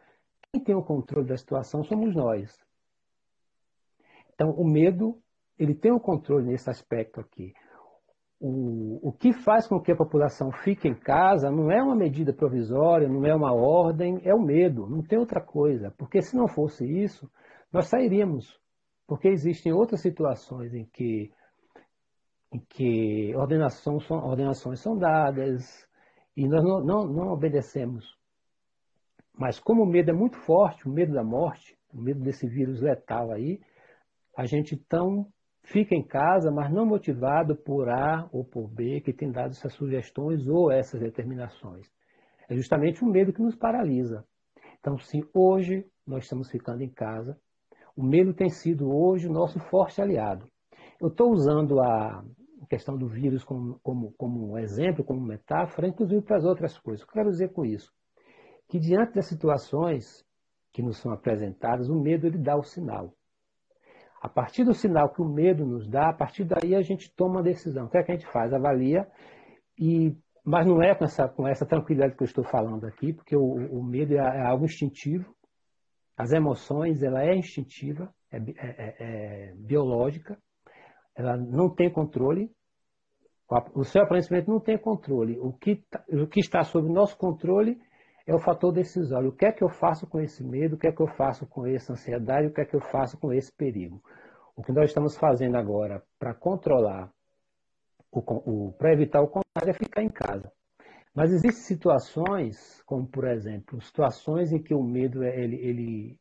quem 0.53 0.63
tem 0.63 0.75
o 0.75 0.83
controle 0.83 1.27
da 1.27 1.39
situação 1.39 1.83
somos 1.83 2.15
nós. 2.15 2.55
Então, 4.35 4.51
o 4.51 4.65
medo 4.65 5.19
ele 5.59 5.75
tem 5.75 5.93
o 5.93 5.97
um 5.97 6.01
controle 6.01 6.47
nesse 6.47 6.69
aspecto 6.69 7.21
aqui. 7.21 7.53
O, 8.41 9.09
o 9.09 9.13
que 9.13 9.33
faz 9.33 9.69
com 9.69 9.81
que 9.81 9.93
a 9.93 9.97
população 9.97 10.51
fique 10.51 10.89
em 10.89 10.95
casa 10.95 11.51
não 11.51 11.71
é 11.71 11.81
uma 11.81 11.95
medida 11.95 12.33
provisória, 12.33 13.09
não 13.09 13.25
é 13.25 13.35
uma 13.35 13.53
ordem, 13.55 14.21
é 14.25 14.35
o 14.35 14.43
medo, 14.43 14.89
não 14.89 15.03
tem 15.03 15.19
outra 15.19 15.41
coisa. 15.41 15.93
Porque 15.97 16.21
se 16.21 16.37
não 16.37 16.49
fosse 16.49 16.85
isso, 16.85 17.31
nós 17.73 17.87
sairíamos. 17.87 18.61
Porque 19.07 19.29
existem 19.29 19.73
outras 19.73 20.01
situações 20.01 20.75
em 20.75 20.85
que, 20.87 21.31
em 22.53 22.59
que 22.69 23.33
ordenações, 23.37 24.05
são, 24.07 24.17
ordenações 24.17 24.81
são 24.81 24.99
dadas 24.99 25.87
e 26.37 26.49
nós 26.49 26.65
não, 26.65 26.81
não, 26.83 27.07
não 27.07 27.33
obedecemos. 27.33 28.19
Mas 29.33 29.61
como 29.61 29.85
o 29.85 29.87
medo 29.87 30.11
é 30.11 30.15
muito 30.15 30.37
forte, 30.39 30.89
o 30.89 30.91
medo 30.91 31.13
da 31.13 31.23
morte, 31.23 31.77
o 31.93 32.01
medo 32.01 32.21
desse 32.21 32.49
vírus 32.49 32.81
letal 32.81 33.31
aí, 33.31 33.61
a 34.37 34.47
gente 34.47 34.75
então 34.75 35.27
fica 35.65 35.95
em 35.95 36.03
casa, 36.03 36.51
mas 36.51 36.73
não 36.73 36.85
motivado 36.85 37.57
por 37.57 37.89
A 37.89 38.29
ou 38.33 38.45
por 38.45 38.69
B, 38.69 39.01
que 39.01 39.13
tem 39.13 39.31
dado 39.31 39.51
essas 39.51 39.73
sugestões 39.75 40.47
ou 40.47 40.71
essas 40.71 41.01
determinações. 41.01 41.87
É 42.49 42.55
justamente 42.55 43.03
o 43.03 43.07
medo 43.07 43.33
que 43.33 43.43
nos 43.43 43.57
paralisa. 43.57 44.25
Então, 44.81 44.99
se 44.99 45.25
hoje 45.33 45.87
nós 46.07 46.25
estamos 46.25 46.51
ficando 46.51 46.83
em 46.83 46.91
casa, 46.91 47.39
o 47.97 48.03
medo 48.03 48.35
tem 48.35 48.49
sido 48.49 48.91
hoje 48.91 49.29
o 49.29 49.33
nosso 49.33 49.59
forte 49.61 50.01
aliado. 50.01 50.47
Eu 51.01 51.09
estou 51.09 51.31
usando 51.31 51.81
a 51.81 52.25
questão 52.69 52.97
do 52.97 53.07
vírus 53.07 53.45
como, 53.45 53.79
como, 53.83 54.13
como 54.13 54.59
exemplo, 54.59 55.05
como 55.05 55.21
metáfora, 55.21 55.89
inclusive 55.89 56.23
para 56.23 56.37
as 56.37 56.45
outras 56.45 56.79
coisas. 56.79 57.03
O 57.03 57.07
que 57.07 57.11
eu 57.11 57.23
quero 57.23 57.31
dizer 57.31 57.53
com 57.53 57.65
isso? 57.65 57.93
Que 58.69 58.79
diante 58.79 59.15
das 59.15 59.27
situações 59.27 60.25
que 60.73 60.83
nos 60.83 60.99
são 60.99 61.13
apresentadas, 61.13 61.89
o 61.89 62.01
medo 62.01 62.27
ele 62.27 62.39
dá 62.39 62.57
o 62.57 62.63
sinal. 62.63 63.15
A 64.23 64.29
partir 64.29 64.63
do 64.63 64.73
sinal 64.73 65.13
que 65.13 65.21
o 65.21 65.29
medo 65.29 65.67
nos 65.67 65.89
dá, 65.89 66.11
a 66.11 66.13
partir 66.13 66.45
daí 66.45 66.77
a 66.77 66.81
gente 66.81 67.13
toma 67.13 67.39
uma 67.39 67.43
decisão. 67.43 67.87
O 67.87 67.91
que 67.91 67.99
é 67.99 68.05
que 68.05 68.13
a 68.13 68.15
gente 68.15 68.31
faz? 68.31 68.53
Avalia, 68.53 69.09
e, 69.77 70.17
mas 70.45 70.65
não 70.65 70.81
é 70.81 70.95
com 70.95 71.05
essa, 71.05 71.29
com 71.29 71.49
essa 71.49 71.67
tranquilidade 71.67 72.15
que 72.15 72.23
eu 72.23 72.27
estou 72.27 72.45
falando 72.45 72.87
aqui, 72.87 73.13
porque 73.13 73.35
o, 73.35 73.43
o 73.43 73.83
medo 73.83 74.15
é, 74.15 74.19
é, 74.19 74.47
algo 74.47 74.65
instintivo. 74.65 75.35
As 76.17 76.31
emoções, 76.31 77.03
ela 77.03 77.25
é 77.25 77.35
instintiva, 77.35 78.15
é, 78.31 78.37
é, 78.37 78.43
é, 78.59 78.97
é 79.01 79.55
biológica, 79.57 80.39
ela 81.17 81.37
não 81.37 81.69
tem 81.69 81.91
controle. 81.91 82.49
O 83.75 83.83
seu 83.83 84.05
aparecimento 84.05 84.49
não 84.49 84.61
tem 84.61 84.79
controle. 84.79 85.37
O 85.41 85.53
que, 85.53 85.83
tá, 85.91 86.05
o 86.09 86.29
que 86.29 86.39
está 86.39 86.63
sob 86.63 86.89
nosso 86.89 87.19
controle 87.19 87.77
é 88.27 88.35
o 88.35 88.39
fator 88.39 88.73
decisório. 88.73 89.31
O 89.31 89.33
que 89.33 89.47
é 89.47 89.53
que 89.53 89.63
eu 89.63 89.69
faço 89.69 90.07
com 90.07 90.21
esse 90.21 90.45
medo? 90.45 90.77
O 90.77 90.79
que 90.79 90.87
é 90.87 90.93
que 90.93 91.01
eu 91.01 91.09
faço 91.09 91.47
com 91.47 91.67
essa 91.67 91.93
ansiedade? 91.93 92.47
O 92.47 92.53
que 92.53 92.61
é 92.61 92.65
que 92.65 92.75
eu 92.75 92.81
faço 92.81 93.19
com 93.19 93.33
esse 93.33 93.53
perigo? 93.53 94.03
O 94.57 94.63
que 94.63 94.73
nós 94.73 94.91
estamos 94.91 95.17
fazendo 95.17 95.57
agora 95.57 96.03
para 96.19 96.35
controlar, 96.35 97.11
para 98.79 98.93
evitar 98.93 99.23
o 99.23 99.29
contágio 99.29 99.71
é 99.71 99.73
ficar 99.73 100.03
em 100.03 100.09
casa. 100.09 100.53
Mas 101.15 101.31
existem 101.31 101.77
situações, 101.77 102.83
como 102.87 103.07
por 103.07 103.27
exemplo, 103.27 103.81
situações 103.81 104.53
em 104.53 104.63
que 104.63 104.75
o 104.75 104.83
medo 104.83 105.23
é, 105.23 105.39
ele, 105.39 105.57
ele, 105.57 106.19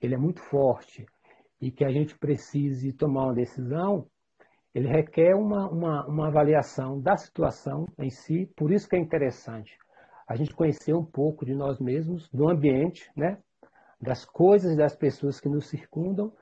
ele 0.00 0.14
é 0.14 0.18
muito 0.18 0.40
forte 0.40 1.06
e 1.60 1.70
que 1.70 1.84
a 1.84 1.90
gente 1.90 2.18
precise 2.18 2.92
tomar 2.92 3.26
uma 3.26 3.34
decisão, 3.34 4.06
ele 4.74 4.88
requer 4.88 5.34
uma, 5.34 5.70
uma, 5.70 6.06
uma 6.06 6.26
avaliação 6.28 7.00
da 7.00 7.16
situação 7.16 7.86
em 7.98 8.10
si, 8.10 8.50
por 8.56 8.72
isso 8.72 8.88
que 8.88 8.96
é 8.96 8.98
interessante 8.98 9.78
a 10.26 10.34
gente 10.34 10.54
conhecer 10.54 10.94
um 10.94 11.04
pouco 11.04 11.44
de 11.44 11.54
nós 11.54 11.78
mesmos, 11.78 12.28
do 12.30 12.48
ambiente, 12.48 13.10
né? 13.16 13.38
das 14.00 14.24
coisas 14.24 14.72
e 14.72 14.76
das 14.76 14.94
pessoas 14.96 15.40
que 15.40 15.48
nos 15.48 15.68
circundam, 15.68 16.32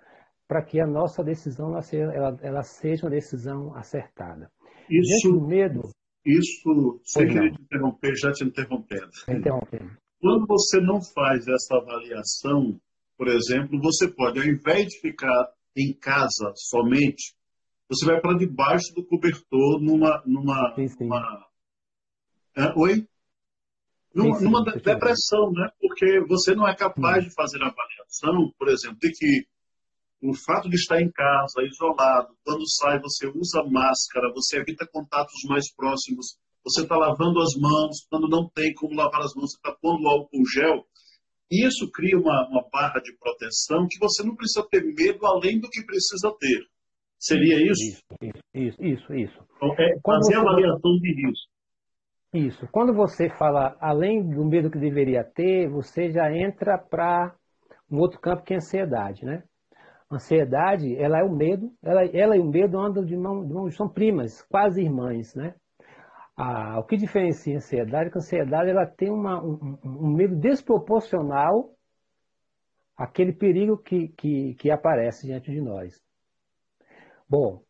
para 0.47 0.63
que 0.63 0.81
a 0.81 0.87
nossa 0.87 1.23
decisão 1.23 1.71
ela 1.71 1.83
seja, 1.83 2.13
ela, 2.13 2.39
ela 2.43 2.63
seja 2.63 3.07
uma 3.07 3.11
decisão 3.11 3.75
acertada. 3.75 4.51
Isso, 4.91 5.33
do 5.33 5.47
medo. 5.47 5.83
Isso, 6.25 7.01
sem 7.05 7.27
querer 7.29 7.53
te 7.53 7.63
interromper, 7.63 8.15
já 8.17 8.33
te 8.33 8.45
interrompendo. 8.45 9.11
Interrompendo. 9.29 9.97
Quando 10.21 10.47
você 10.47 10.81
não 10.81 11.01
faz 11.15 11.47
essa 11.47 11.77
avaliação, 11.77 12.81
por 13.17 13.29
exemplo, 13.29 13.79
você 13.81 14.09
pode, 14.09 14.41
ao 14.41 14.47
invés 14.47 14.87
de 14.87 15.01
ficar 15.01 15.53
em 15.77 15.93
casa 15.93 16.53
somente, 16.57 17.35
você 17.89 18.07
vai 18.07 18.21
para 18.21 18.39
debaixo 18.39 18.95
do 18.95 19.05
cobertor 19.05 19.81
numa. 19.81 20.23
numa, 20.27 20.75
sim, 20.75 20.89
sim. 20.89 21.05
Uma... 21.05 21.47
oi? 22.77 23.07
Numa, 24.15 24.63
depressão, 24.63 25.51
né? 25.53 25.69
Porque 25.81 26.21
você 26.29 26.55
não 26.55 26.69
é 26.69 26.75
capaz 26.77 27.25
de 27.25 27.35
fazer 27.35 27.61
a 27.63 27.67
avaliação, 27.67 28.53
por 28.57 28.69
exemplo, 28.69 28.99
de 29.01 29.11
que 29.11 29.47
o 30.23 30.33
fato 30.35 30.71
de 30.71 30.77
estar 30.77 31.01
em 31.03 31.11
casa, 31.11 31.63
isolado, 31.63 32.35
quando 32.45 32.63
sai 32.81 33.01
você 33.01 33.27
usa 33.27 33.63
máscara, 33.65 34.33
você 34.33 34.59
evita 34.59 34.87
contatos 34.87 35.35
mais 35.49 35.71
próximos, 35.75 36.39
você 36.65 36.83
está 36.83 36.97
lavando 36.97 37.41
as 37.41 37.55
mãos, 37.61 38.07
quando 38.09 38.29
não 38.29 38.49
tem 38.49 38.73
como 38.75 38.95
lavar 38.95 39.21
as 39.21 39.35
mãos, 39.35 39.51
você 39.51 39.57
está 39.59 39.77
pondo 39.83 40.09
álcool 40.09 40.47
gel. 40.47 40.87
Isso 41.51 41.91
cria 41.91 42.17
uma, 42.17 42.49
uma 42.49 42.65
barra 42.73 43.01
de 43.01 43.13
proteção 43.19 43.87
que 43.89 43.99
você 43.99 44.23
não 44.23 44.35
precisa 44.35 44.67
ter 44.71 44.83
medo 44.83 45.27
além 45.27 45.61
do 45.61 45.69
que 45.69 45.85
precisa 45.85 46.33
ter. 46.39 46.65
Seria 47.19 47.57
isso? 47.71 48.01
Isso, 48.23 48.39
isso, 48.55 48.77
isso. 48.81 49.15
isso. 49.15 49.39
Então, 49.57 49.75
é 49.79 49.99
fazer 50.05 50.37
a 50.37 50.41
avaliação 50.41 50.99
de 51.01 51.27
risco. 51.27 51.54
Isso. 52.35 52.67
Quando 52.73 52.93
você 52.93 53.31
fala 53.31 53.77
além 53.81 54.29
do 54.29 54.45
medo 54.45 54.71
que 54.71 54.79
deveria 54.79 55.23
ter, 55.23 55.69
você 55.69 56.11
já 56.11 56.31
entra 56.31 56.77
para 56.77 57.35
um 57.91 57.99
outro 57.99 58.21
campo 58.21 58.43
que 58.43 58.53
é 58.53 58.57
a 58.57 58.59
ansiedade, 58.59 59.25
né? 59.25 59.45
ansiedade, 60.15 60.97
ela 60.97 61.19
é 61.19 61.25
o 61.25 61.31
medo, 61.31 61.73
ela, 61.83 62.05
ela 62.05 62.37
e 62.37 62.41
o 62.41 62.45
medo 62.45 62.79
andam 62.79 63.05
de 63.05 63.17
mão, 63.17 63.45
de 63.47 63.53
mão, 63.53 63.71
são 63.71 63.89
primas, 63.89 64.43
quase 64.43 64.83
irmãs, 64.83 65.35
né? 65.35 65.55
Ah, 66.37 66.79
o 66.81 66.85
que 66.85 66.97
diferencia 66.97 67.55
a 67.55 67.57
ansiedade 67.59 68.09
é 68.09 68.11
que 68.11 68.19
a 68.19 68.21
ansiedade 68.21 68.71
ela 68.71 68.87
tem 68.87 69.11
uma, 69.11 69.41
um, 69.43 69.79
um, 69.85 70.13
medo 70.15 70.37
desproporcional 70.37 71.71
àquele 72.97 73.33
perigo 73.33 73.79
que, 73.79 74.09
que, 74.09 74.55
que 74.55 74.71
aparece 74.71 75.27
diante 75.27 75.51
de 75.51 75.61
nós. 75.61 76.03
Bom, 77.29 77.63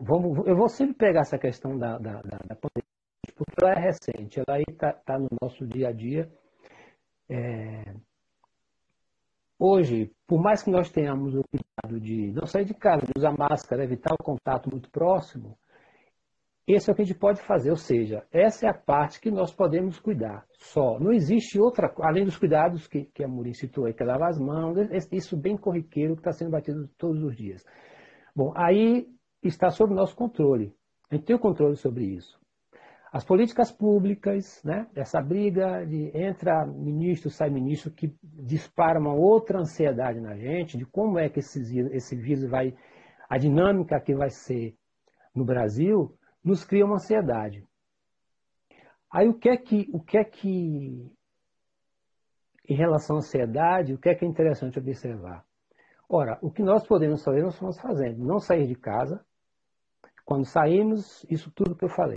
vamos, 0.00 0.46
eu 0.46 0.56
vou 0.56 0.68
sempre 0.68 0.94
pegar 0.94 1.20
essa 1.20 1.38
questão 1.38 1.76
da, 1.76 1.98
da, 1.98 2.22
da, 2.22 2.54
pandemia, 2.54 2.85
porque 3.36 3.54
ela 3.62 3.72
é 3.72 3.78
recente, 3.78 4.40
ela 4.40 4.58
aí 4.58 4.64
está 4.68 4.92
tá 4.92 5.18
no 5.18 5.28
nosso 5.40 5.66
dia 5.66 5.88
a 5.88 5.92
dia. 5.92 6.28
É, 7.28 7.94
Hoje, 9.58 10.12
por 10.26 10.38
mais 10.38 10.62
que 10.62 10.70
nós 10.70 10.90
tenhamos 10.90 11.34
o 11.34 11.42
cuidado 11.44 11.98
de 11.98 12.30
não 12.32 12.46
sair 12.46 12.66
de 12.66 12.74
casa, 12.74 13.06
de 13.06 13.12
usar 13.16 13.32
máscara, 13.32 13.84
evitar 13.84 14.12
o 14.12 14.22
contato 14.22 14.70
muito 14.70 14.90
próximo, 14.90 15.56
esse 16.66 16.90
é 16.90 16.92
o 16.92 16.96
que 16.96 17.02
a 17.02 17.04
gente 17.06 17.18
pode 17.18 17.40
fazer, 17.40 17.70
ou 17.70 17.76
seja, 17.76 18.26
essa 18.30 18.66
é 18.66 18.68
a 18.68 18.74
parte 18.74 19.18
que 19.18 19.30
nós 19.30 19.54
podemos 19.54 19.98
cuidar 19.98 20.44
só. 20.58 20.98
Não 20.98 21.10
existe 21.10 21.58
outra, 21.58 21.90
além 22.00 22.24
dos 22.26 22.36
cuidados 22.36 22.86
que, 22.86 23.06
que 23.06 23.24
a 23.24 23.28
Murim 23.28 23.54
citou 23.54 23.86
aí, 23.86 23.94
que 23.94 24.02
é 24.02 24.06
lavar 24.06 24.28
as 24.28 24.38
mãos, 24.38 24.76
isso 25.10 25.36
bem 25.36 25.56
corriqueiro 25.56 26.14
que 26.14 26.20
está 26.20 26.32
sendo 26.32 26.50
batido 26.50 26.86
todos 26.98 27.22
os 27.22 27.34
dias. 27.34 27.64
Bom, 28.34 28.52
aí 28.54 29.06
está 29.42 29.70
sob 29.70 29.94
nosso 29.94 30.14
controle. 30.14 30.74
A 31.08 31.14
gente 31.14 31.24
tem 31.24 31.36
o 31.36 31.40
controle 31.40 31.76
sobre 31.76 32.04
isso. 32.04 32.38
As 33.16 33.24
políticas 33.24 33.72
públicas, 33.72 34.62
né? 34.62 34.86
essa 34.94 35.22
briga 35.22 35.86
de 35.86 36.10
entra 36.14 36.66
ministro, 36.66 37.30
sai 37.30 37.48
ministro, 37.48 37.90
que 37.90 38.14
dispara 38.22 39.00
uma 39.00 39.14
outra 39.14 39.58
ansiedade 39.58 40.20
na 40.20 40.36
gente 40.36 40.76
de 40.76 40.84
como 40.84 41.18
é 41.18 41.30
que 41.30 41.38
esse, 41.38 41.78
esse 41.94 42.14
vírus 42.14 42.44
vai, 42.44 42.76
a 43.26 43.38
dinâmica 43.38 43.98
que 43.98 44.14
vai 44.14 44.28
ser 44.28 44.76
no 45.34 45.46
Brasil, 45.46 46.14
nos 46.44 46.62
cria 46.62 46.84
uma 46.84 46.96
ansiedade. 46.96 47.66
Aí 49.10 49.26
o 49.26 49.38
que 49.38 49.48
é 49.48 49.56
que, 49.56 49.88
o 49.94 50.00
que 50.00 50.18
é 50.18 50.24
que, 50.24 51.10
em 52.68 52.76
relação 52.76 53.16
à 53.16 53.18
ansiedade, 53.20 53.94
o 53.94 53.98
que 53.98 54.10
é 54.10 54.14
que 54.14 54.26
é 54.26 54.28
interessante 54.28 54.78
observar? 54.78 55.42
Ora, 56.06 56.38
o 56.42 56.50
que 56.50 56.62
nós 56.62 56.86
podemos 56.86 57.24
fazer, 57.24 57.42
nós 57.42 57.54
estamos 57.54 57.80
fazendo. 57.80 58.22
Não 58.22 58.40
sair 58.40 58.66
de 58.66 58.74
casa. 58.74 59.24
Quando 60.22 60.44
saímos, 60.44 61.24
isso 61.30 61.50
tudo 61.50 61.74
que 61.74 61.86
eu 61.86 61.88
falei. 61.88 62.15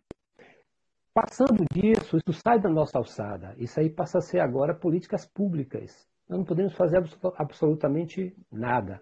Passando 1.22 1.66
disso, 1.74 2.16
isso 2.16 2.32
sai 2.32 2.62
da 2.62 2.70
nossa 2.70 2.98
alçada. 2.98 3.54
Isso 3.58 3.78
aí 3.78 3.90
passa 3.90 4.20
a 4.20 4.22
ser 4.22 4.40
agora 4.40 4.74
políticas 4.74 5.28
públicas. 5.28 6.08
Nós 6.30 6.40
não 6.40 6.46
podemos 6.46 6.74
fazer 6.78 6.98
absolutamente 7.36 8.34
nada. 8.50 9.02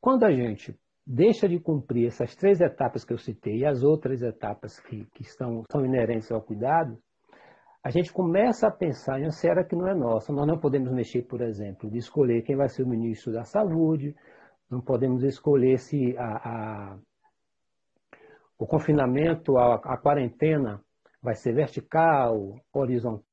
Quando 0.00 0.22
a 0.22 0.30
gente 0.30 0.78
deixa 1.04 1.48
de 1.48 1.58
cumprir 1.58 2.06
essas 2.06 2.36
três 2.36 2.60
etapas 2.60 3.04
que 3.04 3.12
eu 3.12 3.18
citei 3.18 3.58
e 3.58 3.66
as 3.66 3.82
outras 3.82 4.22
etapas 4.22 4.78
que, 4.78 5.04
que 5.06 5.22
estão, 5.22 5.64
são 5.68 5.84
inerentes 5.84 6.30
ao 6.30 6.40
cuidado, 6.40 6.96
a 7.82 7.90
gente 7.90 8.12
começa 8.12 8.68
a 8.68 8.70
pensar 8.70 9.18
em 9.18 9.24
uma 9.24 9.32
seara 9.32 9.64
que 9.64 9.74
não 9.74 9.88
é 9.88 9.96
nossa. 9.96 10.32
Nós 10.32 10.46
não 10.46 10.60
podemos 10.60 10.92
mexer, 10.92 11.22
por 11.22 11.40
exemplo, 11.40 11.90
de 11.90 11.98
escolher 11.98 12.42
quem 12.42 12.54
vai 12.54 12.68
ser 12.68 12.84
o 12.84 12.88
ministro 12.88 13.32
da 13.32 13.42
Saúde, 13.42 14.14
não 14.70 14.80
podemos 14.80 15.24
escolher 15.24 15.78
se 15.78 16.16
a, 16.16 16.92
a, 16.94 16.98
o 18.56 18.64
confinamento, 18.64 19.56
a, 19.58 19.74
a 19.74 19.98
quarentena 19.98 20.85
vai 21.22 21.34
ser 21.34 21.52
vertical, 21.52 22.54
horizontal, 22.72 23.24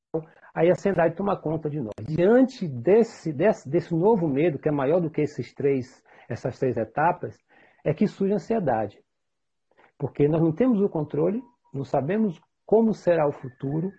aí 0.54 0.68
a 0.68 0.72
ansiedade 0.72 1.16
toma 1.16 1.36
conta 1.36 1.68
de 1.68 1.80
nós. 1.80 1.92
Diante 2.02 2.68
desse, 2.68 3.32
desse, 3.32 3.68
desse 3.68 3.94
novo 3.94 4.28
medo, 4.28 4.58
que 4.58 4.68
é 4.68 4.72
maior 4.72 5.00
do 5.00 5.10
que 5.10 5.20
esses 5.20 5.52
três, 5.54 6.02
essas 6.28 6.58
três 6.58 6.76
etapas, 6.76 7.36
é 7.84 7.92
que 7.92 8.06
surge 8.06 8.32
a 8.32 8.36
ansiedade. 8.36 8.98
Porque 9.98 10.26
nós 10.28 10.40
não 10.40 10.52
temos 10.52 10.80
o 10.80 10.88
controle, 10.88 11.42
não 11.72 11.84
sabemos 11.84 12.40
como 12.66 12.94
será 12.94 13.28
o 13.28 13.32
futuro 13.32 13.92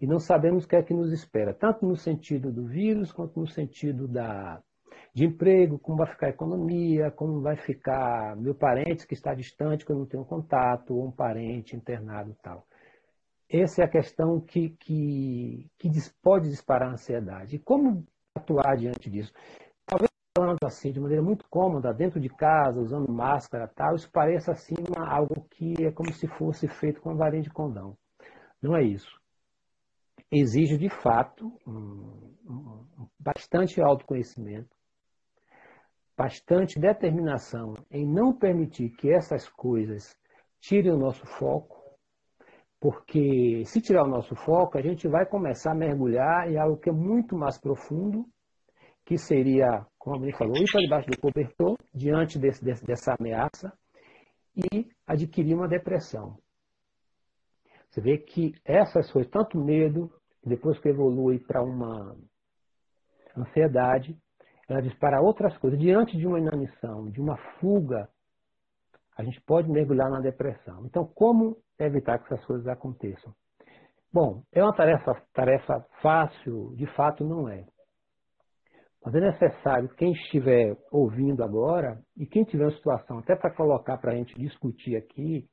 e 0.00 0.06
não 0.06 0.18
sabemos 0.18 0.64
o 0.64 0.68
que 0.68 0.76
é 0.76 0.82
que 0.82 0.94
nos 0.94 1.12
espera, 1.12 1.54
tanto 1.54 1.86
no 1.86 1.96
sentido 1.96 2.52
do 2.52 2.66
vírus 2.66 3.12
quanto 3.12 3.38
no 3.38 3.46
sentido 3.46 4.08
da, 4.08 4.60
de 5.14 5.26
emprego, 5.26 5.78
como 5.78 5.98
vai 5.98 6.06
ficar 6.06 6.26
a 6.26 6.30
economia, 6.30 7.10
como 7.10 7.40
vai 7.40 7.56
ficar 7.56 8.36
meu 8.36 8.54
parente 8.54 9.06
que 9.06 9.14
está 9.14 9.34
distante, 9.34 9.84
que 9.84 9.92
eu 9.92 9.96
não 9.96 10.06
tenho 10.06 10.24
contato, 10.24 10.94
ou 10.94 11.06
um 11.06 11.12
parente 11.12 11.76
internado 11.76 12.34
tal. 12.42 12.66
Essa 13.52 13.82
é 13.82 13.84
a 13.84 13.90
questão 13.90 14.40
que, 14.40 14.70
que, 14.70 15.70
que 15.78 15.90
pode 16.22 16.48
disparar 16.48 16.88
a 16.88 16.92
ansiedade. 16.92 17.56
E 17.56 17.58
como 17.58 18.02
atuar 18.34 18.76
diante 18.76 19.10
disso? 19.10 19.30
Talvez 19.84 20.08
falando 20.34 20.56
assim, 20.64 20.90
de 20.90 20.98
maneira 20.98 21.22
muito 21.22 21.46
cômoda, 21.50 21.92
dentro 21.92 22.18
de 22.18 22.30
casa, 22.30 22.80
usando 22.80 23.12
máscara 23.12 23.68
tal, 23.68 23.94
isso 23.94 24.10
pareça 24.10 24.52
assim 24.52 24.74
algo 24.96 25.46
que 25.50 25.74
é 25.84 25.92
como 25.92 26.10
se 26.14 26.26
fosse 26.26 26.66
feito 26.66 27.02
com 27.02 27.10
uma 27.10 27.18
varinha 27.18 27.42
de 27.42 27.50
condão. 27.50 27.94
Não 28.62 28.74
é 28.74 28.82
isso. 28.82 29.20
Exige, 30.30 30.78
de 30.78 30.88
fato, 30.88 31.52
um, 31.66 32.34
um, 32.48 33.06
bastante 33.20 33.82
autoconhecimento, 33.82 34.74
bastante 36.16 36.80
determinação 36.80 37.74
em 37.90 38.06
não 38.06 38.32
permitir 38.32 38.88
que 38.96 39.12
essas 39.12 39.46
coisas 39.46 40.16
tirem 40.58 40.90
o 40.90 40.96
nosso 40.96 41.26
foco, 41.26 41.81
porque 42.82 43.64
se 43.64 43.80
tirar 43.80 44.02
o 44.02 44.08
nosso 44.08 44.34
foco, 44.34 44.76
a 44.76 44.82
gente 44.82 45.06
vai 45.06 45.24
começar 45.24 45.70
a 45.70 45.74
mergulhar 45.74 46.50
em 46.50 46.58
algo 46.58 46.76
que 46.76 46.90
é 46.90 46.92
muito 46.92 47.36
mais 47.36 47.56
profundo, 47.56 48.26
que 49.06 49.16
seria, 49.16 49.86
como 49.96 50.24
ele 50.24 50.36
falou, 50.36 50.56
ir 50.56 50.68
para 50.68 50.80
debaixo 50.80 51.08
do 51.08 51.20
cobertor, 51.20 51.78
diante 51.94 52.40
desse, 52.40 52.64
desse, 52.64 52.84
dessa 52.84 53.14
ameaça, 53.16 53.72
e 54.56 54.88
adquirir 55.06 55.54
uma 55.54 55.68
depressão. 55.68 56.36
Você 57.88 58.00
vê 58.00 58.18
que 58.18 58.52
essas 58.64 59.12
coisas, 59.12 59.30
tanto 59.30 59.56
medo, 59.56 60.12
depois 60.44 60.76
que 60.80 60.88
evolui 60.88 61.38
para 61.38 61.62
uma 61.62 62.16
ansiedade, 63.38 64.18
ela 64.68 64.82
dispara 64.82 65.22
outras 65.22 65.56
coisas. 65.58 65.78
Diante 65.78 66.16
de 66.16 66.26
uma 66.26 66.40
inanição, 66.40 67.08
de 67.08 67.20
uma 67.20 67.36
fuga, 67.60 68.08
a 69.16 69.22
gente 69.22 69.40
pode 69.42 69.70
mergulhar 69.70 70.10
na 70.10 70.18
depressão. 70.18 70.84
Então, 70.84 71.06
como 71.06 71.62
evitar 71.86 72.18
que 72.18 72.32
essas 72.32 72.44
coisas 72.46 72.66
aconteçam. 72.66 73.34
Bom, 74.12 74.42
é 74.52 74.62
uma 74.62 74.74
tarefa, 74.74 75.22
tarefa 75.32 75.86
fácil? 76.02 76.74
De 76.76 76.86
fato, 76.94 77.24
não 77.24 77.48
é. 77.48 77.66
Mas 79.04 79.14
é 79.14 79.20
necessário, 79.20 79.88
quem 79.96 80.12
estiver 80.12 80.76
ouvindo 80.90 81.42
agora, 81.42 82.00
e 82.16 82.26
quem 82.26 82.44
tiver 82.44 82.64
uma 82.64 82.76
situação, 82.76 83.18
até 83.18 83.34
para 83.34 83.54
colocar 83.54 83.98
para 83.98 84.12
a 84.12 84.14
gente 84.14 84.34
discutir 84.38 84.96
aqui 84.96 85.48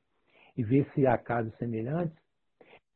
e 0.56 0.62
ver 0.62 0.88
se 0.92 1.06
há 1.06 1.18
casos 1.18 1.56
semelhantes, 1.56 2.16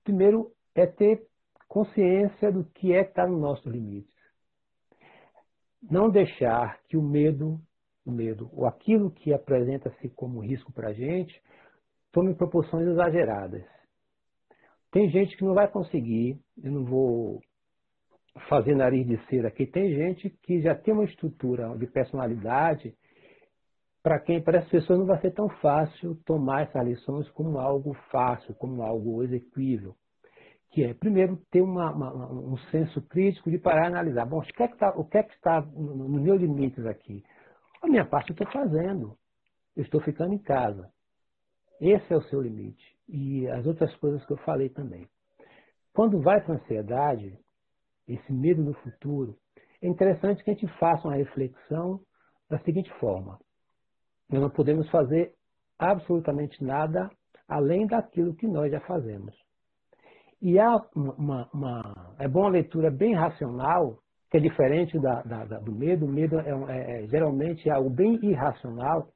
primeiro 0.04 0.52
é 0.74 0.86
ter 0.86 1.26
consciência 1.66 2.52
do 2.52 2.64
que 2.64 2.92
é 2.92 3.02
que 3.02 3.10
está 3.10 3.26
no 3.26 3.38
nosso 3.38 3.68
limite. 3.68 4.12
Não 5.82 6.08
deixar 6.08 6.80
que 6.88 6.96
o 6.96 7.02
medo 7.02 7.60
o 8.04 8.12
medo, 8.12 8.50
ou 8.52 8.66
aquilo 8.66 9.10
que 9.10 9.32
apresenta-se 9.32 10.08
como 10.10 10.40
risco 10.40 10.72
para 10.72 10.88
a 10.88 10.92
gente, 10.92 11.40
tome 12.14 12.34
proporções 12.34 12.86
exageradas. 12.86 13.64
Tem 14.92 15.10
gente 15.10 15.36
que 15.36 15.44
não 15.44 15.52
vai 15.52 15.68
conseguir, 15.68 16.40
eu 16.62 16.70
não 16.70 16.84
vou 16.84 17.40
fazer 18.48 18.76
nariz 18.76 19.04
de 19.06 19.18
cera 19.26 19.48
aqui, 19.48 19.66
tem 19.66 19.92
gente 19.92 20.30
que 20.30 20.62
já 20.62 20.76
tem 20.76 20.94
uma 20.94 21.04
estrutura 21.04 21.76
de 21.76 21.86
personalidade 21.88 22.94
para 24.00 24.20
quem, 24.20 24.40
para 24.40 24.60
as 24.60 24.68
pessoas, 24.68 24.98
não 24.98 25.06
vai 25.06 25.20
ser 25.20 25.32
tão 25.32 25.48
fácil 25.60 26.14
tomar 26.24 26.62
essas 26.62 26.86
lições 26.86 27.28
como 27.30 27.58
algo 27.58 27.94
fácil, 28.12 28.54
como 28.54 28.82
algo 28.82 29.22
execuível. 29.24 29.96
Que 30.70 30.84
é, 30.84 30.94
primeiro, 30.94 31.36
ter 31.50 31.62
uma, 31.62 31.90
uma, 31.90 32.32
um 32.32 32.56
senso 32.70 33.00
crítico 33.08 33.50
de 33.50 33.58
parar 33.58 33.84
e 33.84 33.86
analisar. 33.86 34.26
Bom, 34.26 34.40
o 34.40 34.42
que 34.42 34.62
é 34.62 34.68
que 34.68 34.74
está, 34.74 34.88
é 34.88 35.62
que 35.62 35.78
nos 35.80 35.96
no 35.96 36.20
meus 36.20 36.40
limites 36.40 36.84
aqui? 36.84 37.24
A 37.82 37.86
minha 37.88 38.04
parte 38.04 38.30
eu 38.30 38.34
estou 38.34 38.50
fazendo. 38.52 39.16
Eu 39.74 39.82
estou 39.82 40.00
ficando 40.02 40.34
em 40.34 40.38
casa. 40.38 40.93
Esse 41.84 42.14
é 42.14 42.16
o 42.16 42.22
seu 42.22 42.40
limite. 42.40 42.82
E 43.06 43.46
as 43.48 43.66
outras 43.66 43.94
coisas 43.96 44.24
que 44.24 44.32
eu 44.32 44.38
falei 44.38 44.70
também. 44.70 45.06
Quando 45.92 46.22
vai 46.22 46.40
para 46.40 46.54
a 46.54 46.56
ansiedade, 46.56 47.38
esse 48.08 48.32
medo 48.32 48.64
do 48.64 48.72
futuro, 48.72 49.36
é 49.82 49.86
interessante 49.86 50.42
que 50.42 50.50
a 50.50 50.54
gente 50.54 50.66
faça 50.78 51.06
uma 51.06 51.16
reflexão 51.16 52.00
da 52.48 52.58
seguinte 52.60 52.90
forma. 52.98 53.38
Nós 54.30 54.40
não 54.40 54.48
podemos 54.48 54.88
fazer 54.90 55.34
absolutamente 55.78 56.64
nada 56.64 57.10
além 57.46 57.86
daquilo 57.86 58.34
que 58.34 58.46
nós 58.46 58.72
já 58.72 58.80
fazemos. 58.80 59.34
E 60.40 60.58
há 60.58 60.76
uma, 60.96 61.50
uma 61.52 62.14
é 62.18 62.26
bom 62.26 62.40
uma 62.40 62.50
leitura 62.50 62.90
bem 62.90 63.14
racional, 63.14 63.98
que 64.30 64.38
é 64.38 64.40
diferente 64.40 64.98
da, 64.98 65.20
da, 65.22 65.44
da, 65.44 65.58
do 65.58 65.72
medo. 65.72 66.06
O 66.06 66.08
medo 66.08 66.40
é, 66.40 66.48
é, 66.48 67.04
é, 67.04 67.06
geralmente 67.08 67.68
é 67.68 67.72
algo 67.72 67.90
bem 67.90 68.18
irracional. 68.22 69.08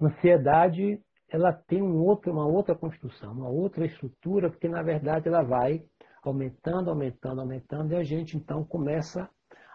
Ansiedade 0.00 1.00
ela 1.30 1.52
tem 1.52 1.80
um 1.82 1.96
outro, 2.02 2.32
uma 2.32 2.46
outra 2.46 2.74
construção, 2.74 3.32
uma 3.32 3.48
outra 3.48 3.86
estrutura, 3.86 4.50
porque 4.50 4.68
na 4.68 4.82
verdade 4.82 5.28
ela 5.28 5.42
vai 5.42 5.84
aumentando, 6.22 6.90
aumentando, 6.90 7.40
aumentando, 7.40 7.92
e 7.92 7.96
a 7.96 8.02
gente 8.02 8.36
então 8.36 8.64
começa 8.64 9.28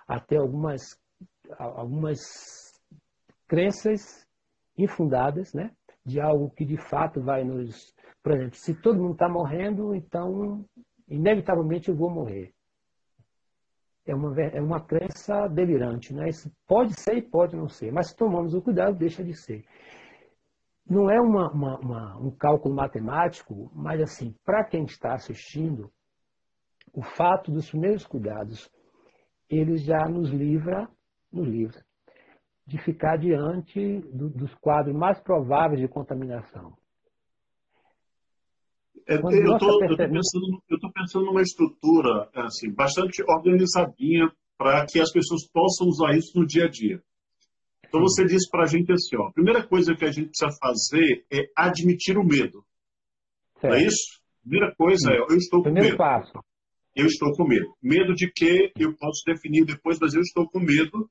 a 0.08 0.20
ter 0.20 0.38
algumas, 0.38 0.82
algumas 1.58 2.20
crenças 3.48 4.28
infundadas, 4.78 5.54
né? 5.54 5.72
de 6.06 6.22
algo 6.22 6.52
que 6.52 6.64
de 6.64 6.78
fato 6.78 7.22
vai 7.22 7.44
nos. 7.44 7.94
Por 8.22 8.34
exemplo, 8.34 8.56
se 8.56 8.80
todo 8.80 9.02
mundo 9.02 9.14
está 9.14 9.28
morrendo, 9.28 9.96
então 9.96 10.64
inevitavelmente 11.08 11.90
eu 11.90 11.96
vou 11.96 12.12
morrer. 12.12 12.54
É 14.06 14.14
uma, 14.14 14.40
é 14.40 14.62
uma 14.62 14.86
crença 14.86 15.48
delirante. 15.48 16.14
Né? 16.14 16.30
Isso 16.30 16.52
pode 16.68 16.94
ser 17.00 17.16
e 17.16 17.22
pode 17.24 17.56
não 17.56 17.68
ser, 17.68 17.92
mas 17.92 18.10
se 18.10 18.16
tomamos 18.16 18.54
o 18.54 18.62
cuidado, 18.62 18.98
deixa 18.98 19.24
de 19.24 19.34
ser. 19.34 19.66
Não 20.88 21.10
é 21.10 21.20
uma, 21.20 21.52
uma, 21.52 21.80
uma, 21.80 22.18
um 22.18 22.32
cálculo 22.32 22.76
matemático, 22.76 23.72
mas 23.74 24.02
assim, 24.02 24.36
para 24.44 24.64
quem 24.64 24.84
está 24.84 25.14
assistindo, 25.14 25.92
o 26.94 27.02
fato 27.02 27.52
dos 27.52 27.70
primeiros 27.70 28.06
cuidados, 28.06 28.70
ele 29.50 29.78
já 29.78 30.08
nos 30.08 30.30
livra, 30.30 30.88
nos 31.32 31.48
livra 31.48 31.84
de 32.66 32.78
ficar 32.80 33.18
diante 33.18 34.00
do, 34.12 34.30
dos 34.30 34.54
quadros 34.56 34.96
mais 34.96 35.20
prováveis 35.20 35.80
de 35.80 35.88
contaminação. 35.88 36.76
É, 39.08 39.16
eu 39.18 39.54
estou 39.54 39.80
pensando, 39.80 40.92
pensando 40.92 41.26
numa 41.26 41.42
estrutura 41.42 42.28
assim, 42.34 42.74
bastante 42.74 43.24
organizadinha 43.28 44.32
para 44.58 44.84
que 44.88 45.00
as 45.00 45.12
pessoas 45.12 45.48
possam 45.52 45.88
usar 45.88 46.18
isso 46.18 46.40
no 46.40 46.46
dia 46.46 46.66
a 46.66 46.70
dia. 46.70 47.04
Então 47.88 48.02
você 48.02 48.26
disse 48.26 48.50
para 48.50 48.64
a 48.64 48.68
gente 48.68 48.92
assim, 48.92 49.16
ó, 49.18 49.28
a 49.28 49.34
primeira 49.34 49.68
coisa 49.68 49.96
que 49.96 50.06
a 50.06 50.12
gente 50.12 50.30
precisa 50.30 50.52
fazer 50.60 51.26
é 51.32 51.46
admitir 51.56 52.18
o 52.18 52.24
medo. 52.24 52.64
Certo. 53.60 53.74
Não 53.74 53.80
é 53.80 53.84
isso? 53.86 54.22
Primeira 54.42 54.76
coisa 54.76 55.12
é, 55.12 55.18
eu 55.18 55.38
estou 55.38 55.64
Primeiro 55.64 55.98
com 55.98 56.04
medo. 56.04 56.22
Passo. 56.22 56.40
Eu 56.96 57.08
estou 57.08 57.32
com 57.34 57.48
medo. 57.48 57.76
Medo 57.82 58.14
de 58.14 58.32
que 58.32 58.72
eu 58.78 58.96
posso 58.96 59.22
definir 59.26 59.66
depois, 59.66 59.98
mas 60.00 60.14
eu 60.14 60.22
estou 60.22 60.48
com 60.50 60.60
medo 60.60 61.10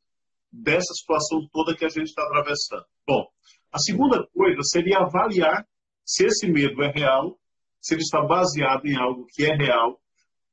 dessa 0.51 0.95
situação 0.95 1.47
toda 1.53 1.77
que 1.77 1.85
a 1.85 1.89
gente 1.89 2.07
está 2.07 2.23
atravessando. 2.23 2.85
Bom, 3.07 3.27
a 3.73 3.79
segunda 3.79 4.25
coisa 4.29 4.61
seria 4.63 4.99
avaliar 4.99 5.67
se 6.05 6.27
esse 6.27 6.47
medo 6.47 6.83
é 6.83 6.93
real, 6.93 7.37
se 7.81 7.95
ele 7.95 8.03
está 8.03 8.25
baseado 8.25 8.87
em 8.87 8.97
algo 8.97 9.27
que 9.31 9.45
é 9.45 9.55
real, 9.55 10.01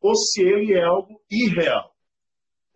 ou 0.01 0.15
se 0.15 0.41
ele 0.41 0.73
é 0.73 0.83
algo 0.83 1.21
irreal. 1.29 1.90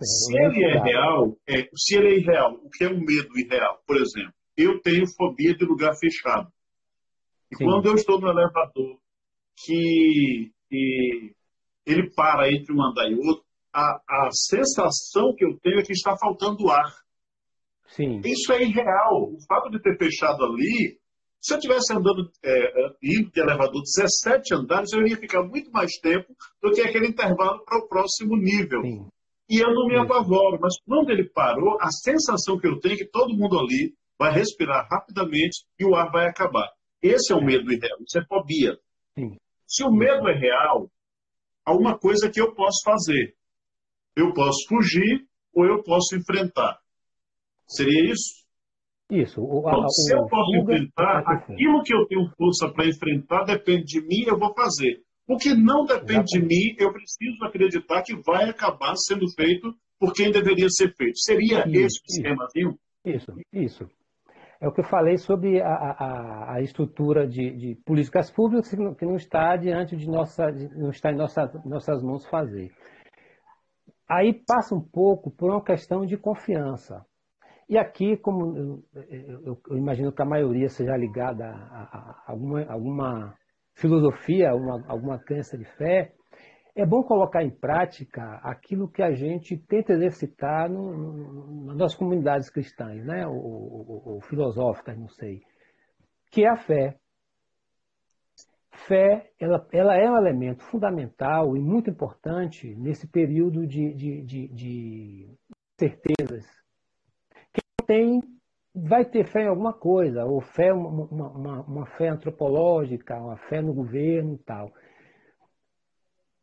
Se 0.02 0.38
ele 0.38 0.64
é 0.66 0.84
real, 0.84 1.38
é, 1.48 1.70
se 1.74 1.98
ele 1.98 2.08
é 2.08 2.18
irreal, 2.20 2.54
o 2.56 2.70
que 2.70 2.84
é 2.84 2.90
um 2.90 3.00
medo 3.00 3.30
irreal? 3.38 3.82
Por 3.88 3.96
exemplo, 3.96 4.34
eu 4.58 4.82
tenho 4.82 5.08
fobia 5.16 5.56
de 5.56 5.66
lugar 5.66 5.94
fechado. 5.98 6.50
E 7.52 7.56
Sim. 7.56 7.66
quando 7.66 7.88
eu 7.88 7.96
estou 7.96 8.20
no 8.20 8.28
elevador 8.28 9.00
que, 9.58 10.52
que 10.70 11.34
ele 11.86 12.10
para 12.14 12.52
entre 12.52 12.74
um 12.74 12.84
andar 12.84 13.10
e 13.10 13.16
outro, 13.16 13.46
a, 13.74 14.02
a 14.08 14.30
sensação 14.32 15.34
que 15.36 15.46
eu 15.46 15.58
tenho 15.62 15.80
é 15.80 15.84
que 15.84 15.94
está 15.94 16.16
faltando 16.18 16.70
ar. 16.70 16.94
Sim. 17.88 18.22
Isso 18.26 18.52
é 18.52 18.64
irreal. 18.64 19.32
O 19.34 19.38
fato 19.48 19.70
de 19.70 19.82
ter 19.82 19.98
fechado 19.98 20.44
ali, 20.44 21.00
se 21.40 21.54
eu 21.54 21.58
estivesse 21.58 21.94
andando, 21.94 22.30
é, 22.44 22.96
indo 23.04 23.32
de 23.32 23.40
elevador 23.40 23.82
17 23.82 24.56
andares, 24.56 24.92
eu 24.92 25.02
iria 25.02 25.18
ficar 25.18 25.44
muito 25.44 25.72
mais 25.72 25.92
tempo 26.02 26.34
do 26.62 26.72
que 26.72 26.82
aquele 26.82 27.08
intervalo 27.08 27.64
para 27.64 27.80
o 27.80 27.88
próximo 27.88 28.36
nível. 28.36 28.82
Sim. 28.82 29.08
E 29.50 29.60
eu 29.60 29.74
não 29.74 29.88
me 29.88 29.98
apavoro, 29.98 30.58
mas 30.60 30.74
quando 30.86 31.12
ele 31.12 31.30
parou, 31.30 31.78
a 31.80 31.90
sensação 31.92 32.58
que 32.60 32.68
eu 32.68 32.80
tenho 32.80 32.96
é 32.96 32.98
que 32.98 33.06
todo 33.06 33.38
mundo 33.38 33.60
ali 33.60 33.94
vai 34.18 34.32
respirar 34.32 34.88
rapidamente 34.90 35.66
e 35.80 35.86
o 35.86 35.96
ar 35.96 36.12
vai 36.12 36.28
acabar. 36.28 36.70
Esse 37.02 37.32
é 37.32 37.36
o 37.36 37.44
medo 37.44 37.72
irreal, 37.72 37.98
isso 38.00 38.18
é 38.18 38.26
fobia. 38.26 38.78
Sim. 39.14 39.38
Se 39.68 39.84
o 39.84 39.92
medo 39.92 40.28
é 40.28 40.34
real, 40.34 40.90
há 41.64 41.74
uma 41.74 41.98
coisa 41.98 42.30
que 42.30 42.42
eu 42.42 42.54
posso 42.56 42.82
fazer. 42.84 43.36
Eu 44.16 44.34
posso 44.34 44.68
fugir 44.68 45.28
ou 45.54 45.66
eu 45.66 45.84
posso 45.84 46.16
enfrentar. 46.16 46.80
Seria 47.68 48.12
isso? 48.12 48.46
Isso. 49.12 49.42
O, 49.42 49.60
então, 49.60 49.84
a, 49.84 49.90
se 49.90 50.16
eu 50.16 50.26
posso 50.28 50.56
enfrentar, 50.56 51.24
aquilo 51.28 51.84
que 51.84 51.94
eu 51.94 52.08
tenho 52.08 52.28
força 52.36 52.72
para 52.72 52.88
enfrentar 52.88 53.44
depende 53.44 53.86
de 53.86 54.02
mim, 54.02 54.24
eu 54.26 54.38
vou 54.38 54.54
fazer. 54.56 55.05
O 55.28 55.38
que 55.38 55.56
não 55.56 55.86
depende 55.86 56.12
Exatamente. 56.12 56.40
de 56.40 56.40
mim, 56.42 56.76
eu 56.78 56.94
preciso 56.94 57.44
acreditar 57.44 58.04
que 58.04 58.16
vai 58.22 58.50
acabar 58.50 58.96
sendo 58.96 59.28
feito 59.34 59.74
por 60.00 60.14
quem 60.14 60.32
deveria 60.32 60.70
ser 60.70 60.94
feito. 60.96 61.18
Seria 61.18 61.68
isso, 61.68 61.78
esse 61.78 62.00
o 62.00 62.06
esquema, 62.10 62.48
viu? 62.54 62.80
Isso, 63.04 63.34
isso. 63.52 63.90
É 64.62 64.68
o 64.68 64.72
que 64.72 64.82
eu 64.82 64.86
falei 64.86 65.18
sobre 65.18 65.62
a, 65.62 65.68
a, 65.68 66.54
a 66.56 66.62
estrutura 66.62 67.28
de, 67.28 67.52
de, 67.52 67.76
políticas 67.86 68.32
públicas 68.32 68.70
que 68.70 69.06
não 69.06 69.16
está 69.16 69.56
diante 69.58 69.96
de 69.98 70.08
nossa, 70.08 70.48
não 70.76 70.90
está 70.90 71.12
em 71.12 71.16
nossa, 71.16 71.52
nossas 71.66 72.02
mãos 72.02 72.26
fazer. 72.28 72.72
Aí 74.08 74.34
passa 74.34 74.76
um 74.76 74.82
pouco 74.82 75.32
por 75.32 75.50
uma 75.50 75.64
questão 75.64 76.06
de 76.06 76.18
confiança. 76.18 77.06
E 77.68 77.78
aqui, 77.78 78.16
como 78.18 78.56
eu, 78.56 78.84
eu, 79.10 79.62
eu 79.70 79.78
imagino 79.78 80.12
que 80.12 80.22
a 80.22 80.26
maioria 80.26 80.70
seja 80.70 80.96
ligada 80.96 81.46
a, 81.46 81.50
a, 81.50 81.98
a 82.28 82.32
alguma, 82.32 82.64
alguma 82.66 83.36
filosofia, 83.76 84.54
uma, 84.54 84.84
alguma 84.88 85.20
crença 85.20 85.58
de 85.58 85.66
fé, 85.78 86.14
é 86.76 86.86
bom 86.86 87.04
colocar 87.04 87.44
em 87.44 87.50
prática 87.50 88.40
aquilo 88.44 88.90
que 88.90 89.02
a 89.02 89.12
gente 89.12 89.58
tenta 89.58 89.94
exercitar 89.94 90.70
no, 90.70 90.92
no, 90.92 91.66
nas 91.68 91.78
nossas 91.78 91.98
comunidades 91.98 92.50
cristãs, 92.50 93.06
né? 93.06 93.26
ou, 93.26 94.02
ou, 94.06 94.22
filosóficas, 94.22 94.98
não 94.98 95.08
sei, 95.08 95.42
que 96.32 96.44
é 96.44 96.50
a 96.50 96.58
fé. 96.58 96.98
Fé, 98.88 99.32
ela, 99.40 99.66
ela, 99.72 99.96
é 99.96 100.12
um 100.12 100.18
elemento 100.18 100.62
fundamental 100.64 101.56
e 101.56 101.62
muito 101.62 101.90
importante 101.90 102.76
nesse 102.76 103.08
período 103.08 103.66
de, 103.66 103.94
de, 103.94 104.22
de, 104.22 104.48
de 104.50 105.38
certezas 105.80 106.46
tem, 107.86 108.20
vai 108.76 109.06
ter 109.06 109.26
fé 109.26 109.44
em 109.44 109.48
alguma 109.48 109.74
coisa, 109.74 110.26
ou 110.26 110.42
fé, 110.42 110.74
uma, 110.74 111.06
uma, 111.06 111.62
uma 111.62 111.86
fé 111.98 112.10
antropológica, 112.10 113.16
uma 113.18 113.38
fé 113.38 113.62
no 113.62 113.74
governo 113.74 114.34
e 114.34 114.38
tal. 114.40 114.72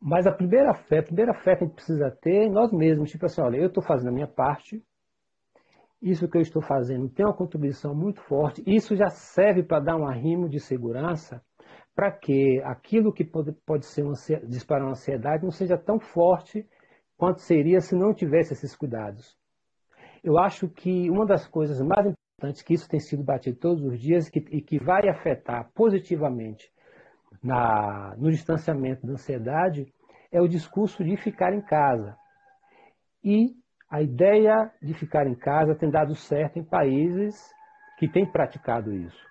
Mas 0.01 0.25
a 0.25 0.31
primeira 0.31 0.73
fé, 0.73 0.99
a 0.99 1.03
primeira 1.03 1.33
fé 1.33 1.55
que 1.55 1.63
a 1.63 1.67
gente 1.67 1.75
precisa 1.75 2.11
ter 2.21 2.47
é 2.47 2.49
nós 2.49 2.71
mesmos. 2.73 3.11
Tipo 3.11 3.25
assim, 3.25 3.41
olha, 3.41 3.57
eu 3.57 3.67
estou 3.67 3.83
fazendo 3.83 4.09
a 4.09 4.13
minha 4.13 4.27
parte, 4.27 4.83
isso 6.01 6.27
que 6.27 6.37
eu 6.37 6.41
estou 6.41 6.61
fazendo 6.61 7.07
tem 7.07 7.25
uma 7.25 7.35
contribuição 7.35 7.95
muito 7.95 8.21
forte, 8.23 8.63
isso 8.65 8.95
já 8.95 9.07
serve 9.07 9.63
para 9.63 9.79
dar 9.79 9.95
um 9.95 10.05
arrimo 10.05 10.49
de 10.49 10.59
segurança 10.59 11.41
para 11.95 12.11
que 12.11 12.59
aquilo 12.65 13.13
que 13.13 13.23
pode, 13.23 13.51
pode 13.65 13.85
ser 13.85 14.03
uma, 14.03 14.13
disparar 14.47 14.83
uma 14.83 14.91
ansiedade 14.91 15.43
não 15.43 15.51
seja 15.51 15.77
tão 15.77 15.99
forte 15.99 16.67
quanto 17.15 17.41
seria 17.41 17.79
se 17.79 17.95
não 17.95 18.13
tivesse 18.13 18.53
esses 18.53 18.75
cuidados. 18.75 19.37
Eu 20.23 20.39
acho 20.39 20.67
que 20.67 21.09
uma 21.09 21.25
das 21.25 21.47
coisas 21.47 21.79
mais 21.81 22.13
que 22.51 22.73
isso 22.73 22.89
tem 22.89 22.99
sido 22.99 23.23
batido 23.23 23.57
todos 23.57 23.83
os 23.83 23.99
dias 23.99 24.29
que, 24.29 24.39
e 24.51 24.61
que 24.61 24.77
vai 24.77 25.07
afetar 25.07 25.69
positivamente 25.73 26.69
na, 27.43 28.15
no 28.17 28.29
distanciamento 28.29 29.05
da 29.05 29.13
ansiedade, 29.13 29.85
é 30.31 30.41
o 30.41 30.47
discurso 30.47 31.03
de 31.03 31.15
ficar 31.17 31.53
em 31.53 31.61
casa. 31.61 32.15
E 33.23 33.51
a 33.89 34.01
ideia 34.01 34.71
de 34.81 34.93
ficar 34.93 35.27
em 35.27 35.35
casa 35.35 35.75
tem 35.75 35.89
dado 35.89 36.15
certo 36.15 36.57
em 36.57 36.63
países 36.63 37.35
que 37.97 38.07
têm 38.07 38.25
praticado 38.25 38.91
isso. 38.91 39.23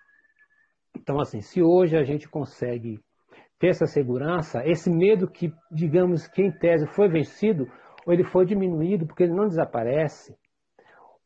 Então, 0.96 1.20
assim, 1.20 1.40
se 1.40 1.62
hoje 1.62 1.96
a 1.96 2.04
gente 2.04 2.28
consegue 2.28 3.00
ter 3.58 3.68
essa 3.68 3.86
segurança, 3.86 4.62
esse 4.64 4.90
medo 4.90 5.28
que, 5.28 5.52
digamos 5.70 6.26
que 6.28 6.42
em 6.42 6.52
tese 6.52 6.86
foi 6.94 7.08
vencido, 7.08 7.66
ou 8.06 8.12
ele 8.12 8.24
foi 8.24 8.44
diminuído 8.44 9.06
porque 9.06 9.24
ele 9.24 9.34
não 9.34 9.46
desaparece, 9.46 10.36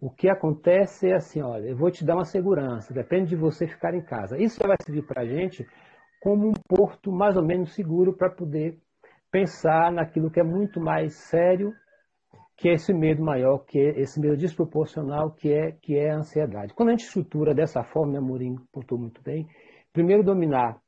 o 0.01 0.11
que 0.11 0.29
acontece 0.29 1.09
é 1.09 1.15
assim, 1.15 1.41
olha, 1.41 1.69
eu 1.69 1.77
vou 1.77 1.91
te 1.91 2.05
dar 2.05 2.15
uma 2.15 2.25
segurança, 2.25 2.93
depende 2.93 3.31
de 3.31 3.37
você 3.37 3.67
ficar 3.67 3.95
em 3.95 4.03
casa. 4.03 4.37
Isso 4.39 4.61
vai 4.67 4.77
servir 4.85 5.07
para 5.07 5.23
a 5.23 5.27
gente 5.27 5.67
como 6.21 6.49
um 6.49 6.53
porto 6.69 7.11
mais 7.11 7.37
ou 7.37 7.45
menos 7.45 7.75
seguro 7.75 8.15
para 8.15 8.31
poder 8.31 8.79
pensar 9.31 9.93
naquilo 9.93 10.31
que 10.31 10.41
é 10.41 10.45
muito 10.45 10.81
mais 10.81 11.15
sério 11.15 11.73
que 12.57 12.69
é 12.71 12.73
esse 12.73 12.93
medo 12.93 13.23
maior, 13.23 13.59
que 13.59 13.79
é 13.79 14.01
esse 14.01 14.19
medo 14.19 14.37
desproporcional, 14.37 15.31
que 15.33 15.53
é, 15.53 15.73
que 15.73 15.97
é 15.97 16.11
a 16.11 16.17
ansiedade. 16.17 16.73
Quando 16.73 16.89
a 16.89 16.93
gente 16.93 17.05
estrutura 17.05 17.55
dessa 17.55 17.85
forma, 17.85 18.13
né, 18.13 18.19
Amorim 18.19 18.57
pontuou 18.73 19.01
muito 19.01 19.23
bem, 19.23 19.47
primeiro 19.93 20.25
dominar 20.25 20.81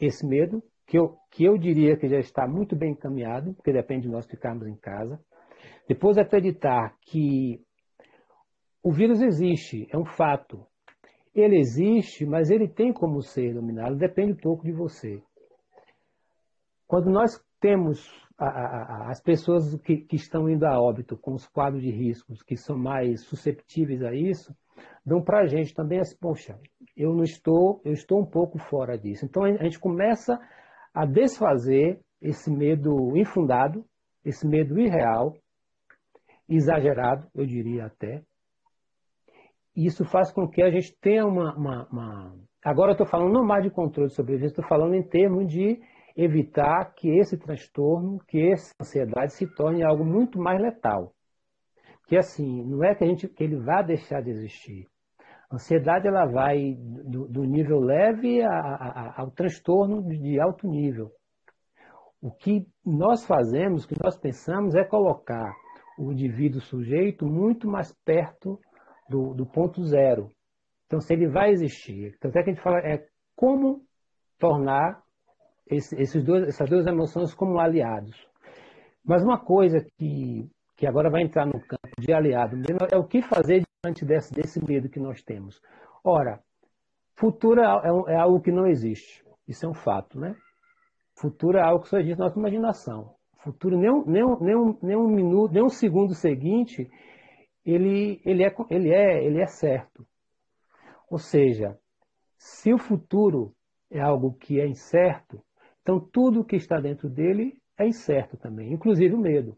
esse 0.00 0.26
medo, 0.26 0.62
que 0.86 0.98
eu, 0.98 1.16
que 1.30 1.44
eu 1.44 1.56
diria 1.56 1.96
que 1.96 2.08
já 2.08 2.18
está 2.18 2.46
muito 2.48 2.74
bem 2.74 2.92
encaminhado, 2.92 3.54
porque 3.54 3.72
depende 3.72 4.02
de 4.02 4.08
nós 4.08 4.26
ficarmos 4.26 4.66
em 4.66 4.74
casa. 4.74 5.20
Depois 5.86 6.18
acreditar 6.18 6.96
que 7.02 7.60
o 8.88 8.90
vírus 8.90 9.20
existe, 9.20 9.86
é 9.90 9.98
um 9.98 10.06
fato. 10.06 10.66
Ele 11.34 11.58
existe, 11.58 12.24
mas 12.24 12.48
ele 12.48 12.66
tem 12.66 12.90
como 12.90 13.20
ser 13.20 13.52
dominado, 13.52 13.94
depende 13.94 14.32
um 14.32 14.36
pouco 14.36 14.64
de 14.64 14.72
você. 14.72 15.22
Quando 16.86 17.10
nós 17.10 17.38
temos 17.60 18.00
a, 18.38 18.46
a, 18.46 19.10
as 19.10 19.20
pessoas 19.20 19.78
que, 19.82 19.98
que, 19.98 20.16
estão 20.16 20.48
indo 20.48 20.64
a 20.64 20.80
óbito 20.80 21.18
com 21.18 21.34
os 21.34 21.46
quadros 21.46 21.82
de 21.82 21.90
riscos, 21.90 22.42
que 22.42 22.56
são 22.56 22.78
mais 22.78 23.26
susceptíveis 23.26 24.02
a 24.02 24.14
isso, 24.14 24.56
dão 25.04 25.22
para 25.22 25.40
a 25.40 25.46
gente 25.46 25.74
também 25.74 26.00
assim, 26.00 26.16
poxa, 26.18 26.58
eu 26.96 27.12
não 27.12 27.24
estou, 27.24 27.82
eu 27.84 27.92
estou 27.92 28.18
um 28.18 28.26
pouco 28.26 28.58
fora 28.58 28.96
disso. 28.96 29.26
Então 29.26 29.44
a 29.44 29.64
gente 29.64 29.78
começa 29.78 30.40
a 30.94 31.04
desfazer 31.04 32.00
esse 32.22 32.50
medo 32.50 33.14
infundado, 33.18 33.84
esse 34.24 34.48
medo 34.48 34.80
irreal, 34.80 35.36
exagerado, 36.48 37.28
eu 37.34 37.44
diria 37.44 37.84
até. 37.84 38.22
Isso 39.78 40.04
faz 40.04 40.32
com 40.32 40.48
que 40.48 40.60
a 40.60 40.70
gente 40.70 40.92
tenha 41.00 41.24
uma. 41.24 41.54
uma, 41.56 41.88
uma... 41.88 42.34
Agora 42.64 42.90
eu 42.90 42.94
estou 42.94 43.06
falando 43.06 43.32
não 43.32 43.44
mais 43.44 43.62
de 43.62 43.70
controle 43.70 44.08
de 44.08 44.16
sobrevivência, 44.16 44.54
estou 44.54 44.66
falando 44.66 44.94
em 44.94 45.04
termos 45.04 45.46
de 45.46 45.80
evitar 46.16 46.92
que 46.96 47.08
esse 47.16 47.38
transtorno, 47.38 48.18
que 48.26 48.50
essa 48.50 48.74
ansiedade 48.80 49.34
se 49.34 49.46
torne 49.46 49.84
algo 49.84 50.04
muito 50.04 50.36
mais 50.36 50.60
letal. 50.60 51.12
Que 52.08 52.16
assim, 52.16 52.64
não 52.64 52.82
é 52.82 52.92
que, 52.92 53.04
a 53.04 53.06
gente, 53.06 53.28
que 53.28 53.44
ele 53.44 53.54
vá 53.54 53.80
deixar 53.80 54.20
de 54.20 54.30
existir. 54.30 54.88
A 55.48 55.54
ansiedade 55.54 56.08
ela 56.08 56.26
vai 56.26 56.74
do, 56.74 57.28
do 57.28 57.44
nível 57.44 57.78
leve 57.78 58.42
a, 58.42 58.50
a, 58.50 59.20
ao 59.22 59.30
transtorno 59.30 60.02
de 60.02 60.40
alto 60.40 60.66
nível. 60.66 61.12
O 62.20 62.32
que 62.32 62.66
nós 62.84 63.24
fazemos, 63.24 63.84
o 63.84 63.88
que 63.88 64.02
nós 64.02 64.18
pensamos 64.18 64.74
é 64.74 64.82
colocar 64.82 65.52
o 65.96 66.10
indivíduo 66.10 66.60
sujeito 66.60 67.24
muito 67.26 67.68
mais 67.68 67.94
perto 68.04 68.58
do, 69.08 69.34
do 69.34 69.46
ponto 69.46 69.82
zero. 69.84 70.30
Então, 70.86 71.00
se 71.00 71.12
ele 71.12 71.28
vai 71.28 71.50
existir, 71.50 72.14
então 72.16 72.30
é 72.30 72.32
que 72.32 72.38
a 72.38 72.52
gente 72.52 72.62
fala 72.62 72.78
é 72.78 73.06
como 73.36 73.82
tornar 74.38 75.02
esse, 75.66 75.94
esses 76.00 76.24
dois, 76.24 76.48
essas 76.48 76.68
duas 76.68 76.86
emoções 76.86 77.34
como 77.34 77.58
aliados. 77.58 78.16
Mas 79.04 79.22
uma 79.22 79.38
coisa 79.38 79.84
que, 79.96 80.48
que 80.76 80.86
agora 80.86 81.10
vai 81.10 81.22
entrar 81.22 81.46
no 81.46 81.60
campo 81.60 82.00
de 82.00 82.12
aliado 82.12 82.56
mesmo 82.56 82.78
é 82.90 82.96
o 82.96 83.04
que 83.04 83.22
fazer 83.22 83.62
diante 83.84 84.04
desse, 84.04 84.32
desse 84.32 84.64
medo 84.64 84.88
que 84.88 85.00
nós 85.00 85.22
temos. 85.22 85.60
Ora, 86.02 86.40
futuro 87.16 87.60
é, 87.60 88.12
é, 88.12 88.16
algo 88.16 88.40
que 88.40 88.50
não 88.50 88.66
existe. 88.66 89.24
Isso 89.46 89.66
é 89.66 89.68
um 89.68 89.74
fato, 89.74 90.18
né? 90.18 90.34
Futuro 91.14 91.58
é 91.58 91.62
algo 91.62 91.82
que 91.82 91.88
só 91.88 91.98
existe 91.98 92.18
na 92.18 92.26
nossa 92.26 92.38
imaginação. 92.38 93.14
Futuro, 93.38 93.78
nem 93.78 93.90
nem 94.06 94.24
nem 94.40 94.78
nem 94.82 94.96
um 94.96 95.08
minuto, 95.08 95.52
nem 95.52 95.62
um 95.62 95.68
segundo 95.68 96.12
seguinte, 96.12 96.90
ele, 97.70 98.20
ele, 98.24 98.44
é, 98.44 98.54
ele, 98.70 98.90
é, 98.90 99.24
ele 99.24 99.40
é 99.40 99.46
certo. 99.46 100.06
Ou 101.10 101.18
seja, 101.18 101.78
se 102.36 102.72
o 102.72 102.78
futuro 102.78 103.54
é 103.90 104.00
algo 104.00 104.34
que 104.34 104.60
é 104.60 104.66
incerto, 104.66 105.42
então, 105.88 105.98
tudo 106.00 106.44
que 106.44 106.54
está 106.54 106.78
dentro 106.78 107.08
dele 107.08 107.62
é 107.78 107.86
incerto 107.86 108.36
também, 108.36 108.74
inclusive 108.74 109.14
o 109.14 109.18
medo. 109.18 109.56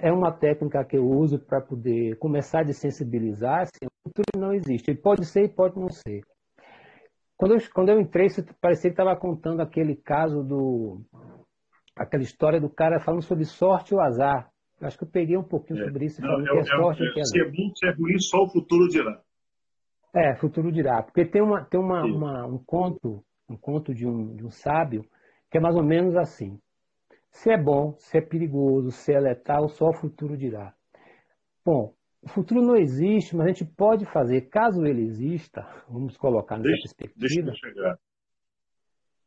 É 0.00 0.12
uma 0.12 0.32
técnica 0.32 0.84
que 0.84 0.96
eu 0.96 1.04
uso 1.04 1.38
para 1.38 1.60
poder 1.60 2.16
começar 2.16 2.60
a 2.60 2.64
desensibilizar. 2.64 3.62
Assim, 3.62 3.84
o 3.84 4.08
futuro 4.08 4.40
não 4.40 4.54
existe. 4.54 4.90
Ele 4.90 5.00
pode 5.00 5.26
ser 5.26 5.44
e 5.44 5.48
pode 5.48 5.76
não 5.76 5.88
ser. 5.90 6.22
Quando 7.36 7.54
eu, 7.54 7.58
quando 7.74 7.88
eu 7.88 8.00
entrei, 8.00 8.28
parecia 8.60 8.88
que 8.88 8.94
estava 8.94 9.14
contando 9.16 9.60
aquele 9.60 9.96
caso 9.96 10.42
do. 10.44 11.02
aquela 11.96 12.22
história 12.22 12.60
do 12.60 12.70
cara 12.70 13.00
falando 13.00 13.22
sobre 13.22 13.44
sorte 13.44 13.92
ou 13.92 14.00
azar. 14.00 14.51
Eu 14.82 14.88
acho 14.88 14.98
que 14.98 15.04
eu 15.04 15.08
peguei 15.08 15.36
um 15.36 15.44
pouquinho 15.44 15.80
é. 15.80 15.84
sobre 15.84 16.06
isso. 16.06 16.20
Não, 16.20 16.40
é, 16.40 16.42
que 16.42 16.50
é, 16.50 16.52
é 16.52 16.56
é, 16.56 17.20
é, 17.20 17.24
se 17.24 17.40
é 17.40 17.44
bom, 17.44 17.74
se 17.74 17.86
é 17.86 17.92
ruim, 17.92 18.18
só 18.18 18.42
o 18.42 18.50
futuro 18.50 18.88
dirá. 18.88 19.22
É, 20.14 20.34
futuro 20.36 20.72
dirá. 20.72 21.02
Porque 21.02 21.24
tem, 21.24 21.40
uma, 21.40 21.64
tem 21.64 21.80
uma, 21.80 22.02
uma 22.04 22.46
um 22.46 22.58
conto 22.58 23.24
um 23.48 23.56
conto 23.56 23.94
de 23.94 24.06
um, 24.06 24.34
de 24.34 24.44
um 24.44 24.50
sábio, 24.50 25.04
que 25.50 25.58
é 25.58 25.60
mais 25.60 25.76
ou 25.76 25.84
menos 25.84 26.16
assim. 26.16 26.58
Se 27.30 27.50
é 27.50 27.62
bom, 27.62 27.94
se 27.98 28.18
é 28.18 28.20
perigoso, 28.20 28.90
se 28.90 29.12
é 29.12 29.20
letal, 29.20 29.68
só 29.68 29.88
o 29.88 29.94
futuro 29.94 30.36
dirá. 30.36 30.74
Bom, 31.64 31.94
o 32.22 32.28
futuro 32.28 32.60
não 32.60 32.76
existe, 32.76 33.36
mas 33.36 33.46
a 33.46 33.48
gente 33.50 33.64
pode 33.64 34.04
fazer, 34.06 34.48
caso 34.48 34.84
ele 34.84 35.02
exista, 35.02 35.62
vamos 35.88 36.16
colocar 36.16 36.56
nessa 36.56 36.68
deixa, 36.68 36.94
perspectiva, 36.96 37.50
deixa 37.50 37.98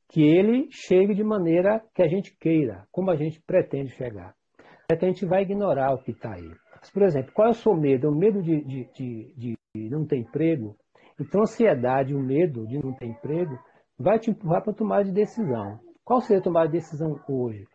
que 0.07 0.21
ele 0.21 0.69
chegue 0.71 1.15
de 1.15 1.23
maneira 1.23 1.83
que 1.93 2.03
a 2.03 2.07
gente 2.07 2.35
queira, 2.37 2.87
como 2.91 3.09
a 3.09 3.15
gente 3.15 3.41
pretende 3.41 3.89
chegar. 3.95 4.35
É 4.89 4.95
que 4.95 5.05
a 5.05 5.07
gente 5.07 5.25
vai 5.25 5.41
ignorar 5.41 5.93
o 5.93 5.97
que 5.97 6.11
está 6.11 6.33
aí. 6.33 6.51
Mas, 6.79 6.89
por 6.91 7.03
exemplo, 7.03 7.31
qual 7.33 7.47
é 7.47 7.51
o 7.51 7.55
seu 7.55 7.73
medo? 7.73 8.07
É 8.07 8.09
o 8.09 8.15
medo 8.15 8.41
de, 8.41 8.63
de, 8.63 8.89
de, 9.35 9.57
de 9.75 9.89
não 9.89 10.05
ter 10.05 10.17
emprego? 10.17 10.75
Então, 11.19 11.41
a 11.41 11.43
ansiedade, 11.43 12.13
o 12.13 12.19
medo 12.19 12.67
de 12.67 12.77
não 12.77 12.93
ter 12.93 13.05
emprego, 13.05 13.57
vai 13.97 14.19
te 14.19 14.29
empurrar 14.29 14.63
para 14.63 14.73
tomar 14.73 15.03
de 15.03 15.11
decisão. 15.11 15.79
Qual 16.03 16.21
seria 16.21 16.39
a 16.39 16.43
tomada 16.43 16.67
de 16.67 16.73
decisão 16.73 17.19
hoje? 17.27 17.65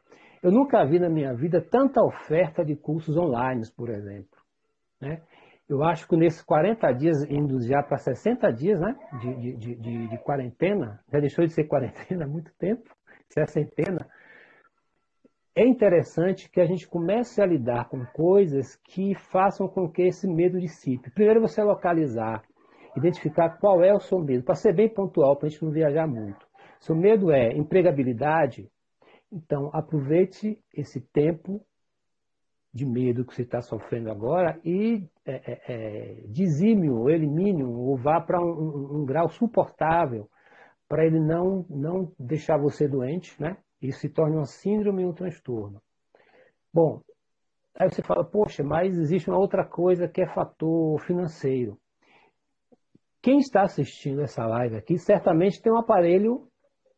Eu 0.43 0.51
nunca 0.51 0.85
vi 0.85 0.99
na 0.99 1.09
minha 1.09 1.35
vida 1.35 1.61
tanta 1.61 2.03
oferta 2.03 2.65
de 2.65 2.77
cursos 2.77 3.17
online, 3.17 3.63
por 3.77 3.91
exemplo. 3.91 4.39
Né? 5.01 5.21
Eu 5.69 5.83
acho 5.85 6.09
que 6.09 6.17
nesses 6.17 6.43
40 6.43 6.93
dias, 6.93 7.23
indo 7.31 7.61
já 7.61 7.83
para 7.83 7.99
60 7.99 8.51
dias 8.53 8.81
né, 8.81 8.97
de, 9.21 9.57
de, 9.57 9.75
de, 9.77 10.09
de, 10.09 10.19
quarentena, 10.19 11.01
já 11.13 11.21
deixou 11.21 11.45
de 11.45 11.53
ser 11.53 11.65
quarentena 11.65 12.25
há 12.25 12.29
muito 12.29 12.53
tempo, 12.59 12.91
sessentena, 13.29 14.09
é 15.63 15.67
interessante 15.67 16.49
que 16.51 16.61
a 16.61 16.67
gente 16.67 16.89
comece 16.89 17.43
a 17.43 17.47
lidar 17.47 17.89
com 17.89 18.05
coisas 18.07 18.77
que 18.77 19.15
façam 19.15 19.69
com 19.69 19.89
que 19.91 20.03
esse 20.03 20.27
medo 20.27 20.59
dissipe. 20.59 21.11
Primeiro 21.11 21.41
você 21.41 21.63
localizar 21.63 22.43
identificar 22.97 23.51
qual 23.59 23.83
é 23.83 23.93
o 23.93 24.01
seu 24.01 24.19
medo, 24.19 24.45
para 24.45 24.55
ser 24.55 24.75
bem 24.75 24.89
pontual, 24.89 25.37
para 25.37 25.47
a 25.47 25.51
gente 25.51 25.65
não 25.65 25.71
viajar 25.71 26.07
muito. 26.07 26.47
Seu 26.81 26.95
medo 26.95 27.31
é 27.31 27.53
empregabilidade, 27.53 28.71
então 29.31 29.71
aproveite 29.73 30.59
esse 30.75 31.01
tempo 31.01 31.61
de 32.73 32.87
medo 32.87 33.25
que 33.25 33.35
você 33.35 33.43
está 33.43 33.61
sofrendo 33.61 34.11
agora 34.11 34.59
e 34.65 35.09
é, 35.27 35.33
é, 35.35 35.61
é, 35.69 36.25
dizime-o, 36.29 37.11
elimine-o, 37.11 37.71
ou 37.71 37.97
vá 37.97 38.21
para 38.21 38.41
um, 38.41 38.51
um, 38.51 39.01
um, 39.01 39.05
grau 39.05 39.29
suportável, 39.29 40.29
para 40.89 41.05
ele 41.05 41.21
não, 41.21 41.65
não 41.69 42.13
deixar 42.19 42.57
você 42.57 42.89
doente, 42.89 43.41
né? 43.41 43.57
E 43.81 43.93
se 43.93 44.09
torne 44.09 44.37
uma 44.37 44.45
síndrome 44.45 45.03
e 45.03 45.07
um 45.07 45.13
transtorno. 45.13 45.81
Bom, 46.73 47.03
aí 47.75 47.91
você 47.91 48.03
fala, 48.03 48.25
poxa, 48.25 48.63
mas 48.63 48.97
existe 48.97 49.29
uma 49.31 49.39
outra 49.39 49.65
coisa 49.67 50.09
que 50.09 50.23
é 50.23 50.27
fator 50.27 51.01
financeiro. 51.01 51.79
Quem 53.23 53.39
está 53.39 53.63
assistindo 53.63 54.23
essa 54.23 54.47
live 54.47 54.77
aqui 54.77 54.99
certamente 54.99 55.61
tem 55.61 55.73
um 55.73 55.79
aparelho, 55.79 56.49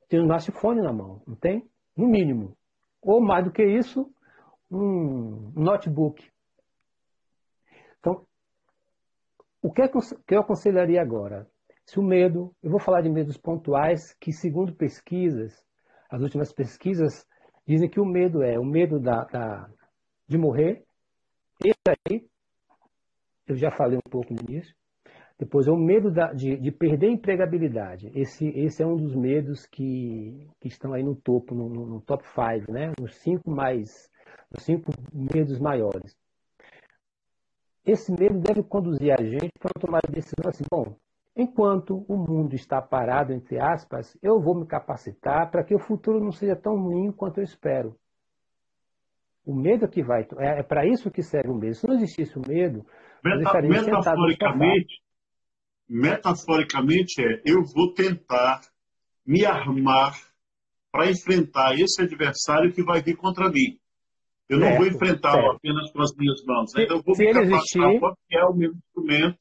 tem 0.08 0.20
um 0.20 0.24
smartphone 0.24 0.80
na 0.80 0.92
mão, 0.92 1.22
não 1.26 1.34
tem? 1.34 1.68
No 1.96 2.06
mínimo. 2.06 2.56
Ou 3.00 3.20
mais 3.20 3.44
do 3.44 3.52
que 3.52 3.64
isso, 3.64 4.08
um 4.70 5.52
notebook. 5.56 6.30
Então, 7.98 8.24
o 9.60 9.72
que, 9.72 9.82
é 9.82 9.88
que 9.88 10.34
eu 10.34 10.40
aconselharia 10.40 11.00
agora? 11.00 11.46
Se 11.84 11.98
o 11.98 12.02
medo, 12.02 12.54
eu 12.62 12.70
vou 12.70 12.80
falar 12.80 13.00
de 13.02 13.10
medos 13.10 13.36
pontuais, 13.36 14.14
que 14.20 14.32
segundo 14.32 14.74
pesquisas, 14.74 15.52
as 16.12 16.20
últimas 16.20 16.52
pesquisas 16.52 17.26
dizem 17.66 17.88
que 17.88 17.98
o 17.98 18.04
medo 18.04 18.42
é 18.42 18.58
o 18.58 18.64
medo 18.64 19.00
da, 19.00 19.24
da 19.24 19.70
de 20.28 20.36
morrer. 20.36 20.84
Esse 21.64 21.80
aí, 21.88 22.26
eu 23.46 23.56
já 23.56 23.70
falei 23.70 23.96
um 23.96 24.10
pouco 24.10 24.34
no 24.34 24.40
início. 24.42 24.74
Depois, 25.38 25.66
é 25.66 25.70
o 25.70 25.76
medo 25.76 26.10
da, 26.10 26.32
de, 26.34 26.58
de, 26.58 26.70
perder 26.70 27.08
empregabilidade. 27.08 28.12
Esse, 28.14 28.46
esse 28.48 28.82
é 28.82 28.86
um 28.86 28.94
dos 28.94 29.14
medos 29.14 29.64
que, 29.66 30.46
que 30.60 30.68
estão 30.68 30.92
aí 30.92 31.02
no 31.02 31.16
topo, 31.16 31.54
no, 31.54 31.68
no 31.68 32.00
top 32.02 32.22
5, 32.28 32.70
né? 32.70 32.92
Nos 33.00 33.16
cinco 33.16 33.50
mais, 33.50 34.10
nos 34.50 34.62
cinco 34.64 34.92
medos 35.12 35.58
maiores. 35.58 36.14
esse 37.86 38.12
medo 38.12 38.38
deve 38.38 38.62
conduzir 38.62 39.12
a 39.18 39.22
gente 39.22 39.52
para 39.58 39.80
tomar 39.80 40.00
a 40.06 40.12
decisão 40.12 40.48
assim, 40.48 40.64
bom, 40.70 40.94
enquanto 41.36 42.04
o 42.08 42.16
mundo 42.16 42.54
está 42.54 42.80
parado, 42.80 43.32
entre 43.32 43.58
aspas, 43.58 44.16
eu 44.22 44.40
vou 44.40 44.54
me 44.54 44.66
capacitar 44.66 45.50
para 45.50 45.64
que 45.64 45.74
o 45.74 45.78
futuro 45.78 46.20
não 46.20 46.32
seja 46.32 46.54
tão 46.54 46.76
ruim 46.76 47.10
quanto 47.12 47.38
eu 47.38 47.44
espero. 47.44 47.96
O 49.44 49.54
medo 49.54 49.88
que 49.88 50.02
vai. 50.02 50.22
É, 50.38 50.60
é 50.60 50.62
para 50.62 50.86
isso 50.86 51.10
que 51.10 51.22
serve 51.22 51.50
o 51.50 51.54
medo. 51.54 51.74
Se 51.74 51.86
não 51.86 51.96
existisse 51.96 52.38
o 52.38 52.42
medo, 52.46 52.84
Meta, 53.24 53.62
metaforicamente, 53.62 55.00
metaforicamente 55.88 57.22
é 57.22 57.42
eu 57.44 57.62
vou 57.62 57.92
tentar 57.94 58.60
me 59.24 59.44
armar 59.44 60.14
para 60.90 61.10
enfrentar 61.10 61.74
esse 61.74 62.02
adversário 62.02 62.72
que 62.72 62.82
vai 62.82 63.00
vir 63.00 63.16
contra 63.16 63.48
mim. 63.48 63.78
Eu 64.48 64.58
não 64.58 64.66
certo, 64.66 64.78
vou 64.78 64.86
enfrentá-lo 64.88 65.52
apenas 65.52 65.90
com 65.92 66.02
as 66.02 66.14
minhas 66.16 66.44
mãos. 66.44 66.72
Né? 66.74 66.84
Então, 66.84 66.96
eu 66.98 67.02
vou 67.02 67.16
me 67.16 67.32
capacitar 67.32 67.90
existir... 67.90 68.00
é 68.32 68.44
o 68.44 68.54
meu 68.54 68.72
instrumento 68.72 69.38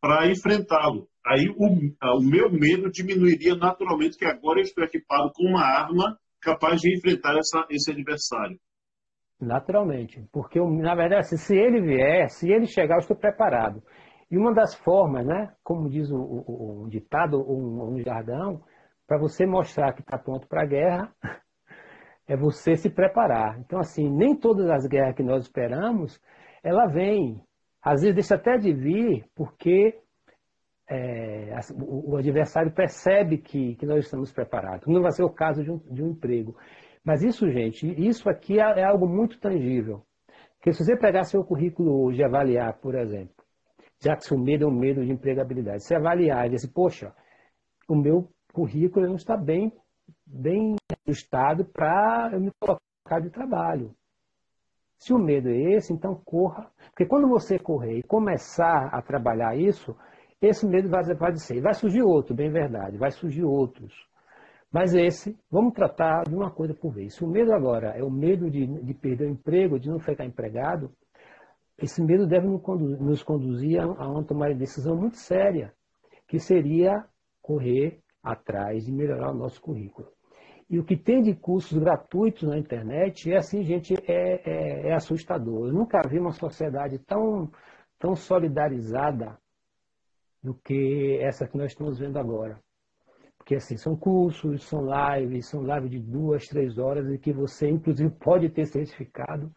para 0.00 0.28
enfrentá-lo. 0.28 1.08
Aí 1.24 1.48
o, 1.56 1.66
o 1.66 2.20
meu 2.20 2.50
medo 2.50 2.90
diminuiria 2.90 3.54
naturalmente, 3.54 4.18
que 4.18 4.24
agora 4.24 4.58
eu 4.58 4.62
estou 4.62 4.84
equipado 4.84 5.30
com 5.34 5.48
uma 5.48 5.64
arma 5.64 6.18
capaz 6.40 6.80
de 6.80 6.96
enfrentar 6.96 7.38
essa, 7.38 7.64
esse 7.70 7.90
adversário. 7.92 8.58
Naturalmente, 9.40 10.24
porque 10.32 10.60
na 10.60 10.94
verdade, 10.94 11.36
se 11.36 11.56
ele 11.56 11.80
vier, 11.80 12.28
se 12.28 12.50
ele 12.50 12.66
chegar, 12.66 12.96
eu 12.96 13.00
estou 13.00 13.16
preparado. 13.16 13.82
E 14.30 14.38
uma 14.38 14.54
das 14.54 14.74
formas, 14.74 15.26
né, 15.26 15.52
como 15.62 15.88
diz 15.90 16.10
o, 16.10 16.16
o, 16.16 16.84
o 16.84 16.88
ditado, 16.88 17.38
um, 17.38 17.94
um 17.94 18.02
jargão, 18.02 18.62
para 19.06 19.18
você 19.18 19.44
mostrar 19.44 19.92
que 19.92 20.00
está 20.00 20.16
pronto 20.16 20.48
para 20.48 20.62
a 20.62 20.66
guerra, 20.66 21.12
é 22.26 22.36
você 22.36 22.76
se 22.76 22.88
preparar. 22.88 23.58
Então, 23.60 23.78
assim, 23.78 24.08
nem 24.08 24.34
todas 24.34 24.70
as 24.70 24.86
guerras 24.86 25.14
que 25.14 25.22
nós 25.22 25.42
esperamos, 25.42 26.20
ela 26.62 26.86
vem. 26.86 27.42
Às 27.82 28.00
vezes 28.00 28.14
deixa 28.14 28.36
até 28.36 28.56
de 28.56 28.72
vir, 28.72 29.24
porque 29.34 29.98
é, 30.92 31.58
o, 31.80 32.16
adversário 32.16 32.70
percebe 32.70 33.38
que, 33.38 33.74
que 33.76 33.86
nós 33.86 34.04
estamos 34.04 34.30
preparados. 34.30 34.86
Não 34.86 35.00
vai 35.00 35.10
ser 35.12 35.24
o 35.24 35.32
caso 35.32 35.64
de 35.64 35.70
um, 35.70 35.78
de 35.78 36.02
um 36.02 36.10
emprego. 36.10 36.54
Mas 37.02 37.22
isso, 37.22 37.50
gente, 37.50 37.86
isso 37.98 38.28
aqui 38.28 38.60
é, 38.60 38.80
é 38.80 38.84
algo 38.84 39.08
muito 39.08 39.40
tangível. 39.40 40.02
Porque 40.56 40.72
se 40.72 40.84
você 40.84 40.96
pegar 40.96 41.24
seu 41.24 41.42
currículo 41.42 42.04
hoje 42.04 42.20
e 42.20 42.24
avaliar, 42.24 42.78
por 42.78 42.94
exemplo, 42.94 43.34
já 44.00 44.14
que 44.16 44.24
seu 44.24 44.38
medo 44.38 44.64
é 44.64 44.68
um 44.68 44.78
medo 44.78 45.04
de 45.04 45.10
empregabilidade, 45.10 45.82
você 45.82 45.94
avaliar 45.94 46.46
e 46.46 46.50
dizer 46.50 46.66
assim, 46.66 46.74
poxa, 46.74 47.14
o 47.88 47.96
meu 47.96 48.28
currículo 48.52 49.06
não 49.06 49.16
está 49.16 49.36
bem, 49.36 49.72
bem 50.26 50.76
ajustado 51.06 51.64
para 51.64 52.30
eu 52.32 52.40
me 52.40 52.50
colocar 52.60 53.20
de 53.20 53.30
trabalho. 53.30 53.94
Se 54.98 55.12
o 55.12 55.18
medo 55.18 55.48
é 55.48 55.74
esse, 55.74 55.92
então 55.92 56.14
corra. 56.14 56.70
Porque 56.90 57.06
quando 57.06 57.28
você 57.28 57.58
correr 57.58 57.98
e 57.98 58.02
começar 58.02 58.88
a 58.92 59.02
trabalhar 59.02 59.56
isso, 59.56 59.96
esse 60.42 60.66
medo 60.66 60.88
vai 60.88 61.00
desaparecer. 61.00 61.62
Vai 61.62 61.72
surgir 61.74 62.02
outro, 62.02 62.34
bem 62.34 62.50
verdade, 62.50 62.98
vai 62.98 63.10
surgir 63.12 63.44
outros. 63.44 63.94
Mas 64.72 64.94
esse, 64.94 65.38
vamos 65.50 65.74
tratar 65.74 66.24
de 66.24 66.34
uma 66.34 66.50
coisa 66.50 66.74
por 66.74 66.92
vez. 66.92 67.14
Se 67.14 67.24
o 67.24 67.28
medo 67.28 67.52
agora 67.52 67.90
é 67.96 68.02
o 68.02 68.10
medo 68.10 68.50
de, 68.50 68.66
de 68.66 68.94
perder 68.94 69.26
o 69.26 69.30
emprego, 69.30 69.78
de 69.78 69.88
não 69.88 70.00
ficar 70.00 70.24
empregado, 70.24 70.90
esse 71.78 72.02
medo 72.02 72.26
deve 72.26 72.46
nos 72.46 73.22
conduzir 73.22 73.80
a 73.80 74.08
uma 74.08 74.24
tomada 74.24 74.52
de 74.52 74.60
decisão 74.60 74.96
muito 74.96 75.16
séria, 75.16 75.72
que 76.26 76.38
seria 76.38 77.04
correr 77.42 78.00
atrás 78.22 78.84
de 78.84 78.92
melhorar 78.92 79.32
o 79.32 79.36
nosso 79.36 79.60
currículo. 79.60 80.08
E 80.70 80.78
o 80.78 80.84
que 80.84 80.96
tem 80.96 81.20
de 81.20 81.34
cursos 81.34 81.76
gratuitos 81.76 82.44
na 82.44 82.56
internet 82.56 83.30
é 83.30 83.36
assim, 83.36 83.62
gente, 83.62 83.94
é, 84.08 84.40
é, 84.50 84.88
é 84.88 84.94
assustador. 84.94 85.68
Eu 85.68 85.74
nunca 85.74 86.00
vi 86.08 86.18
uma 86.18 86.32
sociedade 86.32 86.98
tão, 87.00 87.50
tão 87.98 88.14
solidarizada 88.14 89.36
do 90.42 90.54
que 90.54 91.18
essa 91.20 91.46
que 91.46 91.56
nós 91.56 91.72
estamos 91.72 91.98
vendo 91.98 92.18
agora. 92.18 92.58
Porque 93.38 93.56
assim, 93.56 93.76
são 93.76 93.96
cursos, 93.96 94.64
são 94.68 94.84
lives, 94.84 95.48
são 95.48 95.62
lives 95.62 95.90
de 95.90 95.98
duas, 95.98 96.46
três 96.46 96.78
horas 96.78 97.08
e 97.12 97.18
que 97.18 97.32
você, 97.32 97.68
inclusive, 97.68 98.10
pode 98.10 98.48
ter 98.50 98.66
certificado. 98.66 99.52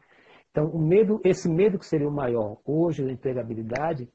Então, 0.49 0.69
o 0.69 0.79
medo, 0.79 1.19
esse 1.23 1.49
medo 1.49 1.77
que 1.77 1.85
seria 1.85 2.07
o 2.07 2.11
maior 2.11 2.57
hoje 2.65 3.03
da 3.03 3.11
empregabilidade, 3.11 4.09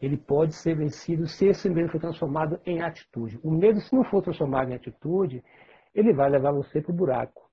ele 0.00 0.16
pode 0.16 0.54
ser 0.56 0.76
vencido 0.76 1.26
se 1.26 1.46
esse 1.46 1.70
medo 1.70 1.90
for 1.90 2.00
transformado 2.00 2.60
em 2.66 2.82
atitude. 2.82 3.38
O 3.42 3.50
medo, 3.50 3.80
se 3.80 3.94
não 3.94 4.02
for 4.04 4.22
transformado 4.22 4.70
em 4.70 4.74
atitude, 4.74 5.44
ele 5.94 6.12
vai 6.12 6.28
levar 6.28 6.52
você 6.52 6.80
para 6.80 6.92
o 6.92 6.96
buraco. 6.96 7.48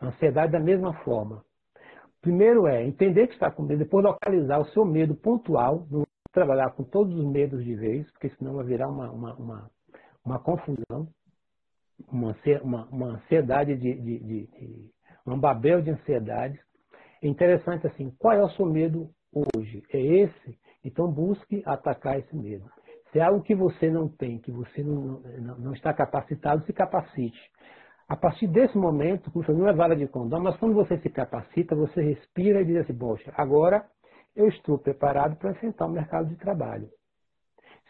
A 0.00 0.06
ansiedade 0.06 0.52
da 0.52 0.60
mesma 0.60 0.94
forma. 1.04 1.44
Primeiro 2.22 2.66
é 2.66 2.86
entender 2.86 3.26
que 3.26 3.34
está 3.34 3.50
com 3.50 3.62
medo, 3.62 3.80
depois 3.80 4.04
localizar 4.04 4.60
o 4.60 4.64
seu 4.66 4.84
medo 4.84 5.14
pontual, 5.14 5.86
não 5.90 6.04
trabalhar 6.32 6.70
com 6.70 6.82
todos 6.82 7.14
os 7.14 7.24
medos 7.24 7.64
de 7.64 7.74
vez, 7.74 8.10
porque 8.12 8.30
senão 8.30 8.54
vai 8.54 8.64
virar 8.64 8.88
uma, 8.88 9.10
uma, 9.10 9.34
uma, 9.34 9.70
uma 10.24 10.38
confusão, 10.38 11.06
uma, 12.10 12.34
uma, 12.62 12.86
uma 12.86 13.06
ansiedade 13.16 13.76
de, 13.76 13.94
de, 13.94 14.18
de, 14.18 14.46
de, 14.46 14.90
um 15.26 15.38
babel 15.38 15.82
de 15.82 15.90
ansiedades. 15.90 16.58
É 17.22 17.28
interessante 17.28 17.86
assim, 17.86 18.10
qual 18.18 18.34
é 18.34 18.42
o 18.42 18.50
seu 18.50 18.66
medo 18.66 19.10
hoje? 19.32 19.82
É 19.92 20.00
esse? 20.00 20.58
Então 20.84 21.10
busque 21.10 21.62
atacar 21.64 22.18
esse 22.18 22.34
medo. 22.34 22.64
Se 23.12 23.18
é 23.18 23.22
algo 23.22 23.42
que 23.42 23.54
você 23.54 23.90
não 23.90 24.08
tem, 24.08 24.38
que 24.38 24.50
você 24.50 24.82
não, 24.82 25.20
não, 25.20 25.58
não 25.58 25.72
está 25.74 25.92
capacitado, 25.92 26.64
se 26.64 26.72
capacite. 26.72 27.38
A 28.08 28.16
partir 28.16 28.46
desse 28.46 28.76
momento, 28.76 29.30
não 29.48 29.68
é 29.68 29.72
vara 29.72 29.94
de 29.94 30.06
condão, 30.06 30.40
mas 30.40 30.56
quando 30.56 30.74
você 30.74 30.98
se 30.98 31.08
capacita, 31.08 31.76
você 31.76 32.02
respira 32.02 32.60
e 32.60 32.64
diz 32.64 32.76
assim, 32.78 32.94
poxa, 32.94 33.32
agora 33.36 33.86
eu 34.34 34.48
estou 34.48 34.78
preparado 34.78 35.36
para 35.36 35.52
enfrentar 35.52 35.86
o 35.86 35.92
mercado 35.92 36.28
de 36.28 36.36
trabalho. 36.36 36.88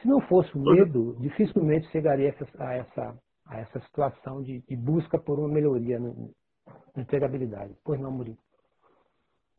Se 0.00 0.08
não 0.08 0.20
fosse 0.22 0.50
o 0.56 0.60
medo, 0.60 1.16
dificilmente 1.20 1.90
chegaria 1.90 2.34
a 2.58 2.74
essa, 2.74 3.18
a 3.46 3.60
essa 3.60 3.80
situação 3.80 4.42
de, 4.42 4.60
de 4.60 4.76
busca 4.76 5.18
por 5.18 5.38
uma 5.38 5.48
melhoria 5.48 5.98
na 6.00 7.02
empregabilidade. 7.02 7.74
Pois 7.84 8.00
não, 8.00 8.10
Murilo? 8.10 8.38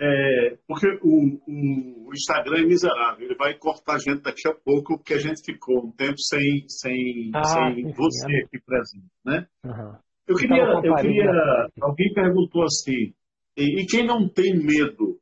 É, 0.01 0.57
porque 0.67 0.87
o, 1.01 1.39
o, 1.47 2.13
Instagram 2.13 2.63
é 2.63 2.65
miserável, 2.65 3.25
ele 3.25 3.35
vai 3.35 3.57
cortar 3.57 3.95
a 3.95 3.99
gente 3.99 4.21
daqui 4.21 4.47
a 4.47 4.53
pouco, 4.53 4.97
porque 4.97 5.13
a 5.13 5.19
gente 5.19 5.41
ficou 5.45 5.85
um 5.85 5.91
tempo 5.91 6.17
sem, 6.17 6.67
sem, 6.67 7.31
ah, 7.33 7.43
sem 7.43 7.91
você 7.93 8.33
é. 8.33 8.43
aqui 8.43 8.59
presente, 8.65 9.07
né? 9.23 9.47
Uhum. 9.63 9.95
Eu 10.27 10.35
queria, 10.35 10.63
eu 10.83 10.95
queria 10.95 11.67
alguém 11.81 12.13
perguntou 12.13 12.63
assim, 12.63 13.13
e, 13.55 13.81
e, 13.81 13.85
quem 13.85 14.05
não 14.05 14.27
tem 14.27 14.57
medo? 14.57 15.19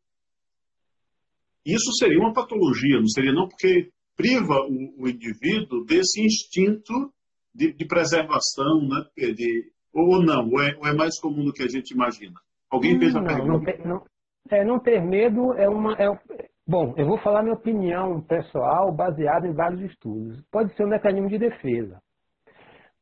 Isso 1.66 1.92
seria 2.00 2.20
uma 2.20 2.34
patologia, 2.34 3.00
não 3.00 3.08
seria 3.08 3.34
não? 3.34 3.48
Porque 3.48 3.90
priva 4.16 4.56
o, 4.68 5.04
o 5.04 5.10
indivíduo 5.10 5.86
desse 5.86 6.22
instinto 6.24 6.94
de, 7.54 7.74
de 7.74 7.86
preservação, 7.86 8.88
né? 8.88 9.04
De, 9.18 9.72
ou 9.94 10.24
não, 10.24 10.48
ou 10.50 10.62
é, 10.62 10.76
ou 10.78 10.88
é, 10.88 10.94
mais 10.94 11.20
comum 11.20 11.44
do 11.44 11.54
que 11.54 11.64
a 11.64 11.68
gente 11.68 11.92
imagina? 11.94 12.36
Alguém 12.70 12.98
fez 12.98 13.16
a 13.16 13.22
pergunta? 13.22 13.52
Não, 13.52 13.64
tem, 13.64 13.86
não, 13.86 14.04
é, 14.50 14.64
não 14.64 14.80
ter 14.80 15.02
medo 15.02 15.54
é 15.54 15.68
uma. 15.68 15.94
É, 15.94 16.08
bom, 16.68 16.94
eu 16.98 17.06
vou 17.06 17.18
falar 17.20 17.44
minha 17.44 17.56
opinião 17.56 18.22
pessoal 18.22 18.92
baseada 18.94 19.48
em 19.48 19.54
vários 19.54 19.82
estudos. 19.82 20.42
Pode 20.52 20.74
ser 20.76 20.86
um 20.86 20.90
mecanismo 20.90 21.30
de 21.30 21.38
defesa. 21.38 22.00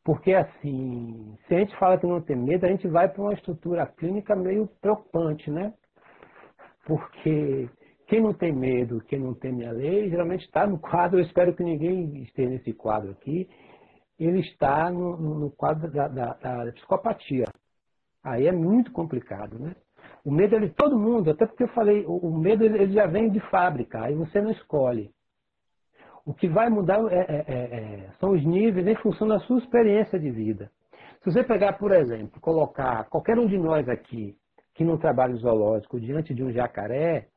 Porque, 0.04 0.34
assim, 0.34 1.36
se 1.48 1.54
a 1.54 1.60
gente 1.60 1.78
fala 1.78 2.00
que 2.00 2.08
não 2.08 2.22
tem 2.22 2.36
medo, 2.36 2.66
a 2.66 2.70
gente 2.70 2.88
vai 2.88 3.08
para 3.08 3.22
uma 3.22 3.34
estrutura 3.34 3.86
clínica 3.86 4.36
meio 4.36 4.68
preocupante, 4.82 5.52
né? 5.52 5.72
Porque 6.86 7.70
quem 8.10 8.20
não 8.20 8.34
tem 8.34 8.52
medo, 8.52 9.02
quem 9.02 9.20
não 9.20 9.36
teme 9.36 9.66
a 9.66 9.72
lei, 9.72 10.10
geralmente 10.10 10.44
está 10.44 10.66
no 10.66 10.80
quadro, 10.80 11.20
eu 11.20 11.24
espero 11.24 11.56
que 11.56 11.64
ninguém 11.64 12.24
esteja 12.24 12.50
nesse 12.50 12.74
quadro 12.74 13.12
aqui, 13.12 13.48
ele 14.20 14.40
está 14.40 14.90
no, 14.90 15.16
no 15.16 15.52
quadro 15.52 15.92
da, 15.92 16.08
da, 16.08 16.34
da 16.34 16.72
psicopatia. 16.72 17.46
Aí 18.24 18.48
é 18.48 18.52
muito 18.52 18.92
complicado, 18.92 19.60
né? 19.60 19.76
O 20.26 20.32
medo 20.32 20.56
é 20.56 20.60
de 20.60 20.70
todo 20.70 20.98
mundo, 20.98 21.30
até 21.30 21.46
porque 21.46 21.64
eu 21.64 21.68
falei, 21.70 22.04
o 22.08 22.36
medo 22.36 22.66
ele 22.66 22.92
já 22.92 23.06
vem 23.06 23.30
de 23.30 23.40
fábrica, 23.52 24.04
aí 24.04 24.16
você 24.16 24.42
não 24.42 24.52
escolhe. 24.52 25.12
O 26.26 26.34
que 26.34 26.48
vai 26.50 26.68
mudar 26.68 27.00
é, 27.12 27.20
é, 27.20 27.46
é, 27.48 27.54
é, 27.54 28.12
são 28.20 28.32
os 28.32 28.44
níveis 28.44 28.88
em 28.88 28.96
função 28.96 29.28
da 29.28 29.40
sua 29.42 29.60
experiência 29.60 30.20
de 30.20 30.32
vida. 30.32 30.72
Se 31.24 31.32
você 31.32 31.44
pegar, 31.44 31.74
por 31.74 31.92
exemplo, 31.92 32.42
colocar 32.42 33.08
qualquer 33.10 33.38
um 33.38 33.46
de 33.46 33.58
nós 33.58 33.88
aqui 33.88 34.36
que 34.74 34.84
não 34.84 34.98
trabalha 34.98 35.36
zoológico 35.36 36.00
diante 36.00 36.34
de 36.34 36.44
um 36.44 36.52
jacaré, 36.52 37.28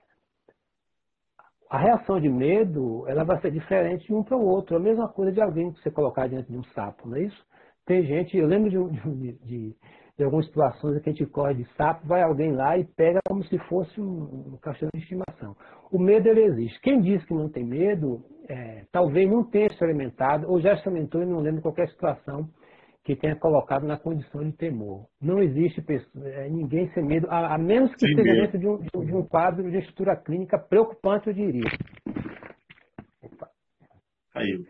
a 1.72 1.78
reação 1.78 2.20
de 2.20 2.28
medo 2.28 3.02
ela 3.08 3.24
vai 3.24 3.40
ser 3.40 3.50
diferente 3.50 4.06
de 4.06 4.12
um 4.12 4.22
para 4.22 4.36
o 4.36 4.44
outro. 4.44 4.76
É 4.76 4.78
a 4.78 4.82
mesma 4.82 5.08
coisa 5.08 5.32
de 5.32 5.40
alguém 5.40 5.72
que 5.72 5.82
você 5.82 5.90
colocar 5.90 6.26
diante 6.26 6.52
de 6.52 6.58
um 6.58 6.62
sapo, 6.64 7.08
não 7.08 7.16
é 7.16 7.22
isso? 7.22 7.46
Tem 7.86 8.04
gente, 8.04 8.36
eu 8.36 8.46
lembro 8.46 8.68
de, 8.68 9.00
de, 9.16 9.32
de, 9.42 9.76
em 10.18 10.22
algumas 10.22 10.44
situações 10.44 11.00
que 11.02 11.08
a 11.08 11.12
gente 11.12 11.24
corre 11.24 11.54
de 11.54 11.64
sapo, 11.74 12.06
vai 12.06 12.20
alguém 12.20 12.52
lá 12.52 12.76
e 12.76 12.84
pega 12.84 13.20
como 13.26 13.42
se 13.44 13.56
fosse 13.70 13.98
um, 13.98 14.52
um 14.52 14.58
cachorro 14.60 14.90
de 14.94 15.00
estimação. 15.00 15.56
O 15.90 15.98
medo 15.98 16.28
ele 16.28 16.42
existe. 16.42 16.78
Quem 16.82 17.00
diz 17.00 17.24
que 17.24 17.32
não 17.32 17.48
tem 17.48 17.64
medo, 17.64 18.22
é, 18.50 18.84
talvez 18.92 19.26
não 19.30 19.42
tenha 19.42 19.68
experimentado, 19.68 20.50
ou 20.50 20.60
já 20.60 20.74
experimentou 20.74 21.22
e 21.22 21.26
não 21.26 21.40
lembra 21.40 21.62
qualquer 21.62 21.88
situação 21.88 22.50
que 23.04 23.16
tenha 23.16 23.36
colocado 23.36 23.84
na 23.84 23.98
condição 23.98 24.44
de 24.44 24.56
temor. 24.56 25.08
Não 25.20 25.42
existe 25.42 25.82
pessoa, 25.82 26.28
é, 26.28 26.48
ninguém 26.48 26.88
sem 26.92 27.04
medo, 27.04 27.26
a, 27.28 27.54
a 27.54 27.58
menos 27.58 27.94
que 27.94 28.06
esteja 28.06 28.32
dentro 28.32 28.58
de 28.58 28.68
um, 28.68 29.04
de 29.04 29.14
um, 29.14 29.26
quadro 29.26 29.68
de 29.70 29.78
estrutura 29.78 30.16
clínica 30.16 30.58
preocupante, 30.58 31.26
eu 31.28 31.34
diria. 31.34 31.68
Opa. 33.20 33.50
Caiu. 34.32 34.64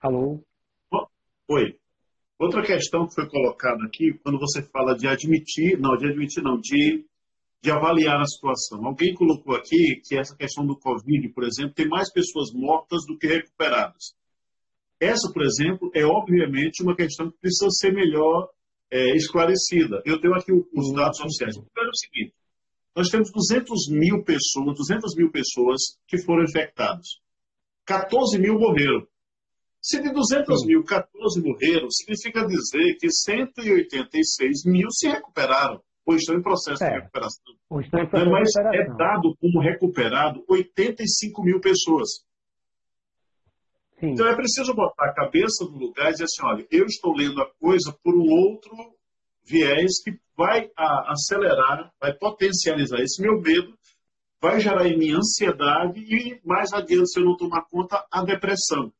Alô? 0.00 0.40
Oi. 1.48 1.76
Outra 2.38 2.62
questão 2.62 3.06
que 3.06 3.14
foi 3.14 3.28
colocada 3.28 3.84
aqui, 3.84 4.18
quando 4.22 4.38
você 4.38 4.62
fala 4.70 4.96
de 4.96 5.06
admitir, 5.06 5.78
não, 5.78 5.96
de 5.96 6.06
admitir 6.06 6.42
não, 6.42 6.58
de 6.58 7.04
de 7.62 7.70
avaliar 7.70 8.20
a 8.20 8.26
situação. 8.26 8.84
Alguém 8.84 9.14
colocou 9.14 9.54
aqui 9.54 10.00
que 10.04 10.18
essa 10.18 10.36
questão 10.36 10.66
do 10.66 10.76
Covid, 10.76 11.28
por 11.28 11.44
exemplo, 11.44 11.74
tem 11.74 11.88
mais 11.88 12.12
pessoas 12.12 12.52
mortas 12.52 13.06
do 13.06 13.16
que 13.16 13.28
recuperadas. 13.28 14.14
Essa, 14.98 15.32
por 15.32 15.44
exemplo, 15.44 15.90
é 15.94 16.04
obviamente 16.04 16.82
uma 16.82 16.96
questão 16.96 17.30
que 17.30 17.38
precisa 17.38 17.70
ser 17.70 17.92
melhor 17.92 18.48
é, 18.90 19.16
esclarecida. 19.16 20.02
Eu 20.04 20.20
tenho 20.20 20.34
aqui 20.34 20.52
os 20.52 20.92
dados 20.92 21.20
oficiais. 21.20 21.56
O 21.56 21.62
primeiro 21.62 21.88
é 21.88 21.90
o 21.90 21.96
seguinte: 21.96 22.34
nós 22.96 23.08
temos 23.08 23.30
200 23.30 23.88
mil 23.90 24.24
pessoas, 24.24 24.76
200 24.76 25.14
mil 25.16 25.30
pessoas 25.30 25.80
que 26.08 26.18
foram 26.18 26.42
infectadas. 26.42 27.06
14 27.86 28.38
mil 28.38 28.58
morreram. 28.58 29.06
Se 29.80 30.00
de 30.00 30.12
200 30.12 30.66
mil, 30.66 30.84
14 30.84 31.42
morreram, 31.42 31.90
significa 31.90 32.46
dizer 32.46 32.96
que 33.00 33.10
186 33.10 34.64
mil 34.66 34.88
se 34.90 35.08
recuperaram 35.08 35.82
ou 36.04 36.16
estão 36.16 36.36
em 36.36 36.42
processo 36.42 36.82
é. 36.84 36.88
de 36.88 36.94
recuperação. 36.96 37.54
Processo 37.68 38.30
Mas 38.30 38.48
de 38.48 38.62
recuperação. 38.62 38.72
é 38.72 38.96
dado 38.96 39.36
como 39.40 39.60
recuperado 39.60 40.44
85 40.48 41.42
mil 41.42 41.60
pessoas. 41.60 42.08
Sim. 44.00 44.10
Então 44.10 44.26
é 44.26 44.34
preciso 44.34 44.74
botar 44.74 45.06
a 45.06 45.14
cabeça 45.14 45.64
no 45.64 45.78
lugar 45.78 46.08
e 46.08 46.12
dizer 46.12 46.24
assim, 46.24 46.44
olha, 46.44 46.66
eu 46.70 46.86
estou 46.86 47.14
lendo 47.14 47.40
a 47.40 47.48
coisa 47.54 47.96
por 48.02 48.16
um 48.16 48.28
outro 48.28 48.74
viés 49.44 50.02
que 50.02 50.18
vai 50.36 50.70
acelerar, 50.76 51.92
vai 52.00 52.12
potencializar 52.12 53.00
esse 53.00 53.22
meu 53.22 53.40
medo, 53.40 53.76
vai 54.40 54.60
gerar 54.60 54.86
em 54.86 54.98
mim 54.98 55.12
ansiedade 55.12 56.00
e 56.00 56.40
mais 56.44 56.72
adiante, 56.72 57.10
se 57.10 57.20
eu 57.20 57.24
não 57.24 57.36
tomar 57.36 57.62
conta, 57.70 58.04
a 58.10 58.24
depressão. 58.24 58.92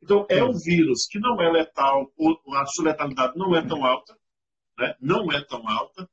Então, 0.00 0.24
é 0.30 0.42
um 0.44 0.52
vírus 0.52 1.06
que 1.10 1.18
não 1.18 1.40
é 1.42 1.50
letal, 1.50 2.12
ou 2.16 2.38
a 2.54 2.64
sua 2.66 2.84
letalidade 2.84 3.36
não 3.36 3.56
é 3.56 3.66
tão 3.66 3.84
alta, 3.84 4.16
né? 4.78 4.94
não 5.00 5.32
é 5.32 5.44
tão 5.44 5.68
alta, 5.68 6.08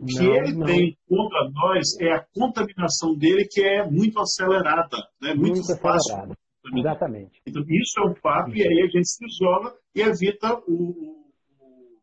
o 0.00 0.06
que 0.06 0.18
não, 0.18 0.34
ele 0.34 0.52
não. 0.54 0.66
tem 0.66 0.98
contra 1.06 1.50
nós 1.50 2.00
é 2.00 2.12
a 2.12 2.24
contaminação 2.34 3.14
dele 3.18 3.46
que 3.50 3.62
é 3.62 3.84
muito 3.84 4.18
acelerada, 4.18 4.96
né? 5.20 5.34
muito, 5.34 5.56
muito 5.56 5.76
fácil. 5.78 6.14
Acelerada. 6.14 6.38
Exatamente. 6.74 7.42
Então, 7.46 7.62
isso 7.68 8.00
é 8.00 8.10
um 8.10 8.14
fato, 8.14 8.54
e 8.54 8.62
aí 8.62 8.82
a 8.82 8.86
gente 8.86 9.08
se 9.08 9.24
isola 9.26 9.74
e 9.94 10.00
evita 10.00 10.54
o, 10.66 10.72
o, 10.72 12.00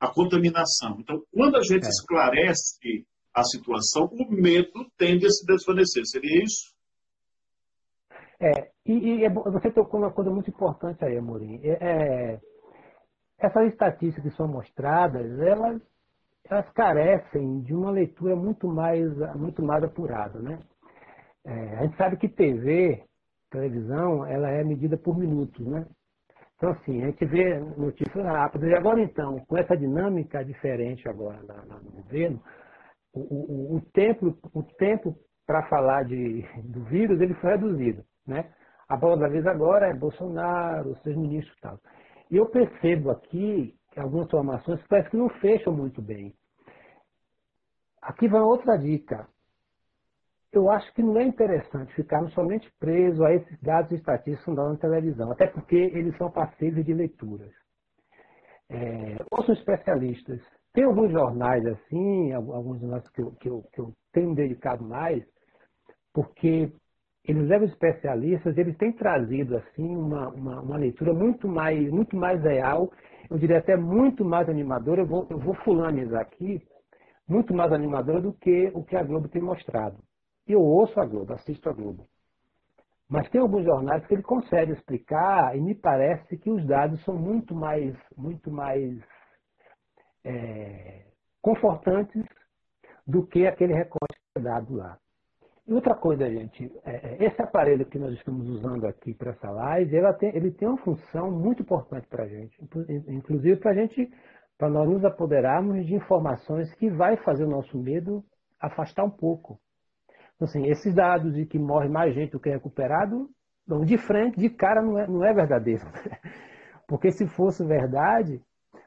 a 0.00 0.08
contaminação. 0.12 0.96
Então, 0.98 1.22
quando 1.32 1.56
a 1.56 1.62
gente 1.62 1.86
é. 1.86 1.88
esclarece 1.88 3.06
a 3.32 3.44
situação, 3.44 4.06
o 4.06 4.30
medo 4.32 4.90
tende 4.98 5.26
a 5.26 5.30
se 5.30 5.46
desvanecer. 5.46 6.04
Seria 6.06 6.42
isso? 6.42 6.74
É, 8.40 8.70
e, 8.86 8.92
e 8.92 9.24
é 9.24 9.30
você 9.30 9.70
tocou 9.70 10.00
uma 10.00 10.12
coisa 10.12 10.30
muito 10.30 10.50
importante 10.50 11.04
aí, 11.04 11.16
Amorim. 11.16 11.60
É, 11.62 11.78
é, 11.80 12.40
essas 13.38 13.68
estatísticas 13.68 14.32
que 14.32 14.36
são 14.36 14.48
mostradas, 14.48 15.38
elas 15.40 15.80
elas 16.50 16.68
carecem 16.72 17.60
de 17.60 17.72
uma 17.72 17.90
leitura 17.90 18.34
muito 18.34 18.66
mais, 18.66 19.08
muito 19.36 19.62
mais 19.62 19.84
apurada. 19.84 20.40
Né? 20.40 20.58
É, 21.46 21.78
a 21.78 21.82
gente 21.84 21.96
sabe 21.96 22.16
que 22.16 22.28
TV, 22.28 23.02
televisão, 23.50 24.26
ela 24.26 24.50
é 24.50 24.64
medida 24.64 24.96
por 24.96 25.16
minutos. 25.16 25.64
Né? 25.64 25.86
Então, 26.56 26.70
assim, 26.70 27.02
a 27.02 27.06
gente 27.06 27.24
vê 27.24 27.58
notícias 27.76 28.24
rápidas. 28.24 28.68
E 28.68 28.74
agora, 28.74 29.00
então, 29.00 29.38
com 29.46 29.56
essa 29.56 29.76
dinâmica 29.76 30.44
diferente 30.44 31.08
agora 31.08 31.40
na, 31.44 31.78
no 31.78 31.90
governo, 31.90 32.42
o, 33.14 33.20
o, 33.20 33.76
o, 33.76 33.80
tempo, 33.92 34.36
o 34.52 34.62
tempo 34.62 35.16
para 35.46 35.68
falar 35.68 36.04
de, 36.04 36.44
do 36.64 36.84
vírus 36.84 37.20
ele 37.20 37.34
foi 37.34 37.50
reduzido. 37.50 38.02
Né? 38.26 38.52
A 38.88 38.96
bola 38.96 39.18
da 39.18 39.28
vez 39.28 39.46
agora 39.46 39.86
é 39.88 39.94
Bolsonaro, 39.94 40.96
seus 41.02 41.16
ministros 41.16 41.56
e 41.56 41.60
tal. 41.60 41.78
E 42.30 42.36
eu 42.36 42.46
percebo 42.46 43.10
aqui 43.10 43.74
algumas 43.96 44.26
informações 44.26 44.80
que 44.82 44.88
parece 44.88 45.10
que 45.10 45.16
não 45.16 45.28
fecham 45.40 45.72
muito 45.72 46.00
bem. 46.02 46.34
Aqui 48.02 48.28
vai 48.28 48.40
outra 48.40 48.76
dica. 48.76 49.28
Eu 50.52 50.70
acho 50.70 50.92
que 50.94 51.02
não 51.02 51.16
é 51.18 51.24
interessante 51.24 51.94
ficarmos 51.94 52.32
somente 52.32 52.70
presos 52.78 53.20
a 53.20 53.32
esses 53.32 53.60
dados 53.60 53.92
estatísticos 53.92 54.56
da 54.56 54.76
televisão, 54.76 55.30
até 55.30 55.46
porque 55.46 55.76
eles 55.76 56.16
são 56.16 56.30
passíveis 56.30 56.84
de 56.84 56.92
leituras. 56.92 57.52
É, 58.68 59.16
ouçam 59.30 59.54
especialistas. 59.54 60.40
Tem 60.72 60.84
alguns 60.84 61.12
jornais 61.12 61.64
assim, 61.66 62.32
alguns 62.32 62.80
jornais 62.80 63.08
que 63.10 63.22
eu, 63.22 63.32
que 63.32 63.48
eu, 63.48 63.62
que 63.72 63.80
eu 63.80 63.92
tenho 64.12 64.34
dedicado 64.34 64.84
mais, 64.84 65.24
porque 66.12 66.72
eles 67.24 67.48
levam 67.48 67.66
especialistas, 67.66 68.56
eles 68.56 68.76
têm 68.76 68.92
trazido 68.92 69.56
assim 69.56 69.96
uma, 69.96 70.28
uma, 70.28 70.60
uma, 70.60 70.76
leitura 70.76 71.12
muito 71.12 71.46
mais, 71.46 71.90
muito 71.90 72.16
mais 72.16 72.42
real, 72.42 72.90
eu 73.28 73.38
diria 73.38 73.58
até 73.58 73.76
muito 73.76 74.24
mais 74.24 74.48
animadora. 74.48 75.02
Eu 75.02 75.06
vou, 75.06 75.26
eu 75.30 75.38
vou 75.38 75.54
fulanizar 75.56 76.20
aqui, 76.20 76.62
muito 77.30 77.54
mais 77.54 77.72
animadora 77.72 78.20
do 78.20 78.32
que 78.32 78.72
o 78.74 78.82
que 78.82 78.96
a 78.96 79.04
Globo 79.04 79.28
tem 79.28 79.40
mostrado. 79.40 79.96
Eu 80.46 80.60
ouço 80.60 80.98
a 81.00 81.06
Globo, 81.06 81.32
assisto 81.32 81.68
a 81.70 81.72
Globo. 81.72 82.06
Mas 83.08 83.28
tem 83.30 83.40
alguns 83.40 83.64
jornais 83.64 84.04
que 84.06 84.14
ele 84.14 84.22
consegue 84.22 84.72
explicar 84.72 85.56
e 85.56 85.60
me 85.60 85.74
parece 85.74 86.36
que 86.36 86.50
os 86.50 86.66
dados 86.66 87.02
são 87.04 87.16
muito 87.16 87.54
mais, 87.54 87.96
muito 88.16 88.50
mais 88.50 89.00
é, 90.24 91.06
confortantes 91.40 92.24
do 93.06 93.26
que 93.26 93.46
aquele 93.46 93.74
recorte 93.74 94.18
que 94.34 94.40
é 94.40 94.42
dado 94.42 94.74
lá. 94.74 94.98
E 95.66 95.72
outra 95.72 95.94
coisa, 95.94 96.28
gente, 96.28 96.72
é, 96.84 97.14
é 97.14 97.24
esse 97.26 97.40
aparelho 97.40 97.86
que 97.86 97.98
nós 97.98 98.12
estamos 98.14 98.48
usando 98.48 98.86
aqui 98.86 99.14
para 99.14 99.30
essa 99.30 99.50
live, 99.50 99.90
tem, 100.18 100.34
ele 100.34 100.50
tem 100.50 100.66
uma 100.66 100.78
função 100.78 101.30
muito 101.30 101.62
importante 101.62 102.08
para 102.08 102.24
a 102.24 102.28
gente, 102.28 102.56
inclusive 103.08 103.56
para 103.56 103.70
a 103.70 103.74
gente 103.74 104.10
para 104.60 104.68
nós 104.68 104.86
nos 104.86 105.02
apoderarmos 105.06 105.86
de 105.86 105.94
informações 105.94 106.70
que 106.74 106.90
vai 106.90 107.16
fazer 107.16 107.44
o 107.44 107.48
nosso 107.48 107.78
medo 107.78 108.22
afastar 108.60 109.02
um 109.02 109.10
pouco. 109.10 109.58
Então, 110.36 110.46
assim, 110.46 110.66
esses 110.66 110.94
dados 110.94 111.32
de 111.32 111.46
que 111.46 111.58
morre 111.58 111.88
mais 111.88 112.14
gente 112.14 112.32
do 112.32 112.40
que 112.40 112.50
recuperado, 112.50 113.30
não, 113.66 113.80
de 113.80 113.96
frente, 113.96 114.38
de 114.38 114.50
cara, 114.50 114.82
não 114.82 114.98
é, 114.98 115.06
não 115.06 115.24
é 115.24 115.32
verdadeiro. 115.32 115.82
Porque 116.86 117.10
se 117.10 117.26
fosse 117.26 117.64
verdade, 117.64 118.38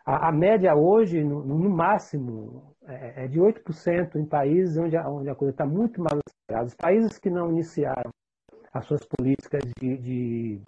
a, 0.05 0.29
a 0.29 0.31
média 0.31 0.75
hoje, 0.75 1.23
no, 1.23 1.43
no 1.43 1.69
máximo, 1.71 2.75
é, 2.85 3.23
é, 3.23 3.27
de 3.27 3.39
8% 3.39 4.15
em 4.17 4.25
países 4.27 4.77
onde 4.77 4.95
a, 4.95 5.09
onde 5.09 5.29
a 5.31 5.35
coisa 5.35 5.53
está 5.53 5.65
muito 5.65 5.99
mal 5.99 6.19
acelerada. 6.27 6.67
Os 6.67 6.75
países 6.75 7.17
que 7.17 7.31
não 7.31 7.49
iniciaram 7.49 8.11
as 8.71 8.85
suas 8.85 9.03
políticas 9.07 9.63
de, 9.79 9.97
de, 9.97 10.61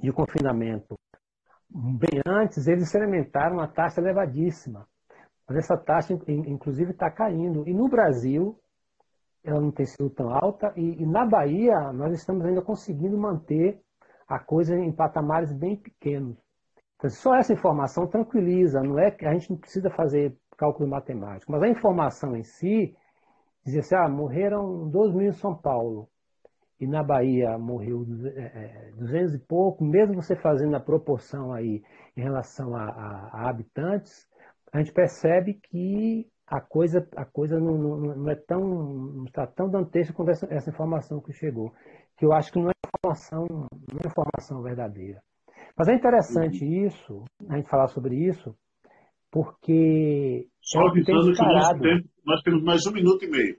de 0.00 0.12
confinamento 0.12 0.96
bem 1.70 2.20
antes, 2.26 2.66
eles 2.66 2.84
experimentaram 2.84 3.56
uma 3.56 3.68
taxa 3.68 4.00
elevadíssima. 4.00 4.86
Mas 5.48 5.58
essa 5.58 5.76
taxa, 5.76 6.14
inclusive, 6.28 6.92
está 6.92 7.10
caindo. 7.10 7.66
E 7.68 7.72
no 7.72 7.88
Brasil, 7.88 8.58
ela 9.42 9.60
não 9.60 9.70
tem 9.70 9.86
sido 9.86 10.10
tão 10.10 10.30
alta. 10.30 10.72
E, 10.76 11.02
e, 11.02 11.06
na 11.06 11.24
Bahia, 11.24 11.92
nós 11.92 12.12
estamos 12.12 12.44
ainda 12.44 12.62
conseguindo 12.62 13.16
manter 13.16 13.80
a 14.28 14.38
coisa 14.38 14.76
em 14.76 14.92
patamares 14.92 15.52
bem 15.52 15.76
pequenos. 15.76 16.36
Então, 16.96 17.10
só 17.10 17.34
essa 17.34 17.52
informação 17.52 18.06
tranquiliza. 18.06 18.82
Não 18.82 18.98
é 18.98 19.10
que 19.10 19.26
a 19.26 19.32
gente 19.32 19.50
não 19.50 19.56
precisa 19.56 19.90
fazer 19.90 20.36
cálculo 20.56 20.88
matemático. 20.88 21.50
Mas 21.50 21.62
a 21.62 21.68
informação 21.68 22.36
em 22.36 22.42
si, 22.42 22.94
dizia 23.64 23.80
assim, 23.80 23.94
ah, 23.94 24.08
morreram 24.08 24.88
2 24.88 25.14
mil 25.14 25.28
em 25.28 25.32
São 25.32 25.54
Paulo 25.54 26.08
e 26.80 26.86
na 26.86 27.02
Bahia 27.02 27.58
morreu 27.58 28.04
200 28.04 28.24
é, 28.36 29.34
é, 29.34 29.36
e 29.36 29.38
pouco, 29.38 29.84
mesmo 29.84 30.14
você 30.14 30.34
fazendo 30.34 30.74
a 30.74 30.80
proporção 30.80 31.52
aí 31.52 31.82
em 32.16 32.22
relação 32.22 32.74
a, 32.74 32.84
a, 32.84 33.30
a 33.32 33.50
habitantes, 33.50 34.26
a 34.72 34.78
gente 34.78 34.92
percebe 34.92 35.54
que 35.54 36.26
a 36.46 36.60
coisa, 36.60 37.06
a 37.16 37.24
coisa 37.24 37.60
não, 37.60 37.76
não, 37.76 37.96
não 38.16 38.30
é 38.30 38.34
tão, 38.34 38.60
não 38.60 39.24
está 39.24 39.46
tão 39.46 39.68
dantesca 39.70 40.14
quanto 40.14 40.30
essa, 40.30 40.46
essa, 40.50 40.70
informação 40.70 41.20
que 41.20 41.32
chegou, 41.32 41.72
que 42.16 42.24
eu 42.24 42.32
acho 42.32 42.50
que 42.50 42.58
não 42.58 42.70
é 42.70 42.72
informação, 42.86 43.46
não 43.50 44.00
é 44.02 44.08
informação 44.08 44.62
verdadeira. 44.62 45.22
Mas 45.76 45.88
é 45.88 45.94
interessante 45.94 46.64
uhum. 46.64 46.86
isso, 46.86 47.24
a 47.48 47.56
gente 47.56 47.68
falar 47.68 47.88
sobre 47.88 48.16
isso, 48.16 48.56
porque 49.30 50.48
só 50.60 50.80
avisando 50.86 51.32
que 51.32 51.42
nós, 51.42 51.68
tempo, 51.78 52.08
nós 52.24 52.42
temos 52.42 52.62
mais 52.64 52.86
um 52.86 52.92
minuto 52.92 53.24
e 53.24 53.30
meio. 53.30 53.56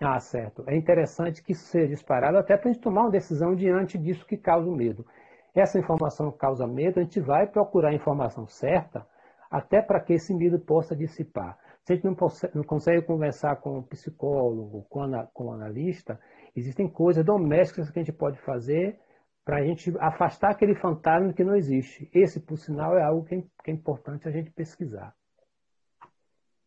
Ah, 0.00 0.18
certo. 0.18 0.64
É 0.66 0.76
interessante 0.76 1.42
que 1.42 1.52
isso 1.52 1.66
seja 1.66 1.88
disparado 1.88 2.36
até 2.36 2.56
para 2.56 2.68
a 2.68 2.72
gente 2.72 2.82
tomar 2.82 3.02
uma 3.02 3.10
decisão 3.10 3.54
diante 3.54 3.96
disso 3.96 4.26
que 4.26 4.36
causa 4.36 4.68
o 4.68 4.74
medo. 4.74 5.06
Essa 5.54 5.78
informação 5.78 6.32
causa 6.32 6.66
medo, 6.66 6.98
a 6.98 7.02
gente 7.02 7.20
vai 7.20 7.46
procurar 7.46 7.90
a 7.90 7.94
informação 7.94 8.46
certa 8.46 9.06
até 9.48 9.80
para 9.80 10.00
que 10.00 10.12
esse 10.14 10.34
medo 10.34 10.58
possa 10.58 10.96
dissipar. 10.96 11.56
Se 11.84 11.92
a 11.92 11.96
gente 11.96 12.04
não, 12.04 12.14
consegue, 12.14 12.56
não 12.56 12.64
consegue 12.64 13.02
conversar 13.02 13.56
com 13.56 13.78
o 13.78 13.82
psicólogo, 13.84 14.84
com, 14.88 15.04
com 15.32 15.44
o 15.46 15.52
analista, 15.52 16.18
existem 16.56 16.88
coisas 16.88 17.24
domésticas 17.24 17.88
que 17.88 17.98
a 18.00 18.02
gente 18.02 18.12
pode 18.12 18.38
fazer 18.40 18.98
para 19.44 19.58
a 19.58 19.62
gente 19.62 19.94
afastar 20.00 20.50
aquele 20.50 20.74
fantasma 20.74 21.32
que 21.32 21.44
não 21.44 21.54
existe. 21.54 22.10
Esse, 22.12 22.40
por 22.40 22.56
sinal, 22.56 22.96
é 22.98 23.02
algo 23.04 23.24
que 23.24 23.34
é, 23.36 23.42
que 23.62 23.70
é 23.70 23.74
importante 23.74 24.26
a 24.26 24.32
gente 24.32 24.50
pesquisar. 24.50 25.14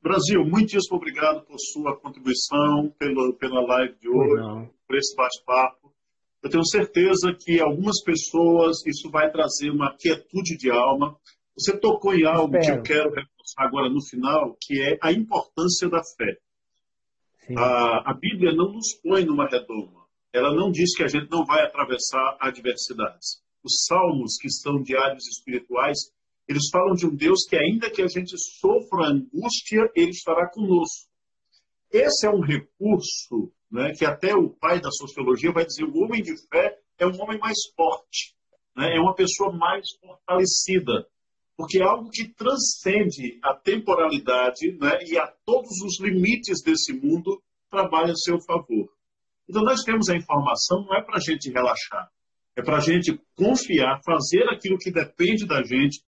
Brasil, 0.01 0.45
muitíssimo 0.45 0.97
obrigado 0.97 1.45
por 1.45 1.57
sua 1.59 1.99
contribuição, 1.99 2.93
pela, 2.97 3.33
pela 3.33 3.61
live 3.61 3.95
de 3.99 4.07
hoje, 4.07 4.69
por 4.87 4.95
esse 4.95 5.15
bate-papo. 5.15 5.93
Eu 6.43 6.49
tenho 6.49 6.65
certeza 6.65 7.35
que 7.37 7.59
algumas 7.59 8.01
pessoas 8.03 8.85
isso 8.85 9.09
vai 9.09 9.29
trazer 9.31 9.71
uma 9.71 9.95
quietude 9.97 10.55
de 10.57 10.69
alma. 10.69 11.17
Você 11.57 11.77
tocou 11.77 12.13
em 12.13 12.25
algo 12.25 12.55
Espero. 12.57 12.83
que 12.83 12.93
eu 12.93 12.95
quero 12.95 13.09
reforçar 13.09 13.65
agora 13.65 13.89
no 13.89 14.01
final, 14.01 14.55
que 14.61 14.81
é 14.81 14.97
a 15.01 15.11
importância 15.11 15.89
da 15.89 16.01
fé. 16.17 16.37
A, 17.57 18.11
a 18.11 18.13
Bíblia 18.13 18.53
não 18.53 18.73
nos 18.73 18.93
põe 19.01 19.25
numa 19.25 19.47
redoma. 19.47 20.05
Ela 20.33 20.53
não 20.53 20.69
diz 20.69 20.95
que 20.95 21.03
a 21.03 21.07
gente 21.07 21.29
não 21.31 21.45
vai 21.45 21.63
atravessar 21.63 22.37
adversidades. 22.39 23.41
Os 23.63 23.85
salmos, 23.85 24.37
que 24.39 24.49
são 24.49 24.81
diários 24.81 25.25
espirituais, 25.27 25.97
eles 26.47 26.69
falam 26.71 26.93
de 26.93 27.05
um 27.05 27.15
Deus 27.15 27.45
que, 27.47 27.57
ainda 27.57 27.89
que 27.89 28.01
a 28.01 28.07
gente 28.07 28.35
sofra 28.59 29.07
angústia, 29.07 29.91
ele 29.95 30.11
estará 30.11 30.49
conosco. 30.49 31.09
Esse 31.91 32.25
é 32.25 32.29
um 32.29 32.41
recurso 32.41 33.51
né, 33.71 33.93
que 33.93 34.05
até 34.05 34.33
o 34.33 34.49
pai 34.49 34.79
da 34.79 34.91
sociologia 34.91 35.51
vai 35.51 35.65
dizer: 35.65 35.83
o 35.83 35.97
homem 35.97 36.21
de 36.21 36.33
fé 36.47 36.77
é 36.97 37.05
um 37.05 37.21
homem 37.21 37.37
mais 37.37 37.57
forte, 37.75 38.35
né, 38.75 38.95
é 38.95 38.99
uma 38.99 39.13
pessoa 39.13 39.51
mais 39.51 39.85
fortalecida, 39.99 41.07
porque 41.55 41.79
é 41.79 41.83
algo 41.83 42.09
que 42.09 42.27
transcende 42.33 43.39
a 43.43 43.53
temporalidade 43.53 44.71
né, 44.79 44.99
e 45.05 45.17
a 45.17 45.27
todos 45.45 45.81
os 45.83 45.99
limites 45.99 46.61
desse 46.63 46.93
mundo 46.93 47.41
trabalha 47.69 48.13
a 48.13 48.15
seu 48.15 48.39
favor. 48.41 48.89
Então, 49.49 49.63
nós 49.63 49.81
temos 49.83 50.09
a 50.09 50.15
informação, 50.15 50.85
não 50.85 50.95
é 50.95 51.01
para 51.01 51.17
a 51.17 51.21
gente 51.21 51.49
relaxar, 51.49 52.09
é 52.55 52.61
para 52.61 52.77
a 52.77 52.81
gente 52.81 53.19
confiar, 53.35 54.01
fazer 54.03 54.43
aquilo 54.49 54.77
que 54.77 54.91
depende 54.91 55.45
da 55.45 55.63
gente 55.63 56.01